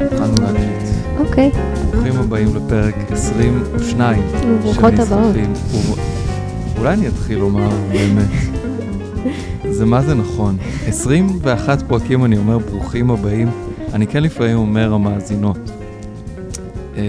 התחלנו 0.00 0.40
להקליט. 0.40 0.82
אוקיי, 1.18 1.50
ברוכים 1.92 2.16
הבאים 2.20 2.56
לפרק 2.56 2.94
22 3.12 4.22
ברוכות 4.62 4.92
של 4.96 5.02
הבאות. 5.02 5.36
אולי 6.78 6.94
אני 6.94 7.08
אתחיל 7.08 7.38
לומר 7.38 7.70
באמת. 7.92 8.28
זה 9.70 9.86
מה 9.86 10.02
זה 10.02 10.14
נכון. 10.14 10.56
21 10.86 11.82
פרקים 11.82 12.24
אני 12.24 12.38
אומר 12.38 12.58
ברוכים 12.58 13.10
הבאים. 13.10 13.48
אני 13.92 14.06
כן 14.06 14.22
לפעמים 14.22 14.56
אומר 14.56 14.94
המאזינות. 14.94 15.71
אה, 16.96 17.02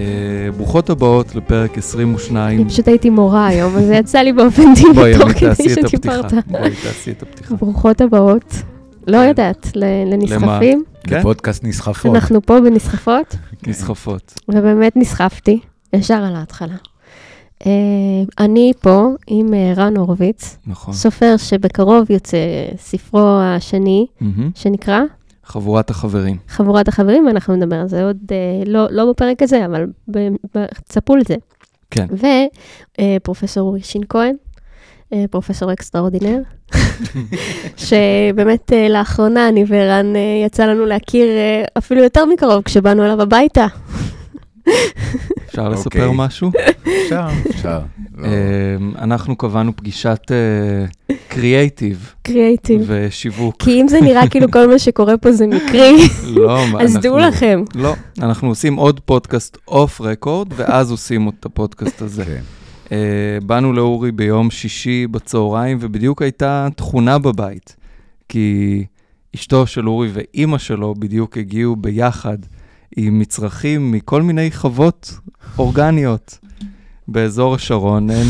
ברוכות 0.56 0.90
הבאות 0.90 1.34
לפרק 1.34 1.78
22. 1.78 2.60
אני 2.60 2.68
פשוט 2.68 2.88
הייתי 2.88 3.10
מורה 3.10 3.46
היום, 3.46 3.76
אז 3.76 3.86
זה 3.86 3.94
יצא 3.94 4.18
לי 4.18 4.32
באופן 4.32 4.62
טבעי 4.74 5.18
תוך 5.18 5.32
כדי. 5.32 5.68
שדיברת. 5.68 6.32
בואי, 6.46 6.70
תעשי 6.82 7.10
את 7.10 7.22
הפתיחה. 7.22 7.54
ברוכות 7.54 8.00
הבאות. 8.00 8.54
לא 9.06 9.18
כן. 9.18 9.28
יודעת, 9.28 9.72
לנסחפים. 10.06 10.84
כן? 11.06 11.18
לפודקאסט 11.18 11.64
נסחפות. 11.64 12.14
אנחנו 12.14 12.42
פה 12.42 12.60
בנסחפות, 12.60 13.36
נסחפות. 13.66 14.34
ובאמת 14.48 14.96
נסחפתי, 14.96 15.60
ישר 15.92 16.14
על 16.24 16.36
ההתחלה. 16.36 16.76
אה, 17.66 17.70
אני 18.38 18.72
פה 18.80 19.08
עם 19.26 19.54
אה, 19.54 19.72
רן 19.76 19.96
הורוביץ, 19.96 20.56
נכון. 20.66 20.94
סופר 20.94 21.36
שבקרוב 21.36 22.10
יוצא 22.10 22.38
ספרו 22.78 23.38
השני, 23.40 24.06
מהמם. 24.20 24.50
שנקרא 24.54 25.00
חבורת 25.44 25.90
החברים. 25.90 26.36
חבורת 26.48 26.88
החברים, 26.88 27.26
ואנחנו 27.26 27.56
נדבר 27.56 27.76
על 27.76 27.88
זה 27.88 28.04
עוד, 28.04 28.16
אה, 28.30 28.62
לא, 28.66 28.86
לא 28.90 29.10
בפרק 29.10 29.42
הזה, 29.42 29.66
אבל 29.66 29.86
צפו 30.84 31.16
לזה. 31.16 31.34
כן. 31.90 32.06
ופרופסור 33.20 33.68
אורי 33.68 33.82
שין 33.82 34.02
כהן, 34.08 34.36
אה, 35.12 35.24
פרופסור 35.30 35.72
extraordinaire, 35.72 36.40
שבאמת 37.86 38.72
אה, 38.72 38.88
לאחרונה 38.88 39.48
אני 39.48 39.64
וערן 39.68 40.16
אה, 40.16 40.42
יצא 40.46 40.66
לנו 40.66 40.86
להכיר 40.86 41.26
אה, 41.26 41.64
אפילו 41.78 42.02
יותר 42.02 42.24
מקרוב 42.24 42.62
כשבאנו 42.62 43.04
אליו 43.04 43.22
הביתה. 43.22 43.66
אפשר 45.46 45.68
לספר 45.68 46.06
אוקיי. 46.06 46.26
משהו? 46.26 46.50
אפשר, 47.04 47.26
אפשר. 47.50 47.80
לא. 48.16 48.26
אמ, 48.26 48.92
אנחנו 48.98 49.36
קבענו 49.36 49.76
פגישת 49.76 50.20
creative 51.28 52.14
creative. 52.22 52.82
ושיווק. 52.86 53.56
כי 53.58 53.80
אם 53.80 53.88
זה 53.88 54.00
נראה 54.00 54.28
כאילו 54.30 54.50
כל 54.50 54.68
מה 54.68 54.78
שקורה 54.78 55.16
פה 55.16 55.32
זה 55.32 55.46
מקרי, 55.46 55.96
לא, 56.24 56.64
אז 56.80 56.98
דעו 57.02 57.18
לכם. 57.18 57.62
לא, 57.74 57.94
אנחנו 58.22 58.48
עושים 58.48 58.76
עוד 58.76 59.00
פודקאסט 59.00 59.58
off 59.68 60.00
record, 60.00 60.48
ואז 60.56 60.90
עושים 60.90 61.28
את 61.28 61.46
הפודקאסט 61.46 62.02
הזה. 62.02 62.24
כן. 62.24 62.40
אה, 62.92 63.38
באנו 63.46 63.72
לאורי 63.72 64.12
ביום 64.12 64.50
שישי 64.50 65.06
בצהריים, 65.06 65.78
ובדיוק 65.80 66.22
הייתה 66.22 66.68
תכונה 66.76 67.18
בבית, 67.18 67.76
כי 68.28 68.84
אשתו 69.34 69.66
של 69.66 69.88
אורי 69.88 70.08
ואימא 70.12 70.58
שלו 70.58 70.94
בדיוק 70.98 71.38
הגיעו 71.38 71.76
ביחד 71.76 72.38
עם 72.96 73.18
מצרכים 73.18 73.92
מכל 73.92 74.22
מיני 74.22 74.50
חוות 74.50 75.14
אורגניות 75.58 76.38
באזור 77.08 77.54
השרון, 77.54 78.10
אין, 78.10 78.26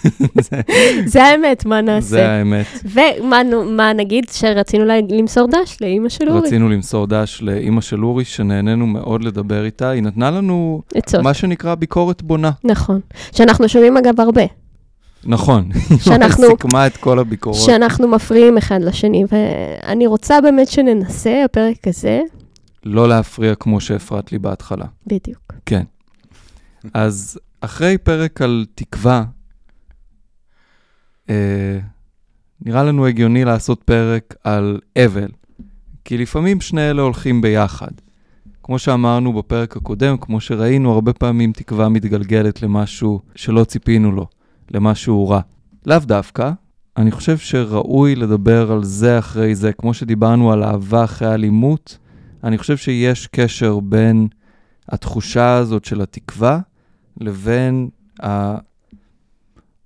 זה, 0.50 0.60
זה 1.06 1.24
האמת, 1.24 1.66
מה 1.66 1.76
זה 1.76 1.82
נעשה? 1.82 2.30
האמת. 2.30 2.66
ומה 2.84 3.92
נגיד 3.92 4.24
שרצינו 4.32 4.84
למסור 5.08 5.46
דש 5.50 5.76
לאימא 5.80 6.08
של 6.08 6.28
אורי? 6.28 6.40
רצינו 6.40 6.68
למסור 6.68 7.06
דש 7.06 7.38
לאימא 7.42 7.80
של 7.80 8.04
אורי, 8.04 8.24
שנהנינו 8.24 8.86
מאוד 8.86 9.24
לדבר 9.24 9.64
איתה. 9.64 9.88
היא 9.90 10.02
נתנה 10.02 10.30
לנו 10.30 10.82
עצות. 10.94 11.20
מה 11.22 11.34
שנקרא 11.34 11.74
ביקורת 11.74 12.22
בונה. 12.22 12.50
נכון. 12.64 13.00
שאנחנו 13.32 13.68
שומעים 13.68 13.96
אגב 13.96 14.20
הרבה. 14.20 14.42
נכון. 15.24 15.68
שאנחנו- 16.04 16.44
היא 16.44 16.50
סיכמה 16.50 16.86
את 16.86 16.96
כל 16.96 17.18
הביקורות. 17.18 17.58
שאנחנו 17.66 18.08
מפריעים 18.08 18.58
אחד 18.58 18.80
לשני, 18.82 19.24
ואני 19.32 20.06
רוצה 20.06 20.40
באמת 20.40 20.68
שננסה, 20.68 21.42
הפרק 21.44 21.76
הזה, 21.86 22.20
לא 22.88 23.08
להפריע 23.08 23.54
כמו 23.54 23.80
שהפרעת 23.80 24.32
לי 24.32 24.38
בהתחלה. 24.38 24.86
בדיוק. 25.06 25.52
כן. 25.66 25.82
אז 26.94 27.38
אחרי 27.60 27.98
פרק 27.98 28.42
על 28.42 28.66
תקווה, 28.74 29.24
אה, 31.30 31.78
נראה 32.60 32.84
לנו 32.84 33.06
הגיוני 33.06 33.44
לעשות 33.44 33.82
פרק 33.82 34.34
על 34.44 34.80
אבל, 34.98 35.28
כי 36.04 36.18
לפעמים 36.18 36.60
שני 36.60 36.90
אלה 36.90 37.02
הולכים 37.02 37.40
ביחד. 37.40 37.90
כמו 38.62 38.78
שאמרנו 38.78 39.32
בפרק 39.32 39.76
הקודם, 39.76 40.16
כמו 40.16 40.40
שראינו, 40.40 40.92
הרבה 40.92 41.12
פעמים 41.12 41.52
תקווה 41.52 41.88
מתגלגלת 41.88 42.62
למשהו 42.62 43.20
שלא 43.34 43.64
ציפינו 43.64 44.12
לו, 44.12 44.26
למשהו 44.70 45.28
רע. 45.28 45.40
לאו 45.86 45.98
דווקא, 45.98 46.50
אני 46.96 47.10
חושב 47.10 47.38
שראוי 47.38 48.14
לדבר 48.14 48.72
על 48.72 48.84
זה 48.84 49.18
אחרי 49.18 49.54
זה, 49.54 49.72
כמו 49.72 49.94
שדיברנו 49.94 50.52
על 50.52 50.64
אהבה 50.64 51.04
אחרי 51.04 51.34
אלימות, 51.34 51.98
אני 52.44 52.58
חושב 52.58 52.76
שיש 52.76 53.26
קשר 53.26 53.80
בין 53.80 54.28
התחושה 54.88 55.54
הזאת 55.54 55.84
של 55.84 56.00
התקווה 56.00 56.60
לבין 57.20 57.88
ה... 58.22 58.56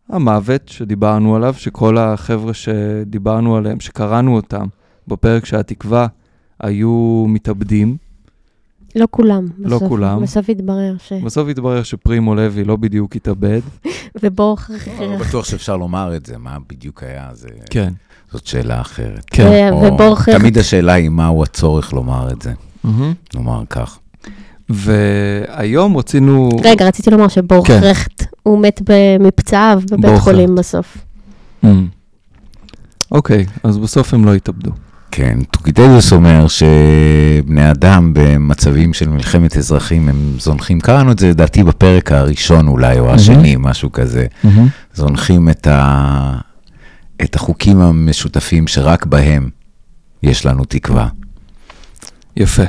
המוות 0.09 0.69
שדיברנו 0.69 1.37
עליו, 1.37 1.55
שכל 1.55 1.99
החבר'ה 1.99 2.55
שדיברנו 2.55 3.57
עליהם, 3.57 3.81
שקראנו 3.81 4.37
אותם 4.37 4.67
בפרק 5.09 5.45
שהתקווה 5.45 6.07
היו 6.61 7.25
מתאבדים. 7.29 7.97
לא 8.97 9.07
כולם. 9.11 9.47
לא 9.59 9.77
בסוף. 9.77 9.89
כולם. 9.89 10.23
בסוף 10.23 10.49
התברר 10.49 10.95
ש... 11.09 11.13
בסוף 11.13 11.49
התברר 11.49 11.83
שפרימו 11.83 12.35
לוי 12.35 12.65
לא 12.65 12.77
בדיוק 12.77 13.17
התאבד. 13.17 13.61
ובור 14.23 14.57
לא 15.01 15.17
בטוח 15.17 15.45
שאפשר 15.45 15.77
לומר 15.77 16.17
את 16.17 16.27
זה, 16.27 16.39
מה 16.39 16.57
בדיוק 16.71 17.03
היה, 17.03 17.29
זה- 17.33 17.49
כן, 17.71 17.93
זאת 18.33 18.47
שאלה 18.47 18.81
אחרת. 18.81 19.25
כן. 19.27 19.71
ו- 19.73 19.75
או- 19.75 19.93
ובור 19.95 20.17
חרט. 20.17 20.37
תמיד 20.41 20.59
השאלה 20.59 20.93
היא 20.93 21.09
מהו 21.09 21.43
הצורך 21.43 21.93
לומר 21.93 22.29
את 22.33 22.43
זה. 22.43 22.53
נאמר 23.35 23.63
כך. 23.71 23.99
והיום 24.69 25.97
רצינו... 25.97 26.49
רגע, 26.65 26.87
רציתי 26.87 27.11
לומר 27.11 27.29
שבור 27.29 27.67
כן. 27.67 27.81
חרט, 27.81 28.25
הוא 28.43 28.59
מת 28.63 28.81
מפצעיו 29.21 29.83
בבית 29.91 30.19
חולים 30.19 30.55
בסוף. 30.55 30.97
אוקיי, 33.13 33.47
אז 33.63 33.79
בסוף 33.79 34.15
הם 34.15 34.25
לא 34.25 34.35
התאבדו. 34.35 34.71
כן, 35.15 35.39
טוקידדוס 35.51 36.13
אומר 36.13 36.47
שבני 36.49 37.71
אדם 37.71 38.13
במצבים 38.15 38.93
של 38.93 39.09
מלחמת 39.09 39.57
אזרחים 39.57 40.09
הם 40.09 40.35
זונחים, 40.39 40.81
קראנו 40.81 41.13
את 41.13 41.19
זה 41.19 41.29
לדעתי 41.29 41.63
בפרק 41.63 42.13
הראשון 42.13 42.69
אולי, 42.69 42.99
או 42.99 43.11
השני, 43.15 43.57
משהו 43.59 43.93
כזה. 43.93 44.27
זונחים 44.95 45.49
את, 45.49 45.67
ה... 45.67 46.39
את 47.23 47.35
החוקים 47.35 47.81
המשותפים 47.81 48.67
שרק 48.67 49.07
בהם 49.07 49.51
יש 50.23 50.47
לנו 50.47 50.65
תקווה. 50.65 51.09
יפה. 52.37 52.63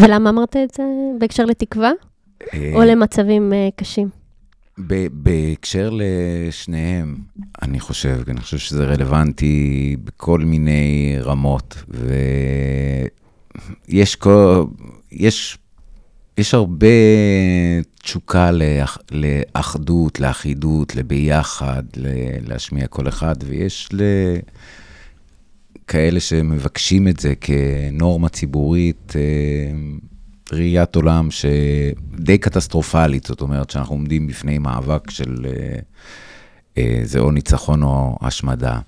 ולמה 0.00 0.30
אמרת 0.30 0.56
את 0.56 0.74
זה? 0.76 0.82
בהקשר 1.20 1.44
לתקווה? 1.44 1.90
או 2.74 2.80
אה, 2.80 2.86
למצבים 2.86 3.52
אה, 3.52 3.68
קשים? 3.76 4.08
בהקשר 5.12 5.90
לשניהם, 5.92 7.16
אני 7.62 7.80
חושב, 7.80 8.20
אני 8.28 8.40
חושב 8.40 8.58
שזה 8.58 8.84
רלוונטי 8.84 9.96
בכל 10.04 10.40
מיני 10.40 11.16
רמות, 11.20 11.84
ויש 13.88 14.16
יש, 15.12 15.58
יש 16.38 16.54
הרבה 16.54 16.86
תשוקה 18.02 18.50
לאח, 18.50 18.98
לאחדות, 19.10 20.20
לאחידות, 20.20 20.96
לביחד, 20.96 21.82
להשמיע 22.46 22.86
כל 22.86 23.08
אחד, 23.08 23.36
ויש 23.46 23.88
ל... 23.92 24.02
כאלה 25.86 26.20
שמבקשים 26.20 27.08
את 27.08 27.20
זה 27.20 27.34
כנורמה 27.40 28.28
ציבורית, 28.28 29.12
אה, 29.16 29.20
ראיית 30.52 30.96
עולם 30.96 31.28
שדי 31.30 32.38
קטסטרופלית, 32.38 33.26
זאת 33.26 33.40
אומרת 33.40 33.70
שאנחנו 33.70 33.94
עומדים 33.94 34.26
בפני 34.26 34.58
מאבק 34.58 35.10
של 35.10 35.46
אה, 35.46 35.78
אה, 36.78 37.00
זה 37.04 37.18
או 37.18 37.30
ניצחון 37.30 37.82
או 37.82 38.18
השמדה. 38.20 38.78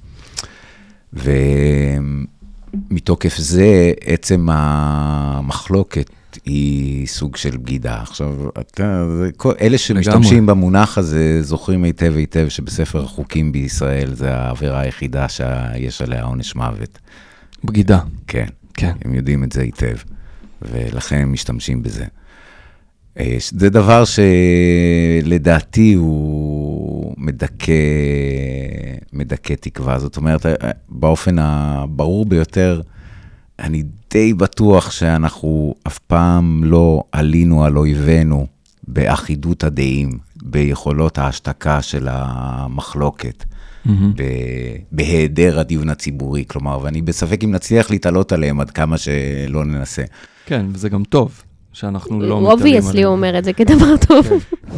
ומתוקף 2.90 3.36
זה, 3.36 3.92
עצם 4.04 4.48
המחלוקת 4.50 6.10
היא 6.44 7.06
סוג 7.06 7.36
של 7.36 7.56
בגידה. 7.56 8.00
עכשיו, 8.02 8.48
אתה, 8.60 9.06
זה, 9.18 9.30
כל, 9.36 9.52
אלה 9.60 9.78
שמשתמשים 9.78 10.46
במונח 10.46 10.98
הזה 10.98 11.42
זוכרים 11.42 11.84
היטב 11.84 12.12
היטב 12.16 12.48
שבספר 12.48 13.04
החוקים 13.04 13.52
בישראל 13.52 14.14
זה 14.14 14.34
העבירה 14.34 14.80
היחידה 14.80 15.28
שיש 15.28 16.02
עליה 16.02 16.22
עונש 16.22 16.54
מוות. 16.54 16.98
בגידה. 17.64 18.00
כן. 18.26 18.46
כן. 18.74 18.92
הם 19.04 19.14
יודעים 19.14 19.44
את 19.44 19.52
זה 19.52 19.62
היטב, 19.62 19.96
ולכן 20.62 21.16
הם 21.16 21.32
משתמשים 21.32 21.82
בזה. 21.82 22.04
אה, 23.18 23.36
זה 23.50 23.70
דבר 23.70 24.04
שלדעתי 24.04 25.94
הוא 25.94 27.14
מדכא, 27.16 27.72
מדכא 29.12 29.54
תקווה. 29.54 29.98
זאת 29.98 30.16
אומרת, 30.16 30.46
אה, 30.46 30.52
באופן 30.88 31.38
הברור 31.38 32.26
ביותר, 32.26 32.80
אני 33.58 33.82
די 34.10 34.34
בטוח 34.34 34.90
שאנחנו 34.90 35.74
אף 35.86 35.98
פעם 35.98 36.64
לא 36.64 37.02
עלינו 37.12 37.64
על 37.64 37.78
אויבינו 37.78 38.46
באחידות 38.88 39.64
הדעים. 39.64 40.28
ביכולות 40.42 41.18
ההשתקה 41.18 41.82
של 41.82 42.08
המחלוקת, 42.10 43.44
ב- 43.86 44.22
בהיעדר 44.92 45.58
הדיון 45.60 45.88
הציבורי, 45.90 46.44
כלומר, 46.48 46.78
ואני 46.82 47.02
בספק 47.02 47.44
אם 47.44 47.50
נצליח 47.52 47.90
להתעלות 47.90 48.32
עליהם 48.32 48.60
עד 48.60 48.70
כמה 48.70 48.98
שלא 48.98 49.64
ננסה. 49.64 50.02
כן, 50.46 50.66
וזה 50.72 50.88
גם 50.88 51.04
טוב 51.04 51.42
שאנחנו 51.72 52.20
לא 52.20 52.26
מתעלים 52.26 52.46
obviously 52.50 53.02
הוא 53.02 53.12
אומר 53.14 53.38
את 53.38 53.44
זה 53.44 53.52
כדבר 53.52 53.96
טוב. 54.08 54.26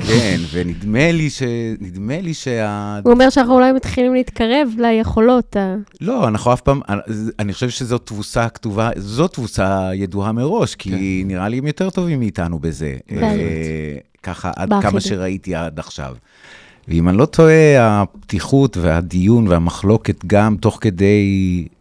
כן, 0.08 0.40
ונדמה 0.52 1.12
לי 1.12 1.30
ש... 1.30 1.42
נדמה 1.80 2.20
לי 2.20 2.34
שה... 2.34 2.98
הוא 3.04 3.12
אומר 3.12 3.30
שאנחנו 3.30 3.54
אולי 3.54 3.72
מתחילים 3.72 4.14
להתקרב 4.14 4.68
ליכולות. 4.78 5.56
ה- 5.56 5.76
לא, 6.00 6.28
אנחנו 6.28 6.52
אף 6.52 6.60
פעם, 6.60 6.80
אני 7.38 7.52
חושב 7.52 7.70
שזו 7.70 7.98
תבוסה 7.98 8.48
כתובה, 8.48 8.90
זו 8.96 9.28
תבוסה 9.28 9.90
ידועה 9.94 10.32
מראש, 10.32 10.74
כי 10.74 11.22
נראה 11.26 11.48
לי 11.48 11.58
הם 11.58 11.66
יותר 11.66 11.90
טובים 11.90 12.18
מאיתנו 12.18 12.58
בזה. 12.58 12.96
באמת. 13.10 13.22
אה, 13.22 13.96
ככה, 14.22 14.50
עד. 14.56 14.72
כמה 14.82 15.00
שראיתי 15.00 15.54
עד 15.54 15.78
עכשיו. 15.78 16.14
ואם 16.88 17.08
אני 17.08 17.16
לא 17.18 17.24
טועה, 17.26 17.52
הפתיחות 18.02 18.76
והדיון 18.76 19.48
והמחלוקת, 19.48 20.24
גם 20.26 20.56
תוך 20.60 20.78
כדי 20.80 21.24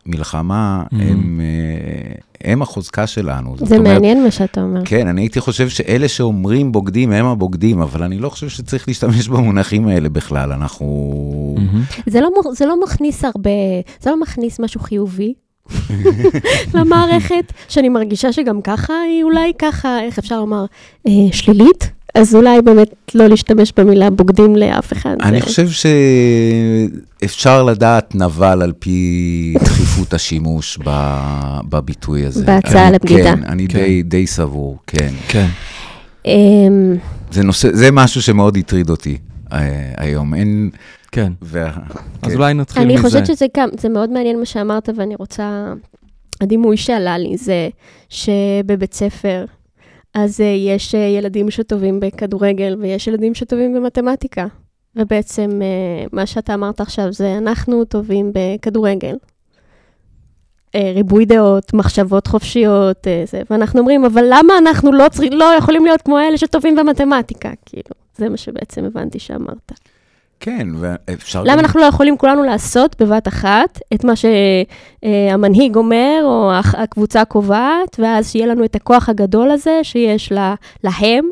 מלחמה, 0.05 0.83
Mhm. 0.91 0.95
הם, 1.01 1.41
אה, 1.43 2.11
הם 2.51 2.61
החוזקה 2.61 3.07
שלנו. 3.07 3.55
זה 3.57 3.77
אומרת, 3.77 3.93
מעניין 3.93 4.23
מה 4.23 4.31
שאתה 4.31 4.61
אומר. 4.61 4.81
כן, 4.85 5.07
אני 5.07 5.21
הייתי 5.21 5.39
חושב 5.39 5.69
שאלה 5.69 6.07
שאומרים 6.07 6.71
בוגדים 6.71 7.11
הם 7.11 7.25
הבוגדים, 7.25 7.81
אבל 7.81 8.03
אני 8.03 8.19
לא 8.19 8.29
חושב 8.29 8.49
שצריך 8.49 8.87
להשתמש 8.87 9.27
במונחים 9.27 9.87
האלה 9.87 10.09
בכלל. 10.09 10.51
אנחנו... 10.51 10.85
מהמם. 11.57 11.83
זה 12.07 12.21
לא, 12.21 12.29
זה 12.53 12.65
לא 12.65 12.81
מכניס 12.83 13.25
הרבה, 13.25 13.49
זה 14.01 14.09
לא 14.09 14.21
מכניס 14.21 14.59
משהו 14.59 14.79
חיובי 14.81 15.33
למערכת, 16.73 17.53
שאני 17.69 17.89
מרגישה 17.89 18.33
שגם 18.33 18.61
ככה 18.61 18.93
היא 19.09 19.23
אולי 19.23 19.51
ככה, 19.59 19.99
איך 20.03 20.19
אפשר 20.19 20.39
לומר, 20.39 20.65
אה, 21.07 21.11
שלילית? 21.31 21.91
אז 22.19 22.36
אולי 22.36 22.62
באמת 22.62 22.89
לא 23.16 23.27
להשתמש 23.27 23.74
במילה 23.77 24.10
בוגדים 24.10 24.56
לאף 24.56 24.94
אחד. 24.94 25.16
אני 25.21 25.39
זה- 25.39 25.45
חושב 25.45 25.68
שאפשר 27.21 27.63
לדעת 27.63 28.16
נבל 28.16 28.62
על 28.62 28.74
פי 28.80 29.54
דחיפות 29.63 30.13
השימוש 30.13 30.80
ב- 30.86 31.60
בביטוי 31.69 32.25
הזה. 32.25 32.45
בהצעה 32.45 32.88
אני- 32.88 32.95
לבגידה. 32.95 33.36
כן, 33.36 33.44
אני 33.44 33.68
כן. 33.68 33.80
די, 33.80 34.04
די 34.04 34.27
סבור, 34.27 34.77
כן. 34.88 35.10
כן. 35.27 35.48
אמ, 36.25 36.95
זה 37.31 37.44
נושא, 37.44 37.68
זה 37.74 37.92
משהו 37.92 38.21
שמאוד 38.21 38.57
הטריד 38.57 38.89
אותי 38.89 39.18
אה, 39.54 39.57
היום. 39.98 40.33
אין... 40.33 40.69
כן. 41.12 41.31
וה... 41.42 41.68
אז 42.21 42.31
כן. 42.31 42.36
אולי 42.38 42.54
נתחיל 42.54 42.81
אני 42.83 42.94
מזה. 42.94 43.04
חושבת 43.04 43.25
שזה 43.25 43.45
גם, 43.57 43.69
זה 43.80 43.89
מאוד 43.89 44.10
מעניין 44.10 44.39
מה 44.39 44.45
שאמרת, 44.45 44.89
ואני 44.98 45.16
רוצה... 45.19 45.74
הדימוי 46.42 46.77
שעלה 46.77 47.18
לי 47.18 47.38
זה 47.38 47.69
שבבית 48.10 48.94
ספר, 48.94 49.45
אז 50.24 50.42
אה, 50.42 50.45
יש 50.45 50.95
אה, 50.95 51.00
ילדים 51.00 51.51
שטובים 51.51 52.00
בכדורגל 52.00 52.75
ויש 52.80 53.07
ילדים 53.07 53.33
שטובים 53.36 53.74
במתמטיקה. 53.74 54.48
ובעצם 54.95 55.62
אה, 55.62 56.06
מה 56.12 56.25
שאתה 56.25 56.54
אמרת 56.54 56.81
עכשיו 56.81 57.13
זה 57.13 57.38
אנחנו 57.38 57.86
טובים 57.86 58.31
בכדורגל. 58.33 59.16
אה, 60.75 60.92
ריבוי 60.95 61.25
דעות, 61.25 61.74
מחשבות 61.74 62.27
חופשיות, 62.27 63.07
אה, 63.07 63.24
זה, 63.27 63.42
ואנחנו 63.50 63.80
אומרים, 63.80 64.06
אבל 64.06 64.25
למה 64.30 64.57
אנחנו 64.57 64.92
לא, 64.92 65.10
צר... 65.10 65.24
לא 65.31 65.45
יכולים 65.57 65.86
להיות 65.86 66.01
כמו 66.01 66.19
אלה 66.19 66.38
שטובים 66.38 66.75
במתמטיקה? 66.75 67.51
כאילו, 67.66 67.89
זה 68.18 68.30
מה 68.30 68.38
שבעצם 68.38 68.86
הבנתי 68.86 69.19
שאמרת. 69.19 69.71
כן, 70.39 70.68
ואפשר... 70.75 71.44
למה 71.44 71.62
אנחנו 71.62 71.80
לא 71.80 71.86
יכולים 71.86 72.18
כולנו 72.18 72.44
לעשות 72.44 73.01
בבת 73.01 73.27
אחת 73.27 73.80
את 73.94 74.03
מה 74.03 74.13
שהמנהיג 74.15 75.75
אומר, 75.75 76.21
או 76.24 76.51
הקבוצה 76.53 77.25
קובעת, 77.25 78.00
ואז 78.00 78.31
שיהיה 78.31 78.47
לנו 78.47 78.65
את 78.65 78.75
הכוח 78.75 79.09
הגדול 79.09 79.51
הזה 79.51 79.80
שיש 79.83 80.31
לה, 80.31 80.56
להם, 80.83 81.25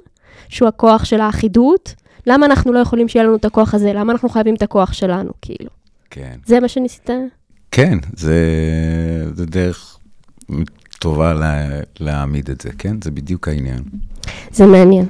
שהוא 0.50 0.68
הכוח 0.68 1.06
של 1.06 1.21
האחידות? 1.21 1.94
למה 2.27 2.45
אנחנו 2.45 2.74
לא 2.74 2.80
יכולים 2.80 3.07
שיהיה 3.07 3.25
לנו 3.25 3.36
את 3.36 3.45
הכוח 3.45 3.74
הזה? 3.74 3.94
למה 3.94 4.12
אנחנו 4.12 4.30
חייבים 4.30 4.56
את 4.56 4.62
הכוח 4.62 4.94
שלנו, 4.94 5.31
כאילו? 5.42 5.69
כן. 6.10 6.36
זה 6.45 6.60
מה 6.60 6.68
שניסית? 6.68 7.10
כן, 7.71 7.98
זה, 8.15 8.36
זה 9.33 9.45
דרך 9.45 9.98
טובה 11.00 11.33
לה, 11.33 11.69
להעמיד 12.00 12.50
את 12.50 12.62
זה, 12.62 12.69
כן? 12.77 12.95
זה 13.03 13.12
בדיוק 13.12 13.48
העניין. 13.48 13.83
זה 14.51 14.65
מעניין. 14.65 15.06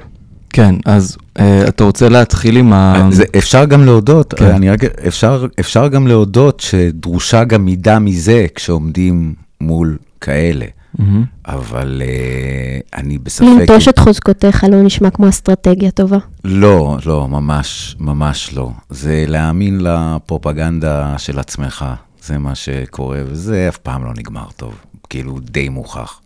כן, 0.52 0.74
אז 0.84 1.16
אה, 1.38 1.68
אתה 1.68 1.84
רוצה 1.84 2.08
להתחיל 2.08 2.56
עם 2.56 2.72
ה... 2.72 3.08
זה, 3.10 3.24
אפשר 3.38 3.64
גם 3.64 3.84
להודות, 3.84 4.34
כן. 4.34 4.44
אני 4.44 4.70
רק, 4.70 4.84
אפשר, 4.84 5.46
אפשר 5.60 5.88
גם 5.88 6.06
להודות 6.06 6.60
שדרושה 6.60 7.44
גם 7.44 7.64
מידה 7.64 7.98
מזה 7.98 8.46
כשעומדים 8.54 9.34
מול 9.60 9.98
כאלה, 10.20 10.66
מהמם. 10.98 11.24
אבל 11.46 12.02
uh, 12.04 12.98
אני 12.98 13.18
בספק... 13.18 13.46
לנטוש 13.46 13.88
את 13.88 13.98
חוזקותיך 13.98 14.64
לא 14.70 14.82
נשמע 14.82 15.10
כמו 15.10 15.28
אסטרטגיה 15.28 15.90
טובה. 15.90 16.18
לא, 16.44 16.98
לא, 17.06 17.28
ממש, 17.28 17.96
ממש 18.00 18.54
לא. 18.54 18.70
זה 18.90 19.24
להאמין 19.28 19.80
לפרופגנדה 19.80 21.18
של 21.18 21.38
עצמך, 21.38 21.84
זה 22.22 22.38
מה 22.38 22.54
שקורה, 22.54 23.20
וזה 23.26 23.68
אף 23.68 23.76
פעם 23.76 24.04
לא 24.04 24.12
נגמר 24.16 24.46
טוב, 24.56 24.74
כאילו 25.10 25.38
די 25.40 25.68
מוכח. 25.68 26.20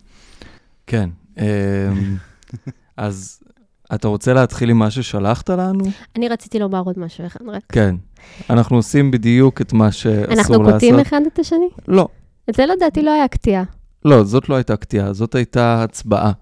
כן. 0.86 1.08
אמ, 1.38 1.44
אז 2.96 3.41
אתה 3.94 4.08
רוצה 4.08 4.32
להתחיל 4.32 4.70
עם 4.70 4.78
מה 4.78 4.90
ששלחת 4.90 5.50
לנו? 5.50 5.84
אני 6.16 6.28
רציתי 6.28 6.58
לומר 6.58 6.82
עוד 6.84 6.98
משהו 6.98 7.26
אחד, 7.26 7.40
רק. 7.48 7.62
כן. 7.68 7.94
אנחנו 8.50 8.76
עושים 8.76 9.10
בדיוק 9.10 9.60
את 9.60 9.72
מה 9.72 9.92
שאסור 9.92 10.34
לעשות. 10.34 10.38
אנחנו 10.38 10.72
קוטעים 10.72 10.98
אחד 10.98 11.20
את 11.32 11.38
השני? 11.38 11.68
לא, 11.88 12.08
את 12.50 12.54
זה 12.54 12.66
לדעתי 12.66 13.02
לא 13.02 13.10
היה 13.10 13.28
קטיעה. 13.28 13.64
לא, 14.04 14.24
זאת 14.24 14.48
לא 14.48 14.54
הייתה 14.54 14.76
קטיעה, 14.76 15.12
זאת 15.12 15.34
הייתה 15.34 15.82
הצבעה. 15.82 16.32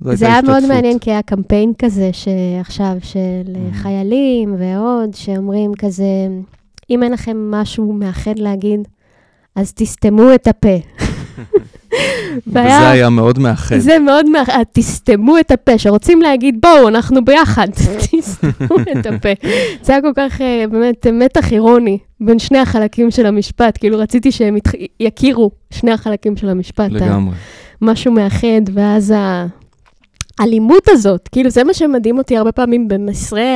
זה 0.00 0.26
היה 0.26 0.42
מאוד. 0.42 0.66
מעניין, 0.68 0.98
כי 0.98 1.10
היה 1.10 1.22
קמפיין 1.22 1.72
כזה 1.78 2.10
שעכשיו 2.12 2.96
של 3.02 3.56
אה, 3.56 3.72
חיילים 3.72 4.56
ועוד, 4.58 5.14
שאומרים 5.14 5.72
כזה, 5.78 6.28
אם 6.90 7.02
אין 7.02 7.12
לכם 7.12 7.50
משהו 7.50 7.92
מאחד 7.92 8.38
להגיד, 8.38 8.80
אז 9.56 9.72
תסתמו 9.72 10.34
את 10.34 10.46
הפה. 10.46 10.76
וזה 12.46 12.90
היה 12.90 13.10
מאוד 13.10 13.38
מאחד. 13.38 13.78
זה 13.78 13.98
מאוד 13.98 14.30
מאחד, 14.30 14.62
תסתמו 14.72 15.38
את 15.38 15.50
הפה, 15.50 15.78
שרוצים 15.78 16.22
להגיד, 16.22 16.60
בואו, 16.60 16.88
אנחנו 16.88 17.24
ביחד, 17.24 17.68
תסתמו 18.18 18.76
את 19.00 19.06
הפה. 19.06 19.28
זה 19.82 19.92
היה 19.92 20.02
כל 20.02 20.12
כך, 20.16 20.40
אה, 20.40 20.64
באמת, 20.70 21.06
אה, 21.06 21.12
מתח 21.12 21.52
אירוני 21.52 21.98
בין 22.20 22.38
שני 22.38 22.58
החלקים 22.58 23.10
של 23.10 23.26
המשפט, 23.26 23.78
כאילו 23.78 23.98
רציתי 23.98 24.32
שהם 24.32 24.56
יכירו 25.00 25.50
שני 25.70 25.92
החלקים 25.92 26.36
של 26.36 26.48
המשפט. 26.48 26.90
לגמרי. 26.90 27.34
משהו 27.82 28.12
מאחד, 28.12 28.48
ואז 28.74 29.10
ה- 29.16 29.46
האלימות 30.38 30.88
הזאת, 30.88 31.28
כאילו 31.32 31.50
זה 31.50 31.64
מה 31.64 31.74
שמדהים 31.74 32.18
אותי 32.18 32.36
הרבה 32.36 32.52
פעמים 32.52 32.88
במסרי 32.88 33.54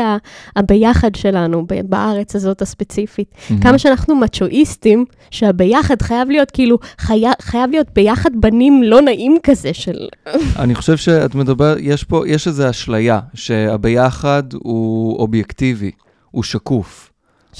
הביחד 0.57 1.15
שלנו, 1.15 1.67
בארץ 1.85 2.37
הזאת 2.37 2.63
הספציפית. 2.63 3.35
מהמם. 3.51 3.63
כמה 3.63 3.79
שאנחנו 3.79 4.17
מצ'ואיסטים, 4.17 5.05
שהביחד 5.31 6.03
חייב 6.03 6.31
להיות 6.31 6.51
כאילו, 6.51 6.79
חי... 6.99 7.23
חייב 7.43 7.71
להיות 7.71 7.87
ביחד 7.95 8.31
בנים 8.35 8.83
לא 8.83 9.03
נעים 9.03 9.37
כזה 9.43 9.75
של... 9.75 10.09
אני 10.63 10.75
חושב 10.75 10.97
שאת 10.97 11.35
מדבר, 11.35 11.75
יש 11.79 12.05
פה, 12.05 12.23
יש 12.29 12.47
איזו 12.47 12.71
אשליה, 12.71 13.21
שהביחד 13.35 14.43
הוא 14.55 15.17
אובייקטיבי, 15.19 15.91
הוא 16.31 16.43
שקוף. 16.43 17.11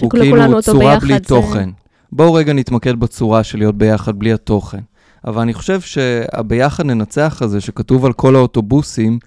הוא 0.01 0.11
כאילו 0.11 0.63
צורה 0.63 0.95
ביחד, 0.95 1.07
בלי 1.07 1.15
זה- 1.15 1.21
תוכן. 1.21 1.71
בואו 2.13 2.35
רגע 2.35 2.53
נתמקד 2.53 3.01
בצורה 3.01 3.45
של 3.45 3.59
להיות 3.59 3.75
ביחד 3.79 4.19
בלי 4.19 4.33
התוכן. 4.33 4.79
אבל 5.27 5.43
אני 5.43 5.55
חושב 5.55 5.81
שהביחד 5.81 6.87
ננצח 6.87 7.43
הזה, 7.43 7.61
שכתוב 7.61 8.05
על 8.05 8.13
כל 8.13 8.37
האוטובוסים, 8.37 9.19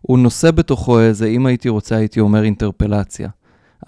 הוא 0.00 0.18
נושא 0.18 0.50
בתוכו 0.50 1.00
איזה, 1.00 1.26
אם 1.26 1.46
הייתי 1.46 1.68
רוצה, 1.68 1.96
הייתי 1.96 2.20
אומר 2.20 2.44
אינטרפלציה. 2.44 3.28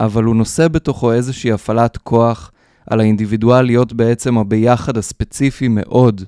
אבל 0.01 0.25
הוא 0.25 0.37
נושא 0.37 0.69
בתוכו 0.69 1.13
איזושהי 1.13 1.53
הפעלת 1.53 1.97
כוח 1.97 2.53
על 2.91 3.01
האינדיבידואל 3.01 3.65
להיות 3.65 3.93
בעצם 3.93 4.39
הביחד 4.39 4.97
הספציפי 4.97 5.69
מאוד 5.69 6.23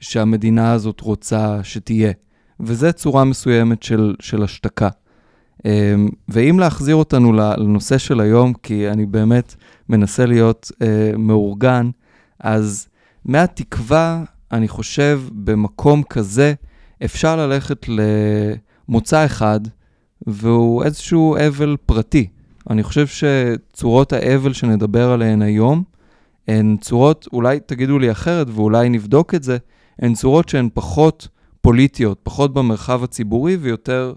שהמדינה 0.00 0.72
הזאת 0.72 1.00
רוצה 1.00 1.60
שתהיה. 1.62 2.12
וזה 2.60 2.92
צורה 2.92 3.24
מסוימת 3.24 3.82
של, 3.82 4.14
של 4.20 4.42
השתקה. 4.42 4.88
אמ, 5.64 6.08
ואם 6.28 6.58
להחזיר 6.58 6.94
אותנו 6.94 7.32
לנושא 7.32 7.98
של 7.98 8.20
היום, 8.20 8.52
כי 8.62 8.90
אני 8.90 9.06
באמת 9.06 9.54
מנסה 9.88 10.26
להיות 10.26 10.70
uh, 10.72 11.16
מאורגן, 11.18 11.90
אז 12.40 12.88
מהתקווה, 13.24 14.24
אני 14.52 14.68
חושב, 14.68 15.20
במקום 15.32 16.02
כזה, 16.02 16.54
אפשר 17.04 17.36
ללכת 17.36 17.86
למוצא 18.88 19.24
אחד, 19.24 19.60
והוא 20.26 20.84
איזשהו 20.84 21.36
אבל 21.48 21.76
פרטי. 21.86 22.26
אני 22.70 22.82
חושב 22.82 23.06
שצורות 23.06 24.12
האבל 24.12 24.52
שנדבר 24.52 25.10
עליהן 25.10 25.42
היום, 25.42 25.82
הן 26.48 26.76
צורות, 26.80 27.28
אולי 27.32 27.60
תגידו 27.60 27.98
לי 27.98 28.10
אחרת 28.10 28.46
ואולי 28.50 28.88
נבדוק 28.88 29.34
את 29.34 29.42
זה, 29.42 29.58
הן 29.98 30.14
צורות 30.14 30.48
שהן 30.48 30.68
פחות 30.74 31.28
פוליטיות, 31.60 32.20
פחות 32.22 32.54
במרחב 32.54 33.04
הציבורי 33.04 33.56
ויותר 33.56 34.14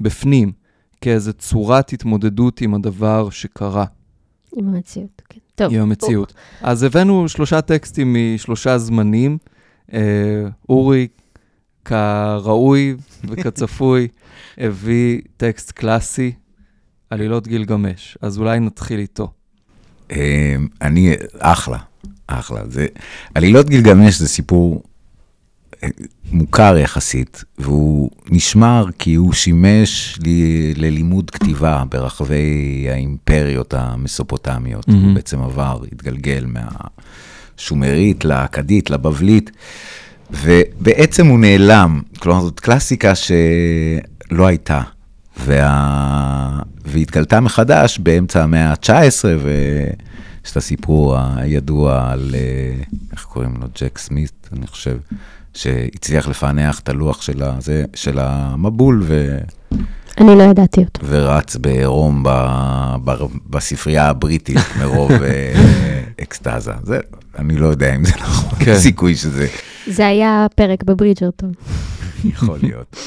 בפנים, 0.00 0.52
כאיזו 1.00 1.32
צורת 1.32 1.92
התמודדות 1.92 2.60
עם 2.60 2.74
הדבר 2.74 3.30
שקרה. 3.30 3.84
עם 4.56 4.68
המציאות, 4.68 5.22
כן. 5.28 5.40
טוב. 5.54 5.74
עם 5.74 5.80
המציאות. 5.80 6.34
אז 6.62 6.82
הבאנו 6.82 7.28
שלושה 7.28 7.60
טקסטים 7.60 8.16
משלושה 8.34 8.78
זמנים. 8.78 9.38
אה, 9.92 10.44
אורי, 10.68 11.08
כראוי 11.84 12.96
וכצפוי, 13.24 14.08
הביא 14.58 15.20
טקסט 15.36 15.70
קלאסי 15.70 16.32
עלילות 17.10 17.48
גילגמש, 17.48 18.18
אז 18.22 18.38
אולי 18.38 18.60
נתחיל 18.60 18.98
איתו. 18.98 19.32
אה, 20.12 20.56
אני, 20.82 21.14
אחלה, 21.38 21.78
אחלה. 22.26 22.60
זה, 22.68 22.86
עלילות 23.34 23.68
גילגמש 23.68 24.18
זה 24.18 24.28
סיפור 24.28 24.82
אה, 25.82 25.88
מוכר 26.32 26.76
יחסית, 26.78 27.44
והוא 27.58 28.10
נשמר 28.30 28.86
כי 28.98 29.14
הוא 29.14 29.32
שימש 29.32 30.18
לי, 30.22 30.74
ללימוד 30.74 31.30
כתיבה 31.30 31.84
ברחבי 31.90 32.86
האימפריות 32.90 33.74
המסופוטמיות. 33.74 34.88
Mm-hmm. 34.88 34.92
הוא 34.92 35.14
בעצם 35.14 35.42
עבר, 35.42 35.80
התגלגל 35.92 36.46
מהשומרית 37.56 38.24
לאכדית, 38.24 38.90
לבבלית, 38.90 39.50
ובעצם 40.30 41.26
הוא 41.26 41.38
נעלם. 41.38 42.00
כלומר, 42.18 42.40
זאת 42.40 42.60
קלאסיקה 42.60 43.12
שלא 43.14 44.46
הייתה. 44.46 44.82
וה... 45.36 46.60
והתגלתה 46.84 47.40
מחדש 47.40 47.98
באמצע 47.98 48.42
המאה 48.42 48.70
ה-19, 48.70 49.24
ויש 49.24 50.50
את 50.52 50.56
הסיפור 50.56 51.16
הידוע 51.36 52.10
על, 52.10 52.34
אה, 52.34 52.82
איך 53.12 53.24
קוראים 53.24 53.54
לו? 53.60 53.66
ג'ק 53.80 53.98
סמית, 53.98 54.48
אני 54.52 54.66
חושב, 54.66 54.96
שהצליח 55.54 56.28
לפענח 56.28 56.80
את 56.80 56.88
הלוח 56.88 57.22
של, 57.22 57.42
הזה, 57.42 57.84
של 57.94 58.18
המבול, 58.18 59.02
ו... 59.06 59.38
אני 60.18 60.38
לא 60.38 60.42
ידעתי 60.42 60.80
אותו. 60.80 61.06
ורץ 61.06 61.56
בעירום 61.56 62.22
ב... 62.22 62.28
ב... 63.04 63.12
בספרייה 63.46 64.08
הבריטית 64.08 64.58
מרוב 64.80 65.12
אה, 65.12 66.02
אקסטזה. 66.22 66.72
זה, 66.82 66.98
אני 67.38 67.56
לא 67.56 67.66
יודע 67.66 67.96
אם 67.96 68.04
זה 68.04 68.12
נכון, 68.16 68.58
כן. 68.58 68.78
סיכוי 68.78 69.16
שזה... 69.16 69.46
זה 69.86 70.06
היה 70.06 70.46
פרק 70.54 70.84
בברידג'רטון. 70.84 71.52
יכול 72.24 72.58
להיות. 72.62 72.96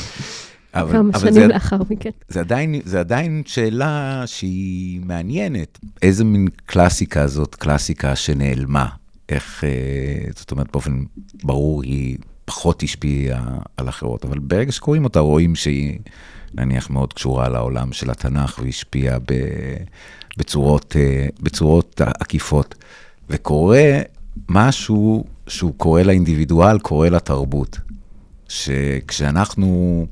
אבל, 0.73 0.91
כמה 0.91 1.09
אבל 1.13 1.19
שנים 1.19 1.33
זה, 1.33 1.47
לאחר 1.47 1.77
מכן. 1.89 2.09
זה 2.27 2.39
עדיין, 2.39 2.81
זה 2.85 2.99
עדיין 2.99 3.43
שאלה 3.45 4.23
שהיא 4.25 5.01
מעניינת. 5.03 5.79
איזה 6.01 6.23
מין 6.23 6.47
קלאסיקה 6.65 7.27
זאת, 7.27 7.55
קלאסיקה 7.55 8.15
שנעלמה? 8.15 8.87
איך, 9.29 9.63
אה, 9.63 10.31
זאת 10.35 10.51
אומרת, 10.51 10.71
באופן 10.71 11.03
ברור 11.43 11.83
היא 11.83 12.17
פחות 12.45 12.83
השפיעה 12.83 13.43
על 13.77 13.89
אחרות, 13.89 14.25
אבל 14.25 14.39
ברגע 14.39 14.71
שקוראים 14.71 15.03
אותה 15.03 15.19
רואים 15.19 15.55
שהיא 15.55 15.99
נניח 16.53 16.89
מאוד 16.89 17.13
קשורה 17.13 17.49
לעולם 17.49 17.93
של 17.93 18.11
התנ"ך 18.11 18.59
והשפיעה 18.63 19.17
בצורות, 20.37 20.95
אה, 20.99 21.27
בצורות 21.39 22.01
עקיפות. 22.19 22.75
וקורה 23.29 23.99
משהו 24.49 25.23
שהוא 25.47 25.73
קורא 25.77 26.01
לאינדיבידואל, 26.01 26.79
קורא 26.79 27.09
לתרבות. 27.09 27.79
שכשאנחנו 28.49 30.05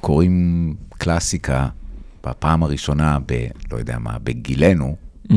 קוראים 0.00 0.74
קלאסיקה 0.98 1.68
בפעם 2.24 2.62
הראשונה, 2.62 3.18
ב... 3.26 3.46
לא 3.72 3.78
יודע 3.78 3.98
מה, 3.98 4.18
בגילנו, 4.18 4.96
mm-hmm. 5.28 5.34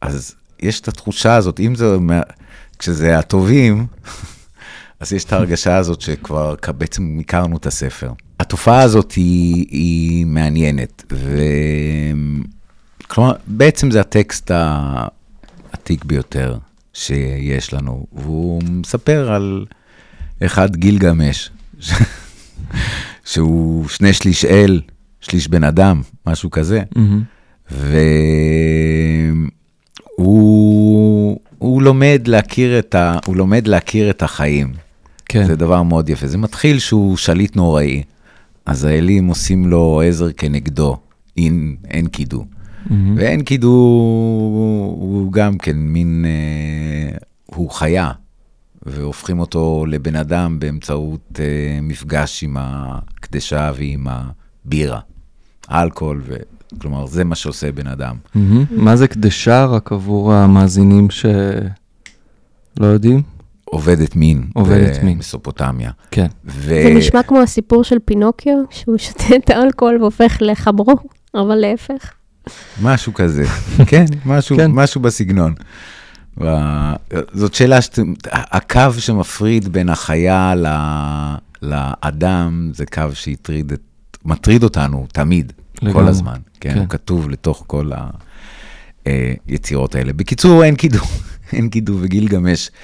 אז 0.00 0.34
יש 0.60 0.80
את 0.80 0.88
התחושה 0.88 1.34
הזאת, 1.34 1.60
אם 1.60 1.74
זה, 1.74 1.96
כשזה 2.78 3.18
הטובים, 3.18 3.86
אז 5.00 5.12
יש 5.12 5.24
את 5.24 5.32
ההרגשה 5.32 5.76
הזאת 5.76 6.00
שכבר 6.00 6.54
בעצם 6.78 7.18
הכרנו 7.20 7.56
את 7.56 7.66
הספר. 7.66 8.12
התופעה 8.40 8.82
הזאת 8.82 9.12
היא, 9.12 9.66
היא 9.70 10.26
מעניינת, 10.26 11.04
ו... 11.12 11.40
כלומר, 13.08 13.32
בעצם 13.46 13.90
זה 13.90 14.00
הטקסט 14.00 14.50
העתיק 14.50 16.04
ביותר 16.04 16.56
שיש 16.94 17.74
לנו, 17.74 18.06
והוא 18.12 18.62
מספר 18.62 19.32
על 19.32 19.66
אחד 20.42 20.76
גילגמש, 20.76 21.50
שהוא 23.24 23.88
שני 23.88 24.12
שליש 24.12 24.44
אל, 24.44 24.80
שליש 25.20 25.48
בן 25.48 25.64
אדם, 25.64 26.02
משהו 26.26 26.50
כזה. 26.50 26.82
Mm-hmm. 26.94 27.70
והוא 30.18 31.82
לומד 31.82 32.22
להכיר 32.26 32.78
את, 32.78 32.94
ה, 32.94 33.18
הוא 33.26 33.36
לומד 33.36 33.66
להכיר 33.66 34.10
את 34.10 34.22
החיים. 34.22 34.72
כן. 35.24 35.46
זה 35.46 35.56
דבר 35.56 35.82
מאוד 35.82 36.08
יפה. 36.08 36.26
זה 36.26 36.38
מתחיל 36.38 36.78
שהוא 36.78 37.16
שליט 37.16 37.56
נוראי, 37.56 38.02
אז 38.66 38.84
האלים 38.84 39.26
עושים 39.26 39.68
לו 39.68 40.02
עזר 40.04 40.32
כנגדו, 40.32 40.96
אין, 41.36 41.76
אין 41.84 42.06
קידו. 42.06 42.44
Mm-hmm. 42.44 42.92
ואין 43.16 43.42
קידו 43.42 43.68
הוא 44.98 45.32
גם 45.32 45.58
כן 45.58 45.76
מין, 45.76 46.24
אה, 46.28 47.16
הוא 47.46 47.70
חיה, 47.70 48.10
והופכים 48.86 49.38
אותו 49.38 49.84
לבן 49.88 50.16
אדם 50.16 50.58
באמצעות 50.58 51.40
אה, 51.40 51.78
מפגש 51.82 52.42
עם 52.44 52.56
הקדשה 52.60 53.72
ועם 53.76 54.06
הבירה. 54.10 55.00
אלכוהול, 55.70 56.22
ו... 56.26 56.36
כלומר, 56.78 57.06
זה 57.06 57.24
מה 57.24 57.34
שעושה 57.34 57.72
בן 57.72 57.86
אדם. 57.86 58.16
Mm-hmm. 58.16 58.38
מה 58.70 58.96
זה 58.96 59.08
קדשה, 59.08 59.64
רק 59.64 59.92
עבור 59.92 60.32
המאזינים 60.32 61.10
שלא 61.10 62.86
יודעים? 62.86 63.35
עובדת 63.70 64.16
מין. 64.16 64.46
עובדת 64.54 65.02
מין. 65.02 65.14
במסופוטמיה. 65.14 65.90
כן. 66.10 66.26
ו... 66.44 66.82
זה 66.82 66.94
נשמע 66.94 67.22
כמו 67.22 67.40
הסיפור 67.40 67.84
של 67.84 67.96
פינוקיו, 68.04 68.58
שהוא 68.70 68.98
שותה 68.98 69.36
את 69.36 69.50
האלכוהול 69.50 70.02
והופך 70.02 70.38
לחברו, 70.40 70.96
אבל 71.34 71.54
להפך. 71.54 72.12
משהו 72.82 73.14
כזה, 73.14 73.44
כן, 73.90 74.04
משהו, 74.26 74.56
כן. 74.56 74.70
משהו 74.70 75.00
בסגנון. 75.00 75.54
זאת 77.32 77.54
שאלה, 77.54 77.82
שת... 77.82 77.98
הקו 78.30 78.92
שמפריד 78.98 79.68
בין 79.68 79.88
החיה 79.88 80.54
ל... 80.54 80.66
לאדם, 81.62 82.70
זה 82.74 82.86
קו 82.86 83.02
שהטריד 83.14 83.72
את, 83.72 83.80
מטריד 84.24 84.62
אותנו 84.62 85.06
תמיד, 85.12 85.52
לגמרי. 85.82 85.92
כל 85.92 86.08
הזמן. 86.08 86.36
כן, 86.60 86.72
כן, 86.72 86.78
הוא 86.78 86.88
כתוב 86.88 87.30
לתוך 87.30 87.64
כל 87.66 87.90
היצירות 89.04 89.94
האלה. 89.94 90.12
בקיצור, 90.12 90.64
אין 90.64 90.76
קידום, 90.76 91.06
אין 91.52 91.68
קידום, 91.68 91.96
וגילגמש 92.00 92.70
אה, 92.70 92.74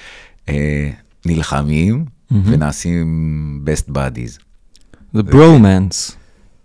נלחמים 1.25 2.05
mm-hmm. 2.05 2.35
ונעשים 2.45 3.65
best 3.65 3.91
buddies. 3.91 4.39
The 5.15 5.31
bromance. 5.31 6.13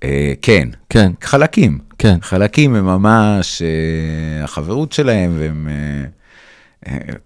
אה, 0.05 0.33
כן, 0.43 0.69
כן. 0.89 1.13
חלקים. 1.23 1.79
כן. 1.99 2.19
חלקים 2.23 2.75
הם 2.75 2.85
ממש 2.85 3.63
אה, 3.63 4.45
החברות 4.45 4.93
שלהם, 4.93 5.37
והם... 5.39 5.69
אה, 5.69 6.05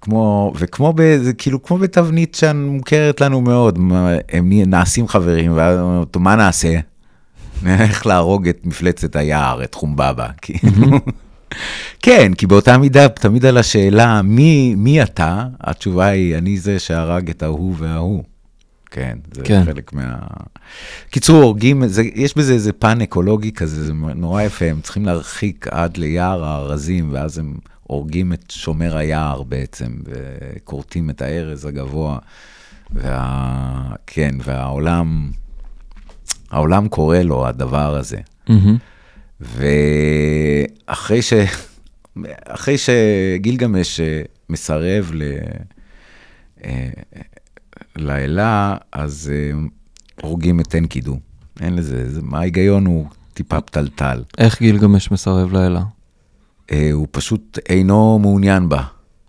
כמו, 0.00 0.52
וכמו 0.58 0.92
ב, 0.96 1.18
זה 1.22 1.32
כאילו 1.32 1.62
כמו 1.62 1.78
בתבנית 1.78 2.34
שמוכרת 2.34 3.20
לנו 3.20 3.40
מאוד, 3.40 3.78
הם 4.28 4.52
נעשים 4.52 5.08
חברים, 5.08 5.52
ואז 5.54 5.78
מה 6.16 6.36
נעשה? 6.36 6.78
איך 7.66 8.06
להרוג 8.06 8.48
את 8.48 8.60
מפלצת 8.64 9.16
היער, 9.16 9.64
את 9.64 9.74
חומבבא, 9.74 10.28
כאילו. 10.42 10.98
כן, 12.02 12.34
כי 12.34 12.46
באותה 12.46 12.78
מידה, 12.78 13.08
תמיד 13.08 13.46
על 13.46 13.58
השאלה, 13.58 14.22
מי, 14.22 14.74
מי 14.74 15.02
אתה? 15.02 15.46
התשובה 15.60 16.06
היא, 16.06 16.36
אני 16.36 16.58
זה 16.58 16.78
שהרג 16.78 17.30
את 17.30 17.42
ההוא 17.42 17.74
וההוא. 17.78 18.22
כן, 18.90 19.18
זה 19.32 19.42
כן. 19.44 19.62
חלק 19.64 19.92
מה... 19.92 20.16
קיצור, 21.10 21.42
הורגים, 21.42 21.86
זה, 21.86 22.02
יש 22.14 22.36
בזה 22.36 22.52
איזה 22.52 22.72
פן 22.72 23.00
אקולוגי 23.00 23.52
כזה, 23.52 23.84
זה 23.84 23.92
נורא 24.14 24.42
יפה, 24.42 24.64
הם 24.64 24.80
צריכים 24.80 25.06
להרחיק 25.06 25.66
עד 25.70 25.96
ליער 25.96 26.44
הארזים, 26.44 27.08
ואז 27.12 27.38
הם 27.38 27.54
הורגים 27.82 28.32
את 28.32 28.50
שומר 28.50 28.96
היער 28.96 29.42
בעצם, 29.42 29.92
וכורתים 30.04 31.10
את 31.10 31.22
הארז 31.22 31.64
הגבוה. 31.64 32.18
וה... 32.90 33.94
כן, 34.06 34.34
והעולם, 34.44 35.30
העולם 36.50 36.88
קורא 36.88 37.18
לו 37.18 37.46
הדבר 37.46 37.96
הזה. 37.96 38.18
Mm-hmm. 38.48 38.52
ואחרי 39.42 41.22
ש... 41.22 41.32
אחרי 42.44 42.76
שגילגמש 42.78 44.00
אה, 44.00 44.22
מסרב 44.48 45.10
ל... 45.14 45.22
אה, 46.64 46.88
לאלה, 47.96 48.76
אז 48.92 49.32
אה, 49.34 49.58
הורגים 50.22 50.60
את 50.60 50.74
אנקידו. 50.74 51.18
אין 51.60 51.74
לזה, 51.74 52.10
זה, 52.12 52.20
ההיגיון 52.32 52.86
הוא 52.86 53.06
טיפה 53.34 53.60
פתלתל. 53.60 54.22
איך 54.38 54.60
גילגמש 54.60 55.10
מסרב 55.10 55.52
לאלה? 55.52 55.82
אה, 56.72 56.92
הוא 56.92 57.06
פשוט 57.10 57.58
אינו 57.68 58.18
מעוניין 58.18 58.68
בה. 58.68 58.82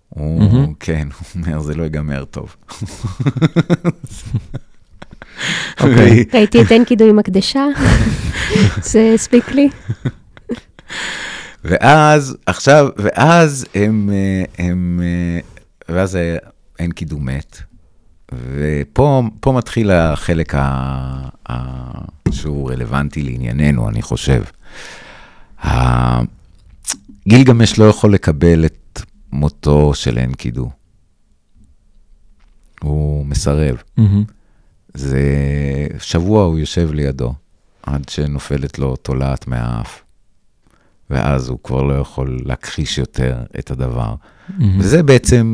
הוא, 0.10 0.42
mm-hmm. 0.42 0.74
כן, 0.80 1.08
הוא 1.20 1.44
אומר, 1.44 1.62
זה 1.62 1.76
לא 1.76 1.84
ייגמר 1.84 2.26
טוב. 2.26 2.56
אוקיי. 5.80 6.26
ראיתי 6.34 6.62
את 6.62 6.72
אין 6.72 6.86
קידוי 6.86 7.12
מקדשה, 7.12 7.66
זה 8.92 9.12
הספיק 9.16 9.52
לי. 9.52 9.70
ואז, 11.64 12.38
עכשיו, 12.46 12.88
ואז 12.98 13.66
הם, 13.76 14.10
אה, 14.14 14.66
הם, 14.66 15.02
אה, 15.04 15.40
ואז 15.96 16.18
אין 16.80 16.92
קידום 16.92 17.26
מת. 17.26 17.62
ופה 18.32 19.24
מתחיל 19.54 19.92
החלק 19.92 20.56
ה, 20.56 20.62
ה, 21.50 21.56
שהוא 22.32 22.72
רלוונטי 22.72 23.22
לענייננו, 23.22 23.90
אני 23.90 24.02
חושב. 24.02 24.44
גילגמש 27.28 27.80
לא 27.80 27.86
יכול 27.86 28.14
לקבל 28.14 28.66
את 28.66 29.02
מותו 29.32 29.94
של 29.94 30.20
אנקידו. 30.20 30.70
הוא 32.82 33.26
מסרב. 33.26 33.76
Mm-hmm. 34.00 34.04
זה 34.94 35.22
שבוע 36.00 36.44
הוא 36.44 36.60
יושב 36.60 36.92
לידו, 36.94 37.34
עד 37.84 38.10
שנופלת 38.10 38.80
לו 38.80 38.96
תולעת 38.96 39.48
מהאף. 39.48 40.04
ואז 41.10 41.50
הוא 41.50 41.60
כבר 41.64 41.84
לא 41.84 41.94
יכול 41.94 42.40
להכחיש 42.46 42.98
יותר 42.98 43.38
את 43.60 43.72
הדבר. 43.72 44.16
מהמם. 44.58 44.80
וזה 44.80 45.04
בעצם, 45.04 45.46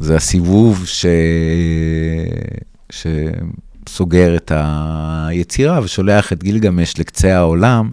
זה 0.00 0.16
הסיבוב 0.16 0.86
ש... 0.86 1.06
שסוגר 2.90 4.36
את 4.36 4.52
היצירה 4.54 5.80
ושולח 5.82 6.32
את 6.32 6.44
גילגמש 6.44 6.98
לקצה 6.98 7.36
העולם 7.36 7.90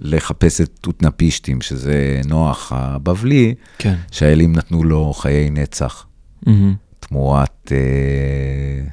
לחפש 0.00 0.60
את 0.60 0.70
תותנפישתים, 0.80 1.60
שזה 1.60 2.20
נוח 2.24 2.72
הבבלי, 2.74 3.54
כן. 3.78 3.94
שהאלים 4.10 4.52
נתנו 4.56 4.84
לו 4.84 5.12
חיי 5.12 5.50
נצח, 5.50 6.06
מהמם. 6.46 6.74
תמורת, 7.00 7.72
אה, 7.72 8.88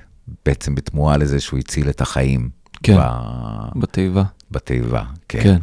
בעצם 0.45 0.75
בתמורה 0.75 1.17
לזה 1.17 1.39
שהוא 1.39 1.59
הציל 1.59 1.89
את 1.89 2.01
החיים. 2.01 2.49
כן, 2.83 2.97
ב- 2.97 3.79
בתיבה. 3.79 4.23
בתיבה, 4.51 5.03
כן. 5.29 5.39
כן. 5.43 5.57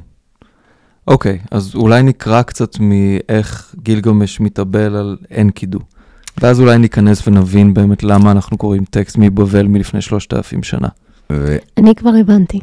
אוקיי, 1.08 1.38
אז 1.50 1.74
אולי 1.74 2.02
נקרא 2.02 2.42
קצת 2.42 2.76
מאיך 2.80 3.74
גילגמש 3.82 4.40
מתאבל 4.40 4.96
על 4.96 5.16
אנקידו. 5.38 5.78
ואז 6.40 6.60
אולי 6.60 6.78
ניכנס 6.78 7.28
ונבין 7.28 7.74
באמת 7.74 8.02
למה 8.02 8.30
אנחנו 8.30 8.58
קוראים 8.58 8.84
טקסט 8.84 9.16
מבבל 9.18 9.66
מלפני 9.66 10.00
שלושת 10.02 10.34
אלפים 10.34 10.62
שנה. 10.62 10.88
ו- 11.32 11.56
אני 11.78 11.94
כבר 11.94 12.10
הבנתי. 12.20 12.60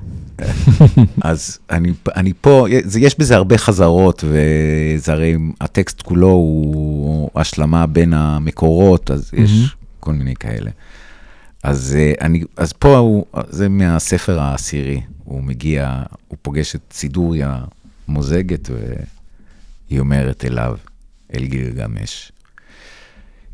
אז 1.22 1.60
אני, 1.70 1.94
אני 2.16 2.34
פה, 2.42 2.66
זה- 2.84 3.00
יש 3.00 3.20
בזה 3.20 3.36
הרבה 3.36 3.58
חזרות, 3.58 4.24
וזה 4.28 5.12
הרי, 5.14 5.36
הטקסט 5.62 6.02
כולו 6.02 6.28
הוא 6.28 7.30
השלמה 7.36 7.88
בין 7.88 8.14
המקורות, 8.14 9.12
אז 9.12 9.32
יש. 9.34 9.76
כל 10.00 10.14
מיני 10.14 10.36
כאלה. 10.36 10.72
אז, 11.64 11.98
אה, 12.00 12.14
אני, 12.22 12.44
אז 12.58 12.74
פה 12.74 12.98
הוא, 12.98 13.26
זה 13.50 13.70
מהספר 13.70 14.40
העשירי, 14.40 15.02
הוא 15.24 15.44
מגיע, 15.44 16.04
הוא 16.28 16.38
פוגש 16.42 16.76
את 16.76 16.82
סידוריה 16.92 17.64
מוזגת, 18.08 18.70
והיא 18.70 20.00
אומרת 20.00 20.46
אליו, 20.46 20.78
אל 21.36 21.46
גילגמש. 21.46 22.32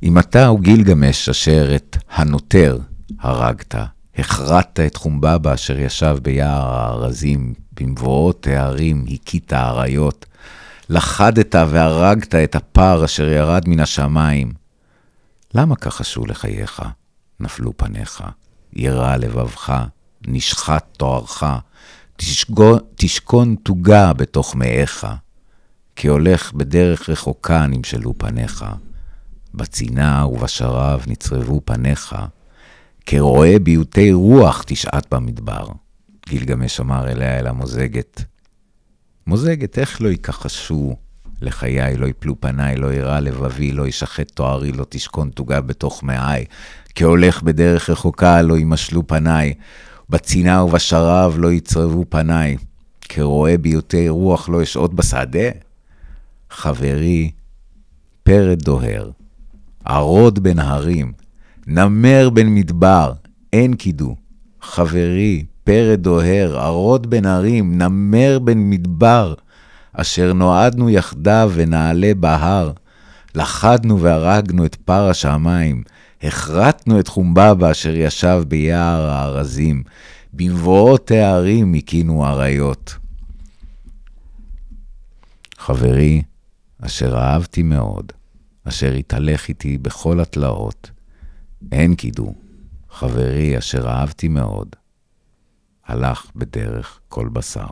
אם 0.04 0.20
אתה 0.20 0.48
הוא 0.48 0.60
גילגמש 0.60 1.30
אשר 1.30 1.76
את 1.76 1.98
הנותר 2.10 2.80
הרגת, 3.20 3.76
הכרעת 4.16 4.80
את 4.80 4.96
חומבבא 4.96 5.54
אשר 5.54 5.80
ישב 5.80 6.18
ביער 6.22 6.74
הארזים, 6.74 7.54
במבואות 7.74 8.48
הערים 8.48 9.06
הכית 9.14 9.54
האריות, 9.54 10.26
לכדת 10.90 11.56
והרגת 11.56 12.36
את 12.36 12.56
הפר 12.56 13.06
אשר 13.06 13.28
ירד 13.28 13.68
מן 13.68 13.80
השמיים. 13.80 14.52
למה 15.54 15.76
כחשו 15.76 16.26
לחייך? 16.26 16.82
נפלו 17.40 17.78
פניך, 17.78 18.24
ירע 18.74 19.18
לבבך, 19.18 19.84
נשחט 20.28 20.86
תוארך, 20.98 21.44
תשכון 22.96 23.56
תוגה 23.64 24.14
בתוך 24.14 24.56
מאיך, 24.56 25.08
כי 25.96 26.08
הולך 26.08 26.54
בדרך 26.54 27.10
רחוקה 27.10 27.68
נמשלו 27.68 28.14
פניך, 28.18 28.66
בצינה 29.54 30.26
ובשרב 30.26 31.04
נצרבו 31.08 31.62
פניך, 31.66 32.16
כרועה 33.06 33.60
ביוטי 33.60 34.14
רוח 34.14 34.64
תשעט 34.68 35.14
במדבר. 35.14 35.68
גילגמש 36.30 36.80
אמר 36.80 37.12
אליה 37.12 37.40
אל 37.40 37.48
המוזגת, 37.48 38.24
מוזגת, 39.28 39.80
איך 39.80 40.02
לא 40.02 40.10
יכחשו 40.10 40.96
לחיי, 41.42 41.98
לא 41.98 42.08
יפלו 42.08 42.42
פניי, 42.42 42.76
לא 42.76 42.94
ירע 42.94 43.20
לבבי, 43.20 43.72
לא 43.72 43.88
ישחט 43.88 44.32
תוארי, 44.32 44.72
לא 44.72 44.86
תשכון 44.90 45.30
תוגה 45.30 45.62
בתוך 45.62 46.04
מעי, 46.04 46.46
כהולך 47.00 47.42
בדרך 47.44 47.90
רחוקה 47.90 48.42
לא 48.42 48.58
ימשלו 48.58 49.08
פניי, 49.08 49.54
בצינה 50.10 50.64
ובשרב 50.64 51.36
לא 51.38 51.52
יצרבו 51.52 52.06
פניי, 52.10 52.58
כרועה 53.02 53.58
ביוטי 53.58 54.10
רוח 54.10 54.50
לא 54.50 54.64
אשעוט 54.64 54.94
בשדה. 54.94 55.50
חברי, 56.50 57.32
פרד 58.24 58.60
דוהר, 58.64 59.10
ערוד 59.86 60.40
בין 60.40 60.60
הרים, 60.60 61.12
נמר 61.68 62.30
בין 62.30 62.56
מדבר, 62.56 63.14
אין 63.54 63.74
קידו. 63.74 64.16
חברי, 64.62 65.46
פרד 65.64 66.00
דוהר, 66.02 66.60
ערוד 66.60 67.10
בין 67.10 67.26
הרים, 67.26 67.82
נמר 67.82 68.40
בין 68.40 68.70
מדבר, 68.70 69.34
אשר 69.94 70.34
נועדנו 70.34 70.90
יחדיו 70.90 71.52
ונעלה 71.54 72.12
בהר. 72.20 72.72
לכדנו 73.36 74.02
והרגנו 74.02 74.66
את 74.66 74.76
פר 74.76 75.10
השמיים, 75.10 75.84
הכרתנו 76.24 77.00
את 77.00 77.08
חומבבא 77.08 77.72
אשר 77.72 77.96
ישב 77.96 78.44
ביער 78.48 79.10
הארזים, 79.10 79.84
במבואות 80.34 81.12
הערים 81.12 81.74
הכינו 81.74 82.26
אריות. 82.26 82.96
חברי, 85.58 86.22
אשר 86.82 87.18
אהבתי 87.18 87.64
מאוד, 87.64 88.12
אשר 88.64 88.94
התהלך 88.94 89.50
איתי 89.50 89.78
בכל 89.78 90.20
התלאות, 90.20 90.92
אין 91.72 91.96
קידו, 91.96 92.34
חברי 92.90 93.58
אשר 93.58 93.88
אהבתי 93.88 94.28
מאוד, 94.28 94.76
הלך 95.86 96.32
בדרך 96.36 97.00
כל 97.08 97.30
בשר. 97.34 97.68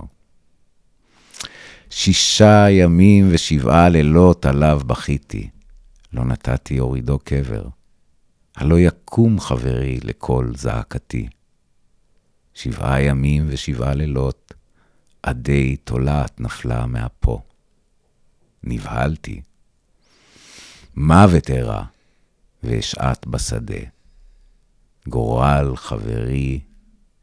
שישה 1.89 2.65
ימים 2.69 3.27
ושבעה 3.31 3.89
לילות 3.89 4.45
עליו 4.45 4.81
בכיתי, 4.87 5.49
לא 6.13 6.25
נתתי 6.25 6.77
הורידו 6.77 7.19
קבר. 7.19 7.67
הלא 8.55 8.79
יקום 8.79 9.39
חברי 9.39 9.99
לקול 10.03 10.57
זעקתי. 10.57 11.27
שבעה 12.53 13.01
ימים 13.01 13.45
ושבעה 13.47 13.93
לילות, 13.93 14.53
עדי 15.23 15.75
תולעת 15.77 16.39
נפלה 16.39 16.85
מאפו. 16.85 17.41
נבהלתי. 18.63 19.41
מוות 20.95 21.49
אירע, 21.49 21.83
ואשעט 22.63 23.25
בשדה. 23.27 23.81
גורל 25.07 25.75
חברי 25.75 26.59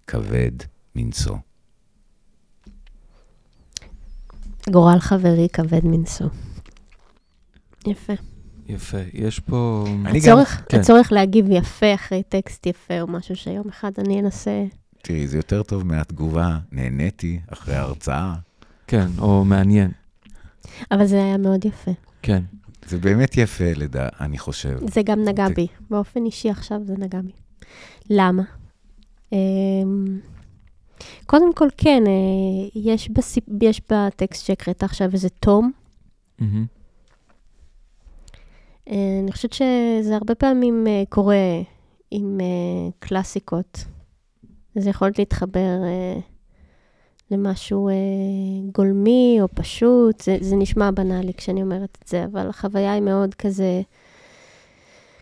כבד 0.07 0.53
מנשוא. 0.95 1.37
גורל 4.71 4.99
חברי 5.01 5.49
כבד 5.53 5.85
מנשוא. 5.85 6.29
יפה. 7.87 8.32
יפה. 8.73 8.99
יש 9.13 9.41
פה... 9.41 9.85
אני 10.07 10.21
גם- 10.21 10.39
הצורך, 10.39 10.63
כן. 10.69 10.81
הצורך 10.81 11.13
להגיב 11.13 11.47
יפה 11.51 11.95
אחרי 11.95 12.23
טקסט 12.23 12.67
יפה 12.67 13.01
או 13.01 13.07
משהו 13.07 13.37
שיום 13.37 13.69
אחד 13.69 13.93
אני 13.99 14.21
אנסה... 14.21 14.65
תראי, 15.03 15.29
זה 15.29 15.37
יותר 15.37 15.63
טוב 15.63 15.87
מהתגובה, 15.87 16.59
נהניתי 16.73 17.41
אחרי 17.53 17.75
ההרצאה. 17.75 18.35
כן, 18.87 19.07
או 19.19 19.45
מעניין. 19.45 19.91
אבל 20.91 21.07
זה 21.07 21.17
היה 21.25 21.37
מאוד 21.37 21.65
יפה. 21.65 21.91
כן. 22.23 22.43
זה 22.87 22.99
באמת 22.99 23.37
יפה, 23.37 23.65
לדע, 23.77 24.09
אני 24.21 24.39
חושב. 24.39 24.79
זה 24.93 25.03
גם 25.03 25.25
נגע 25.25 25.49
בי. 25.49 25.67
באופן 25.91 26.25
אישי 26.25 26.51
עכשיו 26.51 26.79
זה 26.85 26.95
נגע 26.99 27.21
בי. 27.21 27.33
למה? 28.11 28.43
אמ, 29.33 29.39
קודם 31.27 31.55
כל, 31.55 31.69
כן, 31.77 32.03
אה, 32.07 32.13
יש, 32.81 33.09
בסיפ... 33.11 33.45
יש 33.63 33.81
בטקסט 33.93 34.45
שהקראת 34.47 34.83
עכשיו 34.83 35.09
איזה 35.13 35.29
תום. 35.29 35.73
מהמם. 36.39 36.67
אה, 38.89 39.19
אני 39.23 39.33
חושבת 39.33 39.53
שזה 39.53 40.15
הרבה 40.15 40.35
פעמים 40.35 40.87
אה, 40.87 41.03
קורה 41.09 41.63
עם 42.11 42.41
אה, 42.41 42.91
קלאסיקות. 42.99 43.85
זה 44.75 44.91
יכול 44.91 45.09
להיות 45.09 45.19
להתחבר 45.19 45.79
למשהו 47.31 47.91
גולמי 48.73 49.39
או 49.41 49.49
פשוט. 49.55 50.21
זה, 50.21 50.37
זה 50.41 50.57
נשמע 50.57 50.91
בנאלי 50.91 51.35
כשאני 51.35 51.63
אומרת 51.63 51.99
את 52.03 52.09
זה, 52.09 52.25
אבל 52.25 52.49
החוויה 52.49 52.93
היא 52.93 53.03
מאוד 53.03 53.35
כזה... 53.35 53.83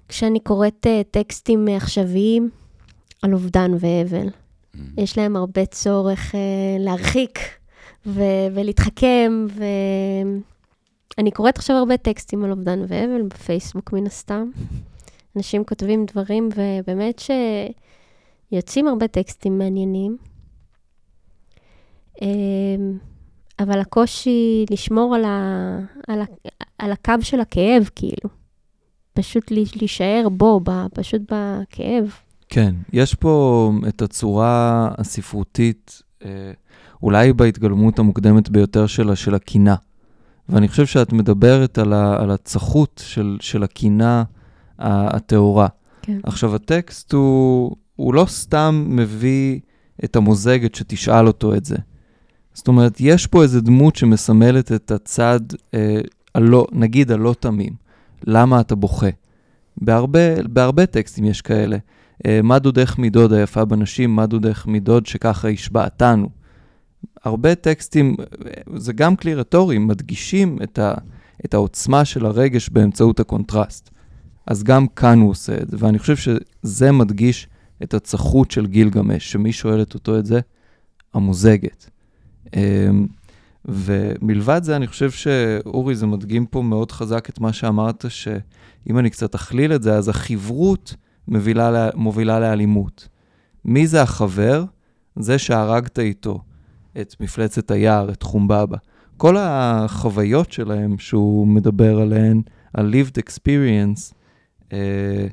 כשאני 0.09 0.41
קוראת 0.41 0.87
טקסטים 1.11 1.69
עכשוויים 1.69 2.51
על 3.23 3.33
אובדן 3.33 3.71
ואבל, 3.79 4.29
יש 4.97 5.19
להם 5.19 5.37
הרבה 5.37 5.67
צורך 5.67 6.35
אה, 6.35 6.41
להרחיק 6.79 7.39
ו- 8.07 8.47
ולהתחכם, 8.55 9.47
ואני 11.21 11.31
קוראת 11.31 11.59
עכשיו 11.59 11.77
הרבה 11.77 11.97
טקסטים 11.97 12.45
על 12.45 12.51
אובדן 12.51 12.81
ואבל 12.89 13.23
בפייסבוק 13.23 13.93
מן 13.93 14.07
הסתם. 14.07 14.51
אנשים 15.37 15.65
כותבים 15.65 16.07
דברים, 16.07 16.49
ובאמת 16.57 17.23
שיוצאים 18.53 18.89
הרבה 18.89 19.09
טקסטים 19.09 19.59
מעניינים. 19.59 20.17
אה, 22.23 22.29
אבל 23.59 23.81
הקושי 23.81 24.65
לשמור 24.71 25.15
על, 25.15 25.25
ה, 25.25 25.79
על, 26.09 26.21
ה, 26.21 26.25
על 26.79 26.93
הקו 26.93 27.15
של 27.21 27.41
הכאב, 27.41 27.91
כאילו. 27.95 28.31
פשוט 29.13 29.51
להישאר 29.51 30.29
בו, 30.33 30.61
ב, 30.65 30.71
פשוט 30.95 31.23
בכאב. 31.23 32.15
כן, 32.49 32.75
יש 32.93 33.15
פה 33.15 33.73
את 33.89 34.03
הצורה 34.03 34.89
הספרותית, 34.99 36.03
אה, 36.25 36.53
אולי 37.03 37.33
בהתגלמות 37.33 37.99
המוקדמת 37.99 38.49
ביותר 38.49 38.87
שלה, 38.87 39.17
של 39.17 39.35
הקינה. 39.35 39.75
ואני 40.51 40.69
חושב 40.69 40.87
שאת 40.87 41.13
מדברת 41.13 41.79
על, 41.79 41.93
ה, 41.93 42.23
על 42.23 42.31
הצחות 42.31 43.03
של, 43.05 43.37
של 43.41 43.63
הקינה 43.63 44.23
הטהורה. 44.79 45.67
כן. 46.03 46.19
עכשיו, 46.23 46.55
הטקסט 46.55 47.13
הוא, 47.13 47.77
הוא 47.97 48.15
לא 48.15 48.25
סתם 48.29 48.85
מביא 48.89 49.61
את 50.05 50.17
המוזגת 50.17 50.75
שתשאל 50.75 51.27
אותו 51.27 51.55
את 51.55 51.65
זה. 51.65 51.77
זאת 52.55 52.69
אומרת, 52.69 52.97
יש 53.01 53.27
פה 53.27 53.43
איזו 53.43 53.61
דמות 53.61 53.97
שמסמלת 53.97 54.73
את 54.73 54.91
הצד, 54.91 55.41
אה, 55.75 56.01
הלא, 56.35 56.67
נגיד 56.73 57.11
הלא 57.11 57.35
תמים. 57.41 57.73
למה 58.27 58.61
אתה 58.61 58.75
בוכה? 58.75 59.11
בהרבה, 59.77 60.43
בהרבה 60.43 60.87
טקסטים 60.87 61.25
יש 61.25 61.43
כאלה. 61.43 61.77
אה, 62.27 62.41
מה 62.43 62.59
דודך 62.59 62.95
מדוד 62.99 63.33
היפה 63.33 63.65
בנשים, 63.65 64.17
מה 64.17 64.27
דודך 64.27 64.65
מדוד 64.67 65.07
שככה 65.07 65.49
השבעתנו. 65.49 66.29
הרבה 67.25 67.55
טקסטים, 67.55 68.17
זה 68.77 68.93
גם 68.93 69.17
כלי 69.17 69.35
רטורי, 69.35 69.79
מדגישים 69.79 70.59
את, 70.63 70.79
ה, 70.79 70.95
את 71.45 71.55
העוצמה 71.55 72.05
של 72.05 72.27
הרגש 72.27 72.69
באמצעות 72.69 73.21
הקונטרסט. 73.21 73.91
אז 74.47 74.63
גם 74.63 74.87
כאן 74.87 75.21
הוא 75.21 75.31
עושה 75.31 75.63
את 75.63 75.71
זה, 75.71 75.77
ואני 75.81 75.99
חושב 75.99 76.17
שזה 76.17 76.93
מדגיש 76.93 77.49
את 77.83 77.95
הצחות 77.95 78.51
של 78.51 78.67
גילגמש, 78.67 79.33
שמי 79.33 79.53
שואלת 79.53 79.95
אותו 79.95 80.19
את 80.19 80.27
זה? 80.27 80.41
המוזגת. 81.15 81.91
אמ, 82.57 83.07
ומלבד 83.65 84.61
זה, 84.65 84.77
אני 84.77 84.87
חושב 84.87 85.11
שאורי, 85.11 85.95
זה 85.95 86.07
מדגים 86.07 86.47
פה 86.47 86.63
מאוד 86.63 86.93
חזק 86.93 87.29
את 87.31 87.41
מה 87.41 87.53
שאמרת, 87.53 88.05
שאם 88.09 88.99
אני 88.99 89.11
קצת 89.11 89.35
אכליל 89.35 89.73
את 89.73 89.83
זה, 89.83 89.95
אז 89.95 90.09
החברות 90.09 90.95
מובילה, 91.29 91.91
מובילה 91.95 92.41
לאלימות. 92.41 93.09
מי 93.65 93.87
זה 93.87 94.03
החבר? 94.03 94.65
זה 95.17 95.39
שהרגת 95.39 95.99
איתו 95.99 96.41
את 97.01 97.15
מפלצת 97.21 97.71
היער, 97.71 98.11
את 98.11 98.23
חומבבא. 98.23 98.77
כל 99.17 99.37
החוויות 99.39 100.53
שלהם 100.53 100.99
שהוא 100.99 101.47
מדבר 101.47 102.01
עליהן, 102.01 102.43
ה-lived 102.75 103.19
experience, 103.19 104.15
אה, 104.73 105.27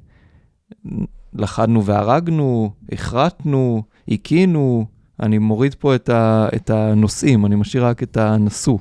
לכדנו 1.34 1.86
והרגנו, 1.86 2.72
הכרתנו, 2.91 3.84
הכינו, 4.08 4.86
אני 5.20 5.38
מוריד 5.38 5.76
פה 5.80 5.96
את, 5.96 6.10
ה, 6.10 6.48
את 6.56 6.70
הנושאים, 6.70 7.46
אני 7.46 7.56
משאיר 7.56 7.86
רק 7.86 8.04
את 8.04 8.17
הנשוא. 8.17 8.78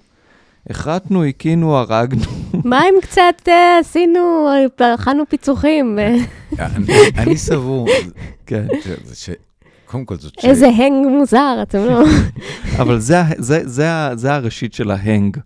הכרתנו, 0.70 1.24
הכינו, 1.24 1.76
הרגנו. 1.76 2.22
מה 2.64 2.82
אם 2.82 2.94
קצת 3.02 3.34
uh, 3.44 3.50
עשינו, 3.80 4.48
אכלנו 4.94 5.24
פיצוחים? 5.28 5.98
אני 7.18 7.36
סבור, 7.36 7.88
כן. 8.46 8.66
קודם 9.86 10.04
כל 10.04 10.16
זאת 10.16 10.40
שאלה. 10.40 10.52
איזה 10.52 10.66
הנג 10.66 11.06
מוזר, 11.18 11.58
אתם 11.62 11.78
לא... 11.78 12.04
אבל 12.82 12.98
זה, 12.98 13.22
זה, 13.38 13.68
זה, 13.68 13.88
זה 14.14 14.34
הראשית 14.34 14.74
של 14.74 14.90
ההנג, 14.90 15.36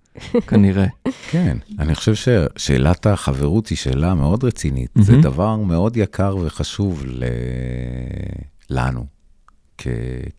כנראה. 0.47 0.87
כן, 1.31 1.57
אני 1.79 1.95
חושב 1.95 2.15
ששאלת 2.15 3.07
החברות 3.07 3.69
היא 3.69 3.79
שאלה 3.79 4.15
מאוד 4.15 4.45
רצינית. 4.45 4.91
זה 4.95 5.17
דבר 5.17 5.57
מאוד 5.57 5.97
יקר 5.97 6.37
וחשוב 6.41 7.03
ל... 7.07 7.25
לנו, 8.71 9.05
כ... 9.79 9.87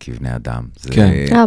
כבני 0.00 0.36
אדם. 0.36 0.62
זה... 0.80 0.90
כן. 0.90 1.10
אה, 1.32 1.44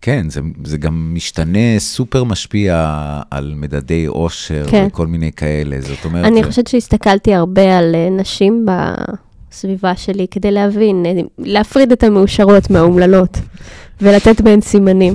כן, 0.00 0.30
זה, 0.30 0.40
זה 0.64 0.78
גם 0.78 1.14
משתנה, 1.14 1.78
סופר 1.78 2.24
משפיע 2.24 3.00
על 3.30 3.54
מדדי 3.56 4.06
עושר 4.06 4.66
כן. 4.70 4.86
וכל 4.88 5.06
מיני 5.06 5.32
כאלה, 5.32 5.80
זאת 5.80 6.04
אומרת... 6.04 6.24
אני 6.24 6.42
זה... 6.42 6.48
חושבת 6.48 6.66
שהסתכלתי 6.66 7.34
הרבה 7.34 7.78
על 7.78 7.94
אה, 7.94 8.08
נשים 8.10 8.66
ב... 8.66 8.70
הסביבה 9.54 9.96
שלי 9.96 10.26
כדי 10.30 10.50
להבין, 10.50 11.06
להפריד 11.38 11.92
את 11.92 12.02
המאושרות 12.02 12.70
מהאומללות 12.70 13.38
ולתת 14.00 14.40
בהן 14.40 14.60
סימנים. 14.60 15.14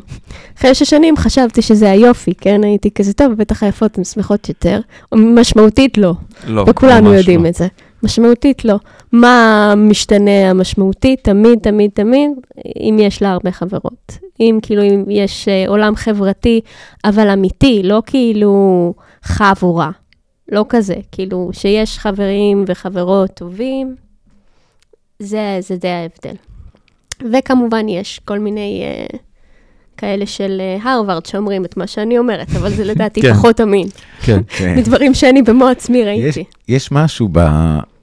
אחרי 0.58 0.76
שש 0.76 0.90
שנים 0.90 1.18
חשבתי 1.18 1.62
שזה 1.62 1.92
היופי, 1.92 2.34
כן? 2.34 2.64
הייתי 2.64 2.92
כזה, 2.92 3.14
טוב, 3.14 3.34
בטח 3.34 3.64
היפות 3.64 3.98
הן 3.98 4.04
שמחות 4.04 4.50
יותר. 4.50 4.80
משמעותית 5.16 5.98
לא. 5.98 6.14
לא, 6.48 6.66
וכולנו 6.68 7.14
יודעים 7.14 7.44
לא. 7.44 7.50
את 7.50 7.56
זה. 7.56 7.68
משמעותית 8.04 8.66
לא. 8.66 8.76
מה 9.12 9.74
משתנה 9.78 10.50
המשמעותית? 10.50 11.20
תמיד, 11.24 11.60
תמיד, 11.60 11.92
תמיד, 11.94 12.32
אם 12.80 12.98
יש 13.00 13.22
לה 13.22 13.32
הרבה 13.32 13.52
חברות. 13.52 14.18
אם 14.40 14.60
כאילו, 14.62 14.84
אם 14.84 15.04
יש 15.10 15.48
uh, 15.48 15.70
עולם 15.70 15.96
חברתי, 15.96 16.62
אבל 17.06 17.30
אמיתי, 17.30 17.82
לא 17.84 18.02
כאילו 18.06 18.94
חבורה. 19.24 19.92
לא 20.52 20.66
כזה, 20.70 20.96
כאילו, 21.12 21.50
שיש 21.54 22.00
חברים 22.00 22.64
וחברות 22.68 23.32
טובים, 23.34 23.96
זה, 25.20 25.58
זה 25.60 25.76
די 25.76 25.88
ההבדל. 25.88 26.36
וכמובן, 27.34 27.90
יש 27.90 28.22
כל 28.26 28.40
מיני 28.40 28.84
uh, 29.14 29.18
כאלה 29.98 30.26
של 30.26 30.62
uh, 30.82 30.88
הרווארד 30.88 31.26
שאומרים 31.26 31.66
את 31.66 31.78
מה 31.78 31.88
שאני 31.88 32.18
אומרת, 32.18 32.50
אבל 32.56 32.70
זה 32.70 32.84
לדעתי 32.84 33.22
כן. 33.24 33.34
פחות 33.34 33.62
אמין. 33.62 33.88
כן, 34.22 34.40
כן. 34.58 34.76
מדברים 34.78 35.14
שאני 35.14 35.42
במו 35.42 35.68
עצמי 35.68 36.04
ראיתי. 36.04 36.40
יש, 36.40 36.46
יש 36.68 36.92
משהו 36.92 37.30
ב... 37.32 37.40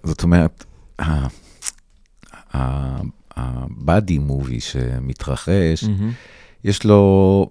זאת 0.05 0.23
אומרת, 0.23 0.65
הבאדי 3.37 4.19
מובי 4.19 4.61
שמתרחש, 4.61 5.85
mm-hmm. 5.85 6.65
יש 6.65 6.85
לו... 6.85 7.51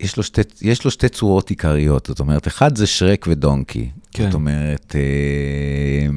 יש 0.00 0.16
לו, 0.16 0.22
שתי, 0.22 0.40
יש 0.62 0.84
לו 0.84 0.90
שתי 0.90 1.08
צורות 1.08 1.50
עיקריות, 1.50 2.06
זאת 2.06 2.20
אומרת, 2.20 2.46
אחד 2.46 2.76
זה 2.76 2.86
שרק 2.86 3.26
ודונקי. 3.28 3.88
כן. 4.12 4.24
זאת 4.24 4.34
אומרת, 4.34 4.96
אה, 4.98 6.08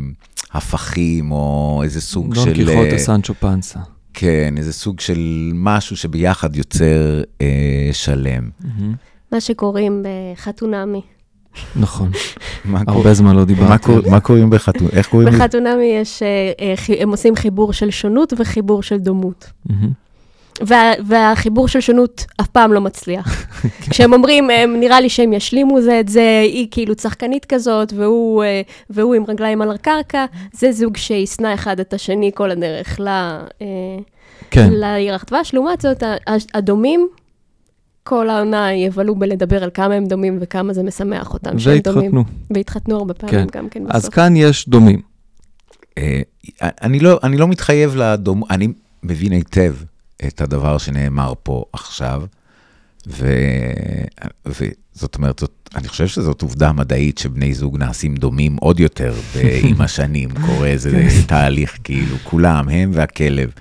הפכים, 0.54 1.32
או 1.32 1.82
איזה 1.84 2.02
סוג 2.02 2.34
דון 2.36 2.46
של... 2.46 2.54
דון 2.54 2.66
קיחוטה 2.66 2.94
אה, 2.94 3.00
סנצ'ו 3.00 3.34
פנסה. 3.34 3.80
כן, 4.14 4.54
איזה 4.58 4.74
סוג 4.74 5.00
של 5.00 5.52
משהו 5.54 5.98
שביחד 5.98 6.56
יוצר 6.56 7.22
אה, 7.42 7.90
שלם. 7.92 8.50
מה 9.32 9.42
שקוראים 9.42 10.04
בחתונמי. 10.04 11.02
נכון. 11.76 12.12
הרבה 12.88 13.14
זמן 13.14 13.36
לא 13.36 13.46
דיברתי. 13.46 13.92
מה 14.10 14.20
קוראים 14.20 14.50
בחתונמי? 14.50 14.92
איך 14.92 15.08
קוראים? 15.08 15.30
בחתונמי 15.30 15.86
יש, 16.02 16.24
אה, 16.24 16.52
אה, 16.60 17.02
הם 17.02 17.10
עושים 17.10 17.36
חיבור 17.36 17.74
של 17.74 17.92
שונות 17.92 18.34
וחיבור 18.38 18.84
של 18.84 18.98
דומות. 18.98 19.52
וה, 20.68 20.92
והחיבור 21.06 21.68
של 21.68 21.80
שונות 21.80 22.26
אף 22.42 22.48
פעם 22.48 22.74
לא 22.74 22.82
מצליח. 22.82 23.48
כשהם 23.90 24.14
אומרים, 24.14 24.50
הם, 24.50 24.80
נראה 24.80 25.00
לי 25.02 25.10
שהם 25.10 25.34
ישלימו 25.34 25.82
זה 25.82 26.00
את 26.00 26.08
זה, 26.08 26.42
היא 26.44 26.68
כאילו 26.72 26.96
צחקנית 26.96 27.46
כזאת, 27.46 27.94
והוא, 27.96 28.44
אה, 28.44 28.62
והוא 28.90 29.16
עם 29.16 29.24
רגליים 29.28 29.62
על 29.62 29.72
הקרקע, 29.72 30.26
זה 30.54 30.72
זוג 30.72 30.98
שישנא 30.98 31.54
אחד 31.54 31.80
את 31.80 31.94
השני 31.94 32.32
כל 32.36 32.52
הדרך 32.52 33.00
ל, 33.00 33.08
אה, 33.08 33.68
כן. 34.52 34.70
לירח 34.74 35.24
דבש. 35.28 35.54
לעומת 35.54 35.82
זאת, 35.82 36.04
הדומים, 36.54 37.08
כל 38.04 38.30
העונה 38.30 38.74
יבלו 38.74 39.16
בלדבר 39.16 39.64
על 39.64 39.70
כמה 39.74 39.94
הם 39.94 40.06
דומים 40.06 40.38
וכמה 40.42 40.74
זה 40.74 40.84
משמח 40.84 41.34
אותם 41.34 41.60
שהם 41.60 41.78
דומים. 41.80 42.04
והתחתנו. 42.04 42.24
והתחתנו 42.50 42.98
הרבה 42.98 43.14
פעמים 43.14 43.48
כן. 43.48 43.60
גם 43.60 43.70
כן 43.70 43.84
בסוף. 43.84 43.96
אז 43.96 44.10
כאן 44.10 44.36
יש 44.36 44.70
דומים. 44.70 45.02
אה, 45.98 46.22
אני 46.62 47.00
לא, 47.00 47.20
אני 47.24 47.38
לא 47.38 47.48
מתחייב 47.48 47.96
לדום, 47.96 48.44
אני 48.50 48.68
מבין 49.04 49.32
היטב 49.32 49.74
את 50.28 50.42
הדבר 50.42 50.78
שנאמר 50.78 51.34
פה 51.44 51.64
עכשיו, 51.74 52.24
ו... 53.08 53.34
וזאת 54.46 55.16
אומרת, 55.16 55.40
זאת, 55.40 55.70
אני 55.76 55.88
חושב 55.88 56.08
שזאת 56.08 56.42
עובדה 56.42 56.72
מדעית 56.72 57.18
שבני 57.18 57.54
זוג 57.54 57.78
נעשים 57.78 58.16
דומים 58.16 58.58
עוד 58.58 58.80
יותר 58.80 59.14
עם 59.70 59.82
השנים, 59.82 60.30
קורה 60.46 60.68
איזה 60.68 60.92
כן. 60.92 61.22
תהליך, 61.28 61.78
כאילו, 61.84 62.16
כולם, 62.24 62.70
הם 62.70 62.92
והכלב. 62.94 63.52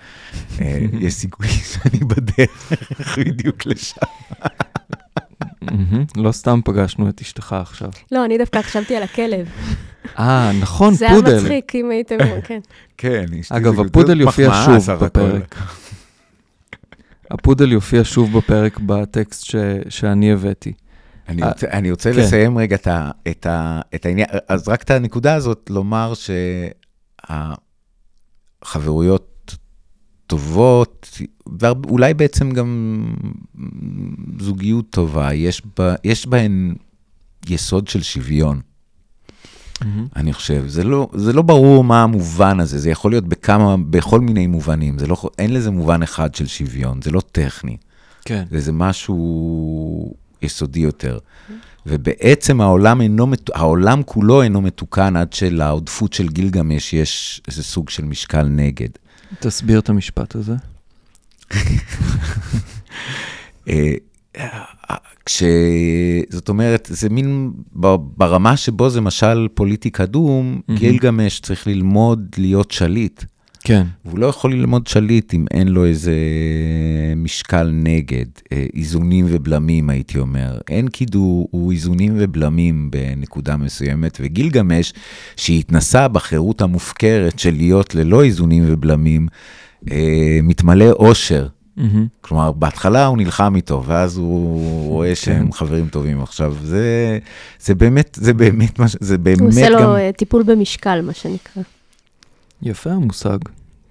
אה, 0.61 0.79
יש 1.01 1.15
סיכוי 1.15 1.47
שאני 1.73 1.99
בדרך 1.99 3.19
בדיוק 3.19 3.67
לשם. 3.67 4.01
לא 6.17 6.33
סתם 6.33 6.61
פגשנו 6.65 7.09
את 7.09 7.21
אשתך 7.21 7.57
עכשיו. 7.61 7.91
לא, 8.13 8.25
אני 8.25 8.39
דווקא 8.39 8.63
חשבתי 8.63 8.97
על 8.97 9.03
הכלב. 9.03 9.49
אה, 10.19 10.53
נכון, 10.61 10.95
פודל. 10.95 10.99
זה 10.99 11.07
היה 11.07 11.41
מצחיק 11.41 11.75
אם 11.75 11.91
הייתם, 11.91 12.17
כן. 12.45 12.61
כן, 12.97 13.25
אגב, 13.51 13.81
הפודל 13.81 14.21
יופיע 14.21 14.51
שוב 14.65 14.93
בפרק. 14.93 15.55
הפודל 17.31 17.73
יופיע 17.73 18.01
שוב 18.05 18.39
בפרק 18.39 18.81
בטקסט 18.81 19.45
ש, 19.45 19.57
שאני 19.89 20.33
הבאתי. 20.33 20.73
אני 21.29 21.43
רוצה, 21.43 21.67
אני 21.71 21.91
רוצה 21.91 22.13
כן. 22.13 22.19
לסיים 22.19 22.59
רגע 22.59 22.77
את, 22.77 22.87
ה, 22.87 23.11
את, 23.31 23.47
ה, 23.47 23.81
את 23.95 24.07
העניין, 24.07 24.27
אז 24.49 24.69
רק 24.69 24.83
את 24.83 24.91
הנקודה 24.91 25.35
הזאת, 25.35 25.71
לומר 25.71 26.13
שהחברויות 28.65 29.57
טובות, 30.27 31.19
ואולי 31.61 32.15
בעצם 32.15 32.51
גם 32.51 33.03
זוגיות 34.39 34.91
טובה, 34.91 35.35
יש, 35.35 35.63
בה, 35.79 35.95
יש 36.05 36.27
בהן 36.27 36.75
יסוד 37.49 37.89
של 37.89 38.03
שוויון. 38.03 38.61
Mm-hmm. 39.83 39.85
אני 40.17 40.33
חושב. 40.33 40.65
זה 40.69 40.85
לא, 40.85 41.09
זה 41.15 41.33
לא 41.33 41.43
ברור 41.43 41.85
מה 41.85 42.03
המובן 42.03 42.61
הזה, 42.61 42.79
זה 42.79 42.91
יכול 42.91 43.11
להיות 43.11 43.25
בכמה, 43.25 43.77
בכל 43.91 44.21
מיני 44.21 44.47
מובנים. 44.47 44.99
זה 44.99 45.07
לא, 45.07 45.17
אין 45.39 45.55
לזה 45.55 45.71
מובן 45.71 46.03
אחד 46.03 46.35
של 46.35 46.47
שוויון, 46.47 47.03
זה 47.03 47.11
לא 47.11 47.21
טכני. 47.33 47.77
כן. 48.25 48.45
זה 48.51 48.73
משהו 48.73 50.15
יסודי 50.43 50.81
יותר. 50.81 51.19
Mm-hmm. 51.19 51.53
ובעצם 51.87 52.61
העולם, 52.61 53.01
אינו, 53.01 53.27
העולם 53.55 54.03
כולו 54.03 54.43
אינו 54.43 54.61
מתוקן 54.61 55.17
עד 55.17 55.33
שלעודפות 55.33 56.13
של 56.13 56.29
גילגמש 56.29 56.93
יש 56.93 57.41
איזה 57.49 57.63
סוג 57.63 57.91
של 57.91 58.05
משקל 58.05 58.43
נגד. 58.43 58.89
תסביר 59.39 59.79
את 59.79 59.89
המשפט 59.89 60.35
הזה. 60.37 60.55
כש... 65.27 65.43
זאת 66.31 66.49
אומרת, 66.49 66.89
זה 66.93 67.09
מין, 67.09 67.53
ברמה 68.17 68.57
שבו 68.57 68.91
זה 68.91 69.01
משל 69.01 69.49
פוליטי 69.55 69.91
קדום, 69.91 70.61
mm-hmm. 70.61 70.79
גילגמש 70.79 71.41
צריך 71.41 71.67
ללמוד 71.67 72.35
להיות 72.39 72.71
שליט. 72.71 73.25
כן. 73.65 73.87
והוא 74.05 74.19
לא 74.19 74.27
יכול 74.27 74.53
ללמוד 74.53 74.87
שליט 74.87 75.35
אם 75.35 75.45
אין 75.51 75.69
לו 75.69 75.85
איזה 75.85 76.15
משקל 77.17 77.71
נגד, 77.73 78.27
אה, 78.53 78.67
איזונים 78.75 79.27
ובלמים, 79.29 79.91
הייתי 79.91 80.19
אומר. 80.19 80.59
אין 80.69 80.89
קידור, 80.89 81.49
הוא 81.51 81.73
איזונים 81.73 82.15
ובלמים 82.17 82.91
בנקודה 82.91 83.57
מסוימת, 83.57 84.19
וגילגמש, 84.21 84.93
שהתנסה 85.37 86.09
בחירות 86.09 86.63
המופקרת 86.63 87.39
של 87.39 87.55
להיות 87.55 87.95
ללא 87.95 88.25
איזונים 88.25 88.65
ובלמים, 88.67 89.29
אה, 89.91 90.39
מתמלא 90.43 90.91
אושר. 90.91 91.47
מהמם. 91.79 92.07
כלומר, 92.21 92.53
בהתחלה 92.53 93.07
הוא 93.07 93.17
נלחם 93.19 93.57
איתו, 93.57 93.83
ואז 93.87 94.17
הוא 94.17 94.61
רואה 94.95 95.15
שהם 95.15 95.53
חברים 95.53 95.89
טובים. 95.89 96.23
עכשיו, 96.23 96.55
זה, 96.63 97.19
זה 97.61 97.75
באמת, 97.75 98.19
זה 98.21 98.35
באמת, 98.35 98.79
מה 98.79 98.89
ש- 98.89 98.97
זה 99.01 99.19
באמת 99.19 99.41
הוא 99.41 99.49
עושה 99.49 99.67
גם... 99.71 99.83
לו 99.83 99.97
אה, 99.97 100.11
טיפול 100.13 100.43
במשקל, 100.43 101.01
מה 101.01 101.13
שנקרא. 101.13 101.63
יפה 102.63 102.91
המושג, 102.91 103.39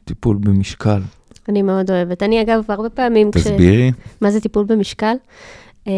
טיפול 0.06 0.38
במשקל. 0.40 1.02
אני 1.50 1.62
מאוד 1.62 1.92
אוהבת. 1.92 2.24
אני, 2.24 2.42
אגב, 2.42 2.64
הרבה 2.68 2.90
פעמים 2.90 3.32
כש... 3.32 3.42
תסבירי. 3.42 3.92
מה 4.22 4.32
זה 4.32 4.42
טיפול 4.42 4.66
במשקל? 4.66 5.16
Uh, 5.86 5.90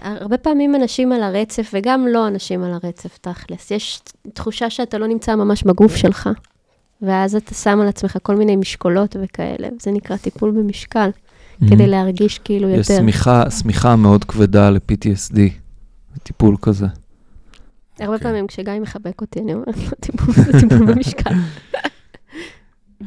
הרבה 0.00 0.38
פעמים 0.38 0.74
אנשים 0.74 1.12
על 1.12 1.22
הרצף, 1.22 1.70
וגם 1.74 2.06
לא 2.08 2.28
אנשים 2.28 2.62
על 2.62 2.72
הרצף, 2.72 3.18
תכלס. 3.20 3.70
יש 3.70 4.00
תחושה 4.32 4.70
שאתה 4.70 4.98
לא 4.98 5.06
נמצא 5.06 5.34
ממש 5.36 5.62
בגוף 5.62 5.96
שלך, 5.96 6.28
ואז 7.06 7.36
אתה 7.36 7.54
שם 7.54 7.80
על 7.80 7.88
עצמך 7.88 8.18
כל 8.22 8.36
מיני 8.36 8.56
משקולות 8.56 9.16
וכאלה, 9.22 9.68
וזה 9.80 9.90
נקרא 9.90 10.16
טיפול 10.16 10.50
במשקל, 10.50 11.10
כדי 11.70 11.86
להרגיש 11.86 12.38
כאילו 12.38 12.68
יש 12.68 12.78
יותר. 12.90 13.00
שמיכה, 13.00 13.50
שמיכה 13.50 13.96
מאוד 13.96 14.24
כבדה 14.24 14.70
ל-PTSD, 14.70 15.38
טיפול 16.22 16.56
כזה. 16.62 16.86
הרבה 18.00 18.14
אוקיי. 18.14 18.28
פעמים 18.28 18.46
כשגיא 18.46 18.72
מחבק 18.80 19.20
אותי, 19.20 19.40
אני 19.40 19.54
אומרת 19.54 19.76
לו, 19.76 19.90
טיפול 20.00 20.34
זה 20.34 20.60
טיפול 20.60 20.86
במשקל. 20.86 21.34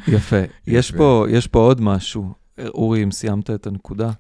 יפה. 0.07 0.41
יש 0.67 0.91
פה, 0.91 1.25
יש 1.29 1.47
פה 1.47 1.60
עוד 1.60 1.81
משהו. 1.81 2.31
אורי, 2.67 3.03
אם 3.03 3.12
סיימת 3.12 3.49
את 3.49 3.67
הנקודה. 3.67 4.12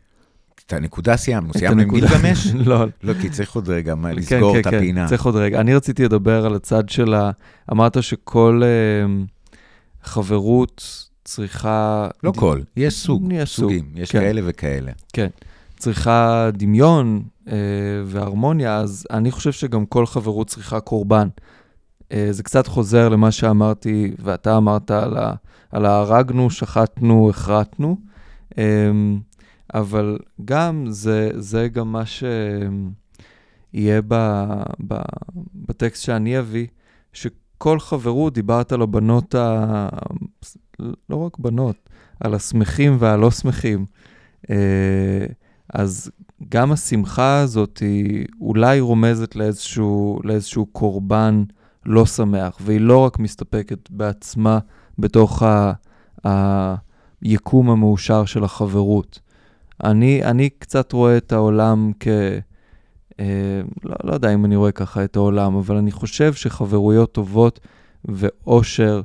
את 0.65 0.73
הנקודה 0.73 1.17
סיימנו, 1.17 1.53
סיימנו 1.53 1.81
עם. 1.81 1.89
גילגמש? 1.89 2.47
לא, 2.65 2.85
לא, 3.03 3.13
כי 3.21 3.29
צריך 3.29 3.55
עוד 3.55 3.69
רגע 3.69 3.93
כן, 3.95 4.15
לסגור 4.15 4.53
כן, 4.53 4.59
את 4.59 4.67
כן, 4.67 4.77
הפינה. 4.77 5.07
צריך 5.07 5.25
עוד 5.25 5.35
רגע. 5.35 5.59
אני 5.59 5.75
רציתי 5.75 6.05
לדבר 6.05 6.45
על 6.45 6.55
הצד 6.55 6.89
של 6.89 7.13
ה... 7.13 7.31
אמרת 7.71 8.03
שכל 8.03 8.61
אה, 8.63 9.23
חברות 10.07 11.07
צריכה... 11.23 12.07
לא 12.23 12.31
כל, 12.35 12.61
יש 12.77 12.93
סוג, 12.93 13.31
יש 13.31 13.55
סוג, 13.55 13.65
סוגים, 13.65 13.91
יש 13.95 14.11
כן. 14.11 14.19
כאלה 14.19 14.41
וכאלה. 14.43 14.91
צריכה 15.77 16.49
דמיון 16.53 17.23
אה, 17.47 17.53
והרמוניה, 18.05 18.77
אז 18.77 19.07
אני 19.11 19.31
חושב 19.31 19.51
שגם 19.51 19.85
כל 19.85 20.05
חברות 20.05 20.47
צריכה 20.47 20.79
קורבן. 20.79 21.27
אה, 22.11 22.27
זה 22.31 22.43
קצת 22.43 22.67
חוזר 22.67 23.09
למה 23.09 23.31
שאמרתי, 23.31 24.11
ואתה 24.19 24.57
אמרת 24.57 24.91
על, 24.91 25.17
ה, 25.17 25.33
על 25.71 25.85
ההרגנו, 25.85 26.49
שחטנו, 26.49 27.29
הכרתנו, 27.29 27.97
אה, 28.57 28.63
אבל 29.73 30.17
גם 30.45 30.85
זה, 30.89 31.29
זה 31.35 31.67
גם 31.67 31.91
מה 31.91 32.03
שיהיה 32.05 34.01
ב, 34.07 34.13
ב, 34.87 34.95
בטקסט 35.55 36.03
שאני 36.03 36.39
אביא, 36.39 36.67
שכל 37.57 37.79
חברות, 37.79 38.33
דיברת 38.33 38.71
על 38.71 38.81
הבנות, 38.81 39.35
ה, 39.35 39.87
לא 41.09 41.15
רק 41.15 41.37
בנות, 41.39 41.75
על 42.19 42.33
השמחים 42.33 42.97
והלא 42.99 43.31
שמחים. 43.31 43.85
אה, 44.49 45.25
אז 45.73 46.11
גם 46.49 46.71
השמחה 46.71 47.39
הזאת 47.39 47.77
היא 47.77 48.25
אולי 48.41 48.79
רומזת 48.79 49.35
לאיזשהו, 49.35 50.19
לאיזשהו 50.23 50.65
קורבן 50.65 51.43
לא 51.85 52.05
שמח, 52.05 52.57
והיא 52.61 52.81
לא 52.81 53.05
רק 53.05 53.19
מסתפקת 53.19 53.89
בעצמה 53.89 54.59
בתוך 54.99 55.43
ה, 55.43 55.73
היקום 57.21 57.69
המאושר 57.69 58.25
של 58.25 58.43
החברות. 58.43 59.19
אני, 59.83 60.23
אני 60.23 60.49
קצת 60.49 60.91
רואה 60.91 61.17
את 61.17 61.31
העולם 61.31 61.91
כ... 61.99 62.07
אה, 63.19 63.61
לא, 63.83 63.95
לא 64.03 64.13
יודע 64.13 64.33
אם 64.33 64.45
אני 64.45 64.55
רואה 64.55 64.71
ככה 64.71 65.03
את 65.03 65.15
העולם, 65.15 65.55
אבל 65.55 65.75
אני 65.75 65.91
חושב 65.91 66.33
שחברויות 66.33 67.11
טובות 67.11 67.59
ואושר, 68.05 69.01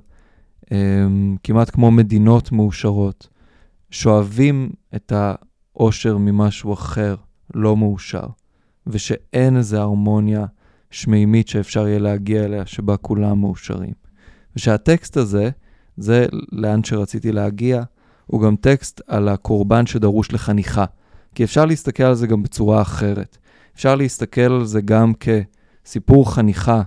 אה, 0.73 1.07
כמעט 1.43 1.71
כמו 1.71 1.91
מדינות 1.91 2.53
מאושרות, 2.53 3.29
שואבים 3.91 4.71
את 4.95 5.13
האושר 5.17 6.17
ממשהו 6.17 6.73
אחר, 6.73 7.17
לא 7.55 7.77
מאושר, 7.77 8.27
ושאין 8.87 9.57
איזו 9.57 9.81
הרמוניה 9.81 10.47
שמימית 10.91 11.49
שאפשר 11.49 11.89
יהיה 11.89 11.99
להגיע 11.99 12.45
אליה, 12.45 12.67
שבה 12.67 12.97
כולם 12.97 13.41
מאושרים. 13.41 13.93
ושהטקסט 14.57 15.17
הזה, 15.17 15.51
זה 15.97 16.27
לאן 16.53 16.85
שרציתי 16.85 17.33
להגיע, 17.33 17.83
הוא 18.27 18.43
גם 18.43 18.57
טקסט 18.57 19.01
על 19.07 19.29
הקורבן 19.29 19.87
שדרוש 19.87 20.33
לחניכה. 20.33 20.85
כי 21.35 21.45
אפשר 21.45 21.65
להסתכל 21.65 22.03
על 22.03 22.15
זה 22.15 22.27
גם 22.27 22.43
בצורה 22.43 22.83
אחרת. 22.83 23.39
אפשר 23.75 23.95
להסתכל 23.95 24.41
על 24.41 24.65
זה 24.65 24.81
גם 24.81 25.13
כסיפור 25.15 26.35
חניכה 26.35 26.83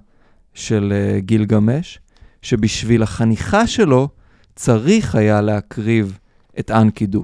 של 0.53 0.93
uh, 0.93 1.21
גילגמש, 1.21 1.99
שבשביל 2.41 3.03
החניכה 3.03 3.67
שלו 3.67 4.09
צריך 4.55 5.15
היה 5.15 5.41
להקריב 5.41 6.19
את 6.59 6.71
אנקידו. 6.71 7.23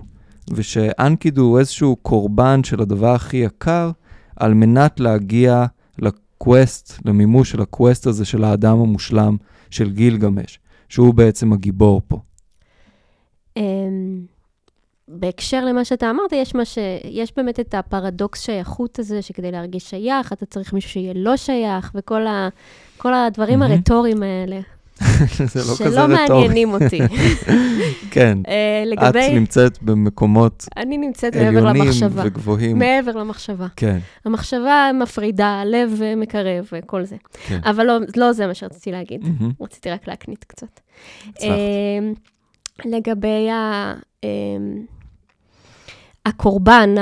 ושאנקידו 0.54 1.42
הוא 1.42 1.60
איזשהו 1.60 1.96
קורבן 1.96 2.64
של 2.64 2.82
הדבר 2.82 3.14
הכי 3.14 3.38
יקר, 3.38 3.92
על 4.36 4.54
מנת 4.54 5.00
להגיע 5.00 5.66
לקווסט, 6.00 7.00
למימוש 7.06 7.52
של 7.52 7.62
הקווסט 7.62 8.08
הזה 8.08 8.26
של 8.26 8.44
האדם 8.44 8.80
המושלם 8.80 9.38
של 9.70 9.92
גילגמש, 9.92 10.60
שהוא 10.90 11.14
בעצם 11.14 11.54
הגיבור 11.54 12.02
פה. 12.08 12.20
בהקשר 15.20 15.66
למה 15.66 15.86
שאתה 15.86 16.10
אמרת, 16.10 16.34
יש, 16.34 16.54
ש... 16.64 16.78
יש 17.04 17.34
באמת 17.38 17.60
את 17.60 17.74
הפרדוקס 17.74 18.42
שייכות 18.42 19.00
הזה, 19.00 19.22
שכדי 19.22 19.52
להרגיש 19.52 19.90
שייך, 19.90 20.34
אתה 20.34 20.46
צריך 20.46 20.74
מישהו 20.74 20.90
שיהיה 20.90 21.14
לא 21.16 21.38
שייך, 21.38 21.92
וכל 21.96 22.28
ה... 22.28 22.50
כל 22.98 23.14
הדברים 23.14 23.60
מהמם. 23.60 23.72
הרטוריים 23.72 24.24
האלה, 24.24 24.60
זה 25.54 25.60
לא 25.60 25.74
כזה 25.74 25.76
שלא 25.76 26.02
רטורי. 26.02 26.14
מעניינים 26.28 26.74
אותי. 26.74 27.00
כן, 28.12 28.38
אה, 28.48 28.84
את 28.84 28.88
לגבי... 28.88 29.34
נמצאת 29.34 29.84
במקומות 29.84 30.66
אני 30.78 30.98
נמצאת 30.98 31.36
מעבר 31.36 31.66
למחשבה. 31.66 32.24
וגבוהים. 32.26 32.80
מעבר 32.80 33.12
למחשבה. 33.12 33.68
כן, 33.76 33.98
המחשבה 34.26 34.92
מפרידה, 35.02 35.48
הלב 35.48 36.02
מקרב 36.18 36.66
וכל 36.72 37.04
זה. 37.04 37.16
כן. 37.48 37.60
אבל 37.66 37.86
לא, 37.86 37.98
לא 38.16 38.34
זה 38.34 38.48
מה 38.48 38.54
שרציתי 38.54 38.92
להגיד. 38.92 39.22
מהמם. 39.24 39.52
רציתי 39.62 39.90
רק 39.90 40.08
להקנית 40.08 40.44
קצת. 40.44 40.80
הצלחת. 41.30 41.44
אמ, 42.00 42.14
לגבי 42.86 43.50
ה... 43.50 43.94
הקורבן 46.26 46.96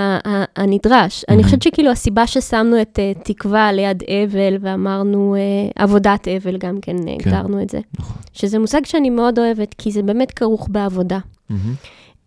הנדרש. 0.56 1.26
אני 1.28 1.36
מהמם. 1.38 1.44
חושבת 1.44 1.62
שכאילו 1.62 1.92
הסיבה 1.92 2.28
ששמנו 2.28 2.82
את 2.82 3.00
אה, 3.00 3.12
תקווה 3.24 3.72
ליד 3.72 4.04
אבל 4.04 4.56
ואמרנו 4.62 5.36
אה, 5.36 5.42
עבודת 5.84 6.28
אבל, 6.28 6.58
גם 6.58 6.80
כן 6.82 6.96
אה, 6.98 7.04
כן. 7.20 7.30
הגדרנו 7.30 7.62
את 7.62 7.70
זה. 7.70 7.80
נכון. 8.00 8.18
שזה 8.34 8.60
מושג 8.60 8.86
שאני 8.86 9.10
מאוד 9.10 9.40
אוהבת, 9.40 9.74
כי 9.78 9.92
זה 9.92 10.02
באמת 10.04 10.32
כרוך 10.32 10.68
בעבודה. 10.72 11.20
מהמם. 11.50 11.74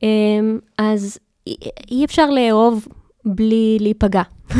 אמ, 0.02 0.58
אז 0.78 1.18
אי- 1.90 2.04
אפשר 2.04 2.30
לאהוב 2.30 2.86
בלי 3.24 3.78
להיפגע. 3.80 4.22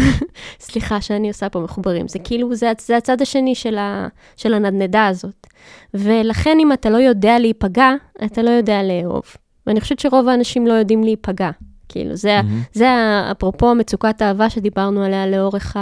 סליחה 0.61 1.01
שאני 1.01 1.29
עושה 1.29 1.49
פה 1.49 1.61
מחוברים. 1.61 2.09
זה 2.09 2.19
כאילו, 2.19 2.55
זה, 2.55 2.71
הצ- 2.71 2.83
זה 2.87 2.97
הצד 2.97 3.21
השני 3.23 3.55
של, 3.55 3.79
ה, 3.79 4.09
של 4.37 4.55
הנדנדה 4.55 5.07
הזאת. 5.07 5.47
ולכן 5.95 6.59
אם 6.61 6.73
אתה 6.73 6.91
לא 6.91 6.97
יודע 6.97 7.39
להיפגע, 7.39 7.91
אתה 8.25 8.43
לא 8.43 8.51
יודע 8.51 8.83
לאהוב. 8.83 9.23
ואני 9.67 9.81
חושבת 9.81 9.99
שרוב 9.99 10.29
האנשים 10.29 10.67
לא 10.67 10.73
יודעים 10.73 11.05
להיפגע. 11.05 11.51
כאילו, 11.93 12.17
זה, 12.17 12.41
מהמם. 12.43 12.63
זה 12.73 12.89
אפרופו 13.31 13.75
מצוקת 13.75 14.23
האהבה 14.23 14.51
שדיברנו 14.51 15.03
עליה 15.03 15.27
לאורך 15.27 15.77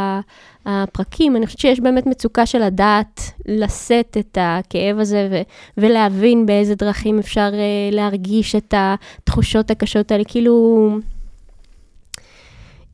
הפרקים. 0.67 1.37
אני 1.37 1.47
חושבת 1.47 1.61
שיש 1.61 1.81
באמת 1.81 2.07
מצוקה 2.07 2.47
של 2.47 2.59
לדעת 2.59 3.21
לשאת 3.47 4.17
את 4.21 4.39
הכאב 4.41 4.99
הזה 4.99 5.29
ו- 5.31 5.43
ולהבין 5.81 6.47
באיזה 6.47 6.75
דרכים 6.75 7.19
אפשר 7.19 7.51
uh, 7.53 7.95
להרגיש 7.95 8.55
את 8.55 8.75
התחושות 8.77 9.71
הקשות 9.71 10.13
האלה. 10.13 10.25
כאילו, 10.25 10.89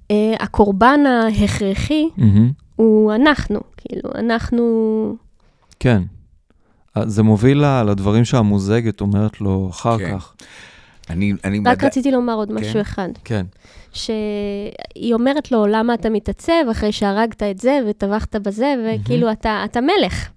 uh, 0.09 0.13
הקורבן 0.41 1.01
ההכרחי 1.07 2.09
מהמם. 2.17 2.51
הוא 2.77 3.15
אנחנו, 3.15 3.61
כאילו, 3.77 4.11
אנחנו... 4.15 5.17
כן. 5.81 6.03
אז 6.95 7.15
זה 7.15 7.23
מוביל 7.23 7.65
לדברים 7.87 8.25
שהמוזגת 8.25 9.01
אומרת 9.01 9.41
לו 9.41 9.69
אחר 9.71 9.99
כן. 9.99 10.19
כך. 10.19 10.35
אני, 11.11 11.33
אני 11.45 11.59
רק 11.59 11.67
מדע- 11.79 11.87
רציתי 11.87 12.11
לומר 12.11 12.35
עוד 12.35 12.49
כן. 12.49 12.55
משהו 12.55 12.81
אחד. 12.81 13.09
כן. 13.25 13.47
שהיא 13.93 15.15
אומרת 15.15 15.53
לו, 15.53 15.67
למה 15.67 15.95
אתה 15.95 16.11
מתעצב 16.11 16.53
אחרי 16.71 16.93
שהרגת 16.93 17.43
את 17.43 17.59
זה 17.59 17.79
וטבחת 17.89 18.37
בזה, 18.37 18.75
וכאילו, 18.87 19.33
אתה, 19.33 19.63
אתה 19.65 19.81
מלך. 19.81 20.29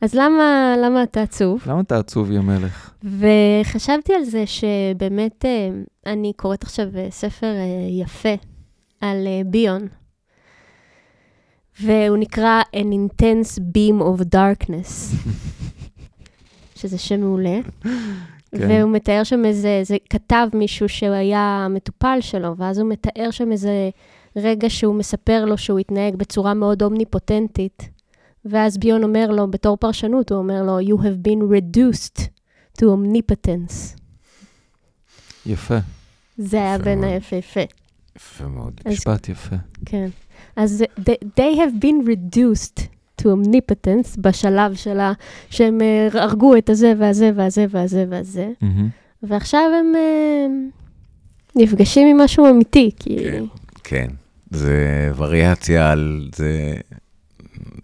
אז 0.00 0.14
למה, 0.14 0.74
למה 0.84 1.02
אתה 1.02 1.22
עצוב? 1.22 1.62
למה 1.66 1.80
אתה 1.80 1.98
עצוב, 1.98 2.30
יא 2.32 2.40
מלך? 2.40 2.90
וחשבתי 3.04 4.14
על 4.14 4.24
זה 4.24 4.44
שבאמת, 4.46 5.44
אה, 5.44 5.68
אני 6.12 6.32
קוראת 6.36 6.62
עכשיו 6.62 6.86
אה, 6.96 7.06
ספר 7.10 7.46
אה, 7.54 7.64
יפה 8.02 8.34
על 9.00 9.16
ביון, 9.46 9.88
והוא 11.80 12.16
נקרא 12.16 12.62
An 12.76 12.78
Intense 12.92 13.58
Beam 13.60 14.02
of 14.02 14.22
Darkness, 14.34 15.14
שזה 16.80 16.98
שם 16.98 17.20
מעולה. 17.20 17.58
כן. 18.52 18.68
והוא 18.70 18.92
מתאר 18.92 19.24
שם 19.24 19.44
איזה, 19.44 19.80
זה 19.82 19.96
כתב 20.10 20.48
מישהו 20.54 20.88
שהיה 20.88 21.66
מטופל 21.70 22.18
שלו, 22.20 22.56
ואז 22.56 22.78
הוא 22.78 22.88
מתאר 22.88 23.30
שם 23.30 23.52
איזה 23.52 23.90
רגע 24.36 24.70
שהוא 24.70 24.94
מספר 24.94 25.44
לו 25.44 25.58
שהוא 25.58 25.78
התנהג 25.78 26.16
בצורה 26.16 26.54
מאוד 26.54 26.82
אומניפוטנטית. 26.82 27.88
ואז 28.44 28.78
ביון 28.78 29.02
אומר 29.02 29.30
לו, 29.30 29.50
בתור 29.50 29.76
פרשנות, 29.76 30.30
הוא 30.32 30.38
אומר 30.38 30.62
לו, 30.62 30.80
You 30.80 31.00
have 31.00 31.26
been 31.28 31.42
reduced 31.42 32.20
to 32.80 32.84
omnipotence. 32.84 33.98
יפה, 35.46 35.78
זה 36.38 36.56
היה 36.56 36.74
יפה 36.74 36.84
בין. 36.84 37.04
היפהפה. 37.04 37.60
יפה 38.16 38.44
מאוד. 38.44 38.80
משפט 38.88 39.28
יפה. 39.28 39.56
כן. 39.86 40.08
אז 40.56 40.84
they 41.06 41.56
have 41.56 41.84
been 41.84 42.06
reduced 42.06 42.95
to 43.20 43.24
omnipotence 43.24 44.20
בשלב 44.20 44.74
שלה, 44.74 45.12
שהם 45.50 45.80
אה, 45.80 46.08
הרגו 46.22 46.56
את 46.56 46.70
הזה 46.70 46.92
והזה 46.98 47.30
והזה 47.34 47.66
והזה 47.70 48.04
והזה, 48.08 48.48
מהמם. 48.60 48.88
ועכשיו 49.22 49.70
הם 49.80 49.92
אה, 49.96 50.46
נפגשים 51.56 52.08
עם 52.08 52.20
משהו 52.20 52.50
אמיתי, 52.50 52.90
כי... 52.98 53.18
כן. 53.24 53.44
כן, 53.84 54.06
זה 54.50 55.10
וריאציה 55.16 55.90
על 55.90 56.28
זה, 56.34 56.76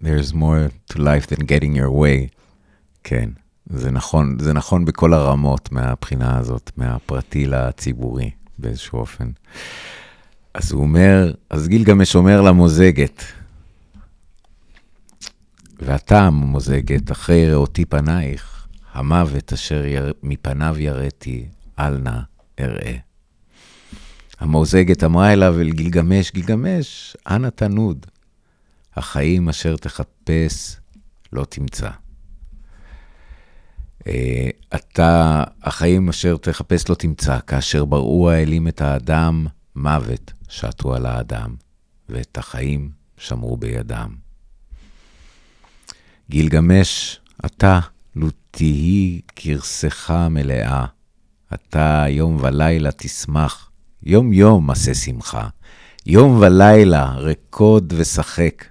there's 0.03 0.33
more 0.33 0.93
to 0.93 0.97
life 0.97 1.35
than 1.35 1.39
getting 1.39 1.75
your 1.75 1.91
way. 1.91 2.27
כן, 3.03 3.29
זה 3.69 3.91
נכון, 3.91 4.37
זה 4.39 4.53
נכון 4.53 4.85
בכל 4.85 5.13
הרמות 5.13 5.71
מהבחינה 5.71 6.37
הזאת, 6.37 6.71
מהפרטי 6.77 7.45
לציבורי 7.45 8.29
באיזשהו 8.59 8.99
אופן. 8.99 9.29
אז 10.53 10.71
הוא 10.71 10.81
אומר, 10.81 11.33
אז 11.49 11.67
גילגמש 11.67 12.15
אומר 12.15 12.41
למוזגת, 12.41 13.23
ואתה 15.85 16.29
מוזגת, 16.29 17.11
אחרי 17.11 17.51
ראותי 17.51 17.85
פנייך, 17.85 18.67
המוות 18.93 19.53
אשר 19.53 19.85
יר... 19.85 20.13
מפניו 20.23 20.75
יראתי, 20.79 21.45
אל 21.79 21.97
נא 21.97 22.19
אראה. 22.59 22.97
המאוזגת 24.39 25.03
אמרה 25.03 25.33
אליו 25.33 25.61
אל 25.61 25.69
גילגמש, 25.69 26.31
גילגמש, 26.31 27.17
אנא 27.27 27.47
תנוד. 27.49 28.05
החיים 28.95 29.49
אשר 29.49 29.75
תחפש 29.75 30.77
לא 31.33 31.45
תמצא. 31.45 31.89
אה, 34.07 34.49
אתה, 34.75 35.43
החיים 35.63 36.09
אשר 36.09 36.37
תחפש 36.37 36.89
לא 36.89 36.95
תמצא, 36.95 37.39
כאשר 37.47 37.85
בראו 37.85 38.29
האלים 38.29 38.67
את 38.67 38.81
האדם, 38.81 39.47
מוות 39.75 40.33
שטו 40.49 40.95
על 40.95 41.05
האדם, 41.05 41.55
ואת 42.09 42.37
החיים 42.37 42.89
שמרו 43.17 43.57
בידם. 43.57 44.22
גילגמש, 46.29 47.19
אתה, 47.45 47.79
לו 48.15 48.27
תהי 48.51 49.21
כרסך 49.35 50.11
מלאה, 50.29 50.85
אתה 51.53 52.05
יום 52.09 52.37
ולילה 52.41 52.91
תשמח, 52.91 53.69
יום 54.03 54.33
יום 54.33 54.69
עשה 54.69 54.93
שמחה, 54.93 55.47
יום 56.05 56.37
ולילה 56.41 57.13
רקוד 57.15 57.93
ושחק. 57.97 58.65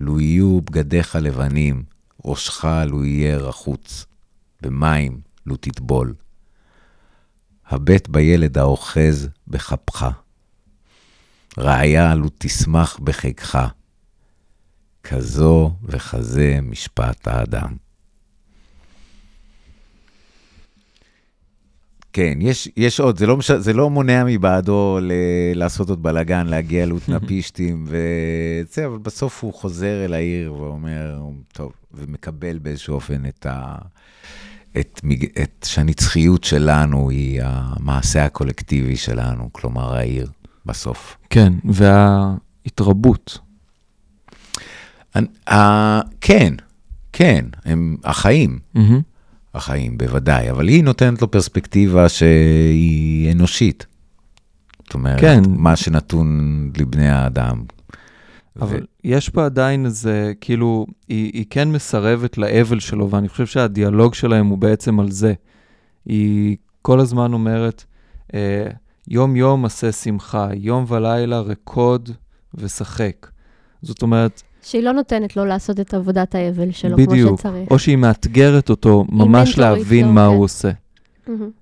לו 0.00 0.20
יהיו 0.20 0.60
בגדיך 0.60 1.16
לבנים, 1.16 1.82
ראשך 2.24 2.64
לו 2.86 3.04
יהיה 3.04 3.36
רחוץ, 3.36 4.06
במים 4.62 5.20
לו 5.46 5.56
תטבול. 5.56 6.14
הבט 7.68 8.08
בילד 8.08 8.58
האוחז 8.58 9.28
בכפך, 9.48 10.06
רעיה 11.58 12.14
לו 12.14 12.28
תשמח 12.38 12.98
בחיקך, 12.98 13.58
כזו 15.02 15.70
וכזה 15.84 16.58
משפט 16.62 17.28
האדם. 17.28 17.76
כן, 22.12 22.38
יש, 22.40 22.68
יש 22.76 23.00
עוד, 23.00 23.18
זה 23.18 23.26
לא, 23.26 23.36
מש... 23.36 23.50
זה 23.50 23.72
לא 23.72 23.90
מונע 23.90 24.24
מבעדו 24.24 24.98
ל... 25.02 25.12
לעשות 25.54 25.88
עוד 25.88 26.02
בלאגן, 26.02 26.46
להגיע 26.46 26.86
לאותנפישטים 26.86 27.84
וזה, 27.88 28.86
אבל 28.86 28.98
בסוף 28.98 29.44
הוא 29.44 29.54
חוזר 29.54 30.04
אל 30.04 30.14
העיר 30.14 30.54
ואומר, 30.54 31.18
טוב, 31.52 31.72
ומקבל 31.94 32.58
באיזשהו 32.58 32.94
אופן 32.94 33.26
את 33.26 33.46
ה... 33.46 33.74
את. 34.78 35.00
את 35.42 35.66
שהנצחיות 35.68 36.44
שלנו 36.44 37.10
היא 37.10 37.40
המעשה 37.44 38.24
הקולקטיבי 38.24 38.96
שלנו, 38.96 39.48
כלומר 39.52 39.94
העיר, 39.94 40.30
בסוף. 40.66 41.16
כן, 41.30 41.52
וההתרבות. 41.64 43.38
Uh, 45.16 45.52
כן, 46.20 46.54
כן, 47.12 47.44
הם 47.64 47.96
החיים. 48.04 48.58
החיים, 49.54 49.98
בוודאי, 49.98 50.50
אבל 50.50 50.68
היא 50.68 50.84
נותנת 50.84 51.22
לו 51.22 51.30
פרספקטיבה 51.30 52.08
שהיא 52.08 53.32
אנושית. 53.32 53.86
זאת 54.84 54.94
אומרת, 54.94 55.20
כן. 55.20 55.42
מה 55.48 55.76
שנתון 55.76 56.70
לבני 56.78 57.08
האדם. 57.08 57.62
אבל 58.60 58.86
יש 59.04 59.28
פה 59.28 59.44
עדיין 59.44 59.86
איזה, 59.86 60.32
כאילו, 60.40 60.86
היא, 61.08 61.30
היא 61.34 61.44
כן 61.50 61.72
מסרבת 61.72 62.38
לאבל 62.38 62.80
שלו, 62.80 63.10
ואני 63.10 63.28
חושב 63.28 63.46
שהדיאלוג 63.46 64.14
שלהם 64.14 64.46
הוא 64.46 64.58
בעצם 64.58 65.00
על 65.00 65.10
זה. 65.10 65.34
היא 66.06 66.56
כל 66.82 67.00
הזמן 67.00 67.32
אומרת, 67.32 67.84
אה, 68.34 68.66
יום-יום 69.08 69.64
עשה 69.64 69.92
שמחה, 69.92 70.48
יום 70.54 70.84
ולילה 70.88 71.40
רקוד 71.40 72.10
ושחק. 72.54 73.26
זאת 73.82 74.02
אומרת, 74.02 74.42
שהיא 74.70 74.82
לא 74.82 74.92
נותנת 74.92 75.36
לו 75.36 75.44
לעשות 75.44 75.80
את 75.80 75.94
עבודת 75.94 76.34
האבל 76.34 76.72
שלו 76.72 76.96
בדיוק, 76.96 77.28
כמו 77.28 77.38
שצריך. 77.38 77.70
או 77.70 77.78
שהיא 77.78 77.96
מאתגרת 77.96 78.70
אותו 78.70 79.04
ממש 79.08 79.58
להבין 79.58 80.06
לו, 80.06 80.12
מה 80.12 80.20
כן. 80.20 80.34
הוא 80.34 80.44
עושה. 80.44 80.70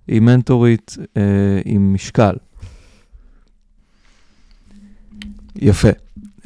היא 0.09 0.21
מנטורית 0.21 0.97
אה, 1.16 1.23
עם 1.64 1.94
משקל. 1.94 2.35
יפה. 5.57 5.88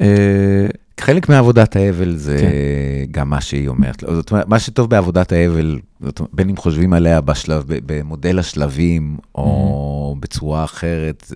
אה, 0.01 0.67
חלק 0.99 1.29
מעבודת 1.29 1.75
האבל 1.75 2.15
זה 2.15 2.37
כן. 2.37 3.11
גם 3.11 3.29
מה 3.29 3.41
שהיא 3.41 3.67
אומרת. 3.67 4.03
זאת 4.13 4.31
אומרת, 4.31 4.47
מה 4.47 4.59
שטוב 4.59 4.89
בעבודת 4.89 5.31
האבל, 5.31 5.79
זאת 6.01 6.19
אומרת, 6.19 6.33
בין 6.33 6.49
אם 6.49 6.57
חושבים 6.57 6.93
עליה 6.93 7.21
בשלב, 7.21 7.63
במודל 7.67 8.39
השלבים, 8.39 9.17
או 9.35 10.15
בצורה 10.19 10.63
אחרת, 10.63 11.31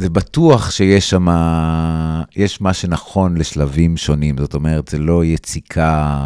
זה, 0.00 0.10
בטוח 0.10 0.70
שיש 0.70 1.10
שם, 1.10 1.26
יש 2.36 2.60
מה 2.60 2.74
שנכון 2.74 3.36
לשלבים 3.36 3.96
שונים. 3.96 4.38
זאת 4.38 4.54
אומרת, 4.54 4.88
זה 4.88 4.98
לא 4.98 5.24
יציקה 5.24 6.16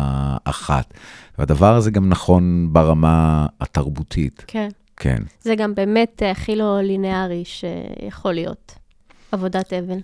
אחת. 0.44 0.94
והדבר 1.38 1.74
הזה 1.74 1.90
גם 1.90 2.08
נכון 2.08 2.68
ברמה 2.72 3.46
התרבותית, 3.60 4.44
כן. 4.46 4.68
כן. 4.96 5.22
זה 5.40 5.54
גם 5.54 5.74
באמת 5.74 6.22
אה, 6.22 6.30
הכי 6.30 6.56
לא 6.56 6.80
לינארי 6.80 7.44
שיכול 7.44 8.32
להיות. 8.32 8.74
עבודת 9.32 9.72
אבל. 9.72 9.98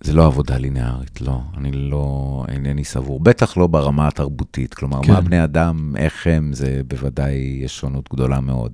זה 0.00 0.12
לא 0.12 0.26
עבודה 0.26 0.56
ליניארית, 0.56 1.20
לא. 1.20 1.40
אני 1.56 1.72
לא, 1.72 2.44
אינני 2.48 2.84
סבור. 2.84 3.20
בטח 3.20 3.56
לא 3.56 3.66
ברמה 3.66 4.08
התרבותית. 4.08 4.74
כלומר, 4.74 5.02
כן. 5.02 5.12
מה 5.12 5.20
בני 5.20 5.44
אדם, 5.44 5.94
איך 5.96 6.26
הם, 6.26 6.52
זה 6.52 6.80
בוודאי 6.88 7.58
יש 7.62 7.78
שונות 7.78 8.08
גדולה 8.12 8.40
מאוד. 8.40 8.72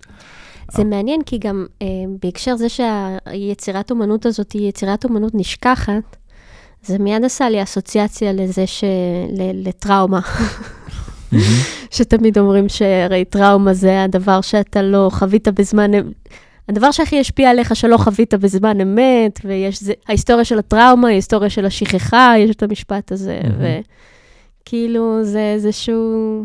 זה 0.73 0.85
מעניין, 0.85 1.23
כי 1.27 1.39
גם 1.39 1.67
אה, 1.83 1.87
בהקשר 2.23 2.57
זה 2.57 2.67
שהיצירת 2.69 3.91
אומנות 3.91 4.27
הזאת 4.27 4.53
היא 4.53 4.69
יצירת 4.69 5.05
אומנות 5.05 5.33
נשכחת, 5.35 6.17
זה 6.83 6.99
מיד 6.99 7.25
עשה 7.25 7.51
לי 7.51 7.63
אסוציאציה 7.63 8.33
לזה 8.33 8.67
ש... 8.67 8.85
ל... 9.33 9.69
לטראומה. 9.69 10.21
שתמיד 11.91 12.39
אומרים 12.39 12.69
שהרי 12.69 13.25
טראומה 13.25 13.75
זה 13.75 14.03
הדבר 14.03 14.41
שאתה 14.41 14.83
לא 14.83 15.09
חווית 15.13 15.49
בזמן... 15.49 15.91
הדבר 16.69 16.91
שהכי 16.91 17.21
השפיע 17.21 17.51
עליך 17.51 17.77
שלא 17.77 17.97
חווית 17.97 18.35
בזמן 18.35 18.81
אמת, 18.81 19.41
ויש 19.45 19.83
זה... 19.83 19.93
ההיסטוריה 20.09 20.45
של 20.45 20.59
הטראומה, 20.59 21.09
היא 21.09 21.15
היסטוריה 21.15 21.51
של 21.51 21.67
השכחה, 21.67 22.35
יש 22.39 22.51
את 22.51 22.63
המשפט 22.63 23.13
הזה. 23.13 23.41
וכאילו 24.63 25.25
זה 25.25 25.53
איזשהו... 25.55 26.45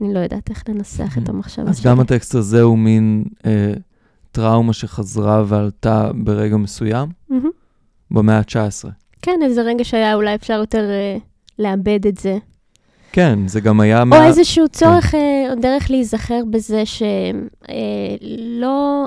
אני 0.00 0.14
לא 0.14 0.18
יודעת 0.18 0.50
איך 0.50 0.62
לנסח 0.68 1.18
את 1.18 1.28
המחשבה 1.28 1.70
אז 1.70 1.78
שלי. 1.78 1.90
גם 1.90 2.00
הטקסט 2.00 2.34
הזה 2.34 2.62
הוא 2.62 2.78
מין 2.78 3.24
אה, 3.46 3.72
טראומה 4.32 4.72
שחזרה 4.72 5.42
ועלתה 5.46 6.10
ברגע 6.14 6.56
מסוים, 6.56 7.08
מהמם. 7.28 7.50
במאה 8.10 8.38
ה-19. 8.38 8.88
כן, 9.22 9.40
איזה 9.42 9.62
רגע 9.62 9.84
שהיה 9.84 10.14
אולי 10.14 10.34
אפשר 10.34 10.54
יותר 10.54 10.90
אה, 10.90 11.16
לאבד 11.58 12.06
את 12.06 12.18
זה. 12.18 12.38
כן, 13.12 13.38
זה 13.48 13.60
גם 13.60 13.80
היה... 13.80 14.00
או 14.00 14.06
מה- 14.06 14.26
איזשהו 14.26 14.68
צורך, 14.68 15.14
אה, 15.14 15.20
או 15.50 15.60
דרך 15.60 15.90
להיזכר 15.90 16.40
בזה 16.50 16.82
שלא, 16.86 17.46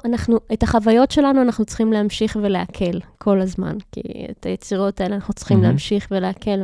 אנחנו, 0.05 0.37
את 0.53 0.63
החוויות 0.63 1.11
שלנו 1.11 1.41
אנחנו 1.41 1.65
צריכים 1.65 1.93
להמשיך 1.93 2.37
ולעכל 2.41 2.83
כל 3.17 3.41
הזמן, 3.41 3.75
כי 3.91 4.01
את 4.31 4.45
היצירות 4.45 5.01
האלה 5.01 5.15
אנחנו 5.15 5.33
צריכים 5.33 5.57
מהמם. 5.57 5.69
להמשיך 5.69 6.07
ולעכל, 6.11 6.59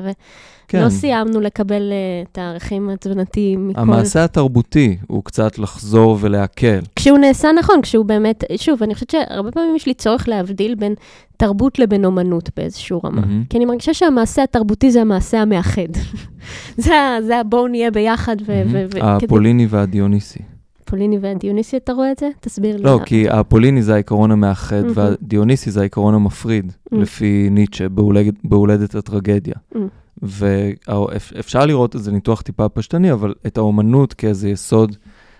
כן, 0.70 0.78
ולא 0.82 0.89
סיימנו 0.89 1.41
לקבל 1.41 1.82
אה, 1.91 1.97
את 2.32 2.38
הערכים 2.38 2.89
התזונתיים 2.89 3.67
מכל... 3.67 3.80
המעשה 3.82 4.24
התרבותי 4.24 4.97
הוא 5.07 5.24
קצת 5.24 5.59
לחזור 5.59 6.17
ולהקל. 6.22 6.80
כשהוא 6.95 7.17
נעשה 7.17 7.47
נכון, 7.59 7.82
כשהוא 7.82 8.05
באמת, 8.05 8.43
שוב, 8.57 8.84
אני 8.84 8.93
חושבת 8.93 9.09
שהרבה 9.09 9.51
פעמים 9.51 9.76
יש 9.76 9.86
לי 9.86 9.93
צורך 9.93 10.28
להבדיל 10.28 10.76
בין 10.76 10.93
תרבות 11.38 11.80
לבין 11.80 12.05
אומנות 12.05 12.49
באיזשהו 12.57 13.01
רמה. 13.03 13.22
מהמם. 13.22 13.43
כי 13.49 13.57
אני 13.57 13.65
מרגישה 13.65 13.93
שהמעשה 13.93 14.43
התרבותי 14.43 14.91
זה 14.91 15.01
המעשה 15.01 15.41
המאחד. 15.41 15.88
זה, 16.78 16.93
זה 17.28 17.41
בואו 17.49 17.67
נהיה 17.67 17.91
ביחד 17.91 18.36
ו... 18.45 18.61
ו- 18.72 18.86
ו- 18.88 18.91
כדי- 18.91 19.01
הפוליני 19.26 19.67
והדיוניסי. 19.70 20.39
הפוליני 20.84 21.17
והדיוניסי, 21.22 21.78
אתה 21.78 21.93
רואה 21.93 22.11
את 22.11 22.20
זה? 22.20 22.30
תסביר 22.39 22.78
לי. 22.78 22.84
לא. 22.84 22.99
כי 23.05 23.30
הפוליני 23.30 23.82
זה 23.82 23.93
העיקרון 23.93 24.32
המאחד. 24.32 24.84
והדיוניסי 24.93 25.72
זה 25.72 25.80
העיקרון 25.80 26.13
המפריד, 26.13 26.72
Mm. 26.93 26.97
לפי 26.97 27.47
ניטשה, 27.51 27.89
בהולדת- 27.89 28.36
בהולדת 28.43 28.95
הטרגדיה. 28.95 29.53
ואפשר 30.22 31.65
לראות 31.65 31.95
איזה 31.95 32.11
ניתוח 32.11 32.41
טיפה 32.41 32.70
פשטני, 32.70 33.11
אבל 33.11 33.34
את 33.47 33.57
האומנות 33.57 34.13
כאיזה 34.13 34.49
יסוד 34.49 34.95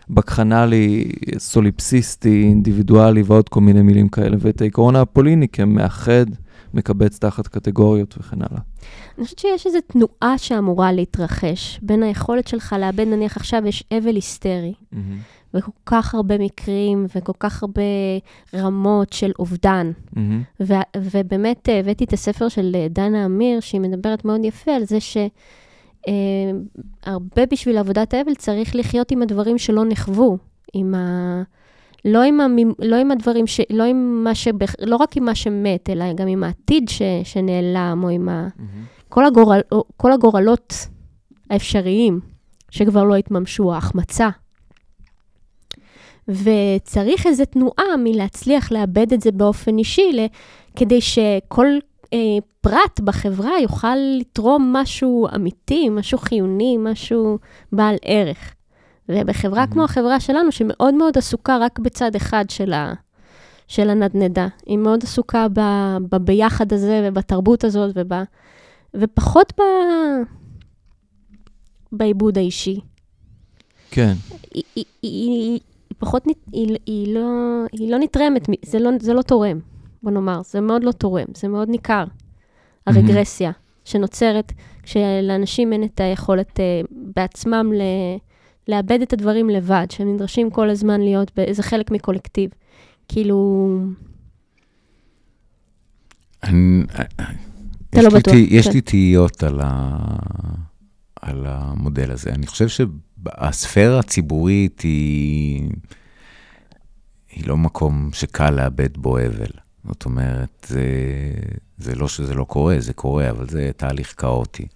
בקחנלי, 0.09 1.11
סוליפסיסטי, 1.38 2.43
אינדיבידואלי 2.43 3.21
ועוד 3.21 3.49
כל 3.49 3.61
מיני 3.61 3.82
מילים 3.82 4.09
כאלה, 4.09 4.38
ואת 4.39 4.61
העיקרון 4.61 4.95
הפוליני 4.95 5.47
כמאחד, 5.47 6.25
מקבץ 6.73 7.19
תחת 7.19 7.47
קטגוריות 7.47 8.15
וכן 8.17 8.38
הלאה. 8.41 8.61
אני 9.17 9.25
חושבת 9.25 9.39
שיש 9.39 9.67
איזו 9.67 9.77
תנועה 9.88 10.38
שאמורה 10.38 10.91
להתרחש 10.91 11.80
בין 11.82 12.03
היכולת 12.03 12.47
שלך 12.47 12.75
לאבד, 12.80 13.07
נניח 13.07 13.38
עכשיו 13.38 13.61
יש 13.65 13.84
אבל 13.91 14.15
היסטרי, 14.15 14.73
וכל 15.54 15.72
כך 15.86 16.16
הרבה 16.16 16.38
מקרים 16.38 17.06
וכל 17.16 17.34
כך 17.39 17.64
הרבה 17.64 17.82
רמות 18.56 19.14
של 19.14 19.32
אובדן. 19.39 19.91
מהמם. 20.14 20.43
ו- 20.60 20.74
ובאמת 20.97 21.70
אה, 21.70 21.80
הבאתי 21.80 22.04
את 22.04 22.14
הספר 22.14 22.50
של 22.50 22.72
אה, 22.76 22.88
דנה 22.89 23.26
אמיר, 23.26 23.60
שהיא 23.60 23.82
מדברת 23.82 24.26
מאוד 24.26 24.45
יפה 24.45 24.72
על 24.72 24.84
זה 24.84 24.97
שהרבה 27.06 27.45
בשביל 27.52 27.78
עבודת 27.78 28.14
האבל 28.14 28.36
צריך 28.36 28.76
לחיות 28.76 29.12
עם 29.12 29.22
הדברים 29.22 29.58
שלא 29.58 29.86
נחוו, 29.86 30.38
עם 30.74 30.95
ה... 30.95 31.43
לא 32.06 32.24
עם, 32.24 32.41
המ... 32.41 32.58
לא 32.80 32.95
עם 32.95 33.12
הדברים, 33.12 33.47
ש... 33.47 33.62
לא, 33.70 33.84
עם 33.84 34.24
מה 34.24 34.36
שבח... 34.36 34.76
לא 34.80 34.95
רק 34.95 35.18
עם 35.18 35.26
מה 35.26 35.36
שמת, 35.36 35.89
אלא 35.89 36.14
גם 36.14 36.28
עם 36.28 36.43
העתיד 36.43 36.89
ש... 36.89 37.02
שנעלם, 37.24 38.02
או 38.04 38.10
עם 38.10 38.30
ה... 38.30 38.47
מהמם. 38.58 38.84
כל, 39.10 39.26
הגורל... 39.26 39.60
כל 39.97 40.12
הגורלות 40.12 40.74
האפשריים 41.50 42.20
שכבר 42.70 43.04
לא 43.04 43.16
התממשו, 43.16 43.74
ההחמצה. 43.74 44.30
וצריך 46.30 47.27
איזו 47.27 47.45
תנועה 47.45 47.97
מלהצליח 47.97 48.71
לאבד 48.71 49.13
את 49.13 49.21
זה 49.21 49.32
באופן 49.32 49.77
אישי. 49.77 50.27
כדי 50.75 51.01
שכל 51.01 51.67
אה, 52.13 52.38
פרט 52.61 52.99
בחברה 52.99 53.59
יוכל 53.61 53.95
לתרום 54.19 54.73
משהו 54.73 55.27
אמיתי, 55.36 55.89
משהו 55.89 56.17
חיוני, 56.17 56.77
משהו 56.80 57.38
בעל 57.71 57.95
ערך. 58.01 58.53
ובחברה 59.09 59.63
Mhm. 59.63 59.73
כמו 59.73 59.84
החברה 59.84 60.19
שלנו, 60.19 60.51
שמאוד 60.51 60.93
מאוד 60.93 61.17
עסוקה 61.17 61.57
רק 61.57 61.80
בצד 61.80 62.15
אחד 62.15 62.45
של, 62.49 62.73
ה... 62.73 62.93
של 63.67 63.89
הנדנדה, 63.89 64.47
היא 64.65 64.77
מאוד 64.77 65.03
עסוקה 65.03 65.47
ב... 65.53 65.59
בביחד 66.09 66.73
הזה 66.73 67.01
ובתרבות 67.03 67.63
הזאת, 67.63 67.91
וב... 67.95 68.11
ופחות 68.93 69.53
ב... 69.59 69.61
בעיבוד 71.91 72.38
האישי. 72.38 72.80
כן, 73.91 74.13
היא, 74.53 74.63
היא, 74.75 74.86
היא 75.01 75.59
פחות, 76.00 76.24
היא, 76.54 76.78
היא, 76.86 77.14
לא, 77.14 77.30
היא 77.72 77.91
לא 77.91 78.00
נתרמת, 78.00 78.50
זה 78.66 78.80
לא, 78.80 78.89
זה 79.00 79.14
לא 79.14 79.22
תורם, 79.22 79.60
בוא 80.04 80.12
נאמר, 80.12 80.41
זה 80.45 80.62
מאוד 80.62 80.84
לא 80.84 80.91
תורם, 80.91 81.26
זה 81.36 81.47
מאוד 81.47 81.70
ניכר. 81.70 82.04
הרגרסיה 82.88 83.52
שנוצרת 83.86 84.52
כשלאנשים 84.84 85.74
אין 85.74 85.84
את 85.84 86.00
היכולת 86.00 86.60
אה, 86.60 86.82
בעצמם 86.91 87.72
ל, 87.74 87.82
לאבד 88.68 89.02
את 89.02 89.14
הדברים 89.14 89.50
לבד, 89.50 89.86
שהם 89.89 90.14
נדרשים 90.14 90.50
כל 90.50 90.70
הזמן 90.70 91.02
להיות 91.02 91.32
באיזה 91.36 91.64
חלק 91.64 91.91
מקולקטיב. 91.91 92.50
כאילו, 93.08 93.70
אני- 96.43 96.84
אתה 97.89 98.02
לא 98.02 98.10
בטוח, 98.10 98.34
יש 98.36 98.68
כן. 98.68 98.74
לי 98.74 98.82
תהיות 98.82 99.43
על 99.43 99.60
ה- 99.64 100.16
על 101.22 101.45
המודל 101.47 102.12
הזה. 102.12 102.30
אני 102.30 102.47
חושב 102.47 102.68
שהספירה 103.26 103.99
הציבורית 103.99 104.82
היא 104.82 105.70
היא 107.32 107.47
לא 107.47 107.57
מקום 107.57 108.09
שקל 108.13 108.49
לאבד 108.49 108.97
בו 108.97 109.17
אבל. 109.17 109.51
זאת 109.88 110.05
אומרת, 110.05 110.67
זה, 110.67 110.84
זה 111.78 111.95
לא 111.95 112.07
שזה 112.07 112.34
לא 112.34 112.43
קורה, 112.43 112.76
זה 112.80 112.93
קורה, 112.93 113.30
אבל 113.30 113.49
זה 113.49 113.72
תהליך 113.78 114.13
כאוטי. 114.17 114.67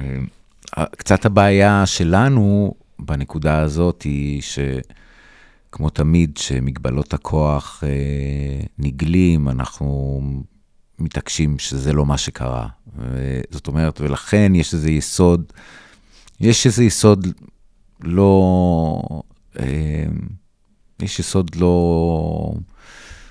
אה, 0.00 0.86
קצת 0.96 1.24
הבעיה 1.24 1.86
שלנו 1.86 2.74
בנקודה 2.98 3.58
הזאת 3.58 4.02
היא 4.02 4.42
שכמו 4.42 5.90
תמיד, 5.90 6.36
שמגבלות 6.36 7.14
הכוח 7.14 7.84
אה, 7.86 8.64
נגלים, 8.78 9.48
אנחנו 9.48 10.20
מתעקשים 10.98 11.58
שזה 11.58 11.92
לא 11.92 12.06
מה 12.06 12.18
שקרה. 12.18 12.68
זאת 13.50 13.66
אומרת, 13.66 14.00
ולכן 14.00 14.52
יש 14.54 14.74
איזה 14.74 14.90
יסוד, 14.90 15.52
יש 16.42 16.66
איזה 16.66 16.84
יסוד 16.84 17.26
לא, 18.00 19.02
אה, 19.58 20.04
יש 21.02 21.18
יסוד 21.18 21.54
לא, 21.54 22.54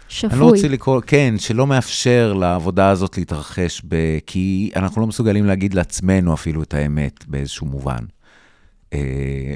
שפוי. 0.08 0.30
אני 0.30 0.40
לא 0.40 0.46
רוצה 0.46 0.68
לקרוא, 0.68 1.02
כן, 1.08 1.36
שלא 1.38 1.68
מאפשר 1.68 2.34
לעבודה 2.34 2.90
הזאת 2.90 3.18
להתרחש, 3.18 3.82
ב, 3.88 3.96
כי 4.26 4.72
אנחנו 4.76 5.02
לא 5.02 5.08
מסוגלים 5.08 5.46
להגיד 5.46 5.74
לעצמנו 5.74 6.34
אפילו 6.34 6.64
את 6.64 6.74
האמת 6.74 7.26
באיזשהו 7.28 7.68
מובן. 7.68 8.06
אה, 8.94 9.56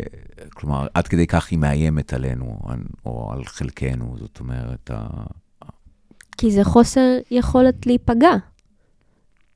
כלומר, 0.53 0.87
עד 0.93 1.07
כדי 1.07 1.27
כך 1.27 1.47
היא 1.51 1.59
מאיימת 1.59 2.13
עלינו, 2.13 2.59
או 3.05 3.33
על 3.33 3.45
חלקנו, 3.45 4.15
זאת 4.19 4.39
אומרת, 4.39 4.91
ה... 4.93 5.07
כי 6.37 6.51
זה 6.51 6.63
חוסר 6.63 7.17
יכולת 7.31 7.85
להיפגע. 7.85 8.35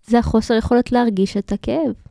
זה 0.07 0.19
החוסר 0.19 0.53
יכולת 0.53 0.91
להרגיש 0.91 1.37
את 1.37 1.51
הכאב. 1.51 2.08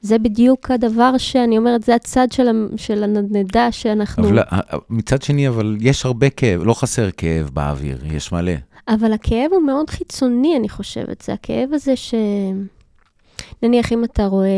זה 0.00 0.18
בדיוק 0.18 0.70
הדבר 0.70 1.18
שאני 1.18 1.58
אומרת, 1.58 1.82
זה 1.82 1.94
הצד 1.94 2.32
של, 2.32 2.68
של 2.76 3.04
הנדנדה 3.04 3.72
שאנחנו... 3.72 4.28
אבל 4.28 4.38
אה, 4.38 4.60
מצד 4.90 5.22
שני, 5.22 5.48
אבל 5.48 5.76
יש 5.80 6.06
הרבה 6.06 6.30
כאב, 6.30 6.62
לא 6.64 6.74
חסר 6.74 7.10
כאב 7.10 7.50
באוויר, 7.52 7.98
יש 8.06 8.32
מלא. 8.32 8.52
אבל 8.88 9.12
הכאב 9.12 9.52
הוא 9.52 9.62
מאוד 9.62 9.90
חיצוני, 9.90 10.56
אני 10.56 10.68
חושבת. 10.68 11.20
זה 11.20 11.32
הכאב 11.32 11.72
הזה 11.72 11.96
ש... 11.96 12.14
נניח 13.62 13.92
אם 13.92 14.04
אתה 14.04 14.26
רואה... 14.26 14.48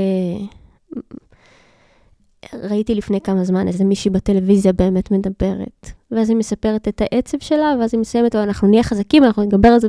ראיתי 2.55 2.95
לפני 2.95 3.21
כמה 3.21 3.45
זמן 3.45 3.69
איזה 3.69 3.85
מישהי 3.85 4.11
בטלוויזיה 4.11 4.73
באמת 4.73 5.11
מדברת, 5.11 5.91
ואז 6.11 6.31
היא 6.31 6.37
מספרת 6.37 6.89
את 6.89 7.01
העצב 7.01 7.39
שלה, 7.41 7.75
ואז 7.81 7.95
היא 7.95 8.01
מסיימת, 8.01 8.35
אנחנו 8.35 8.69
נהיה 8.69 8.83
חזקים, 8.83 9.25
אנחנו 9.25 9.43
נדבר 9.43 9.69
על 9.69 9.81
זה. 9.81 9.89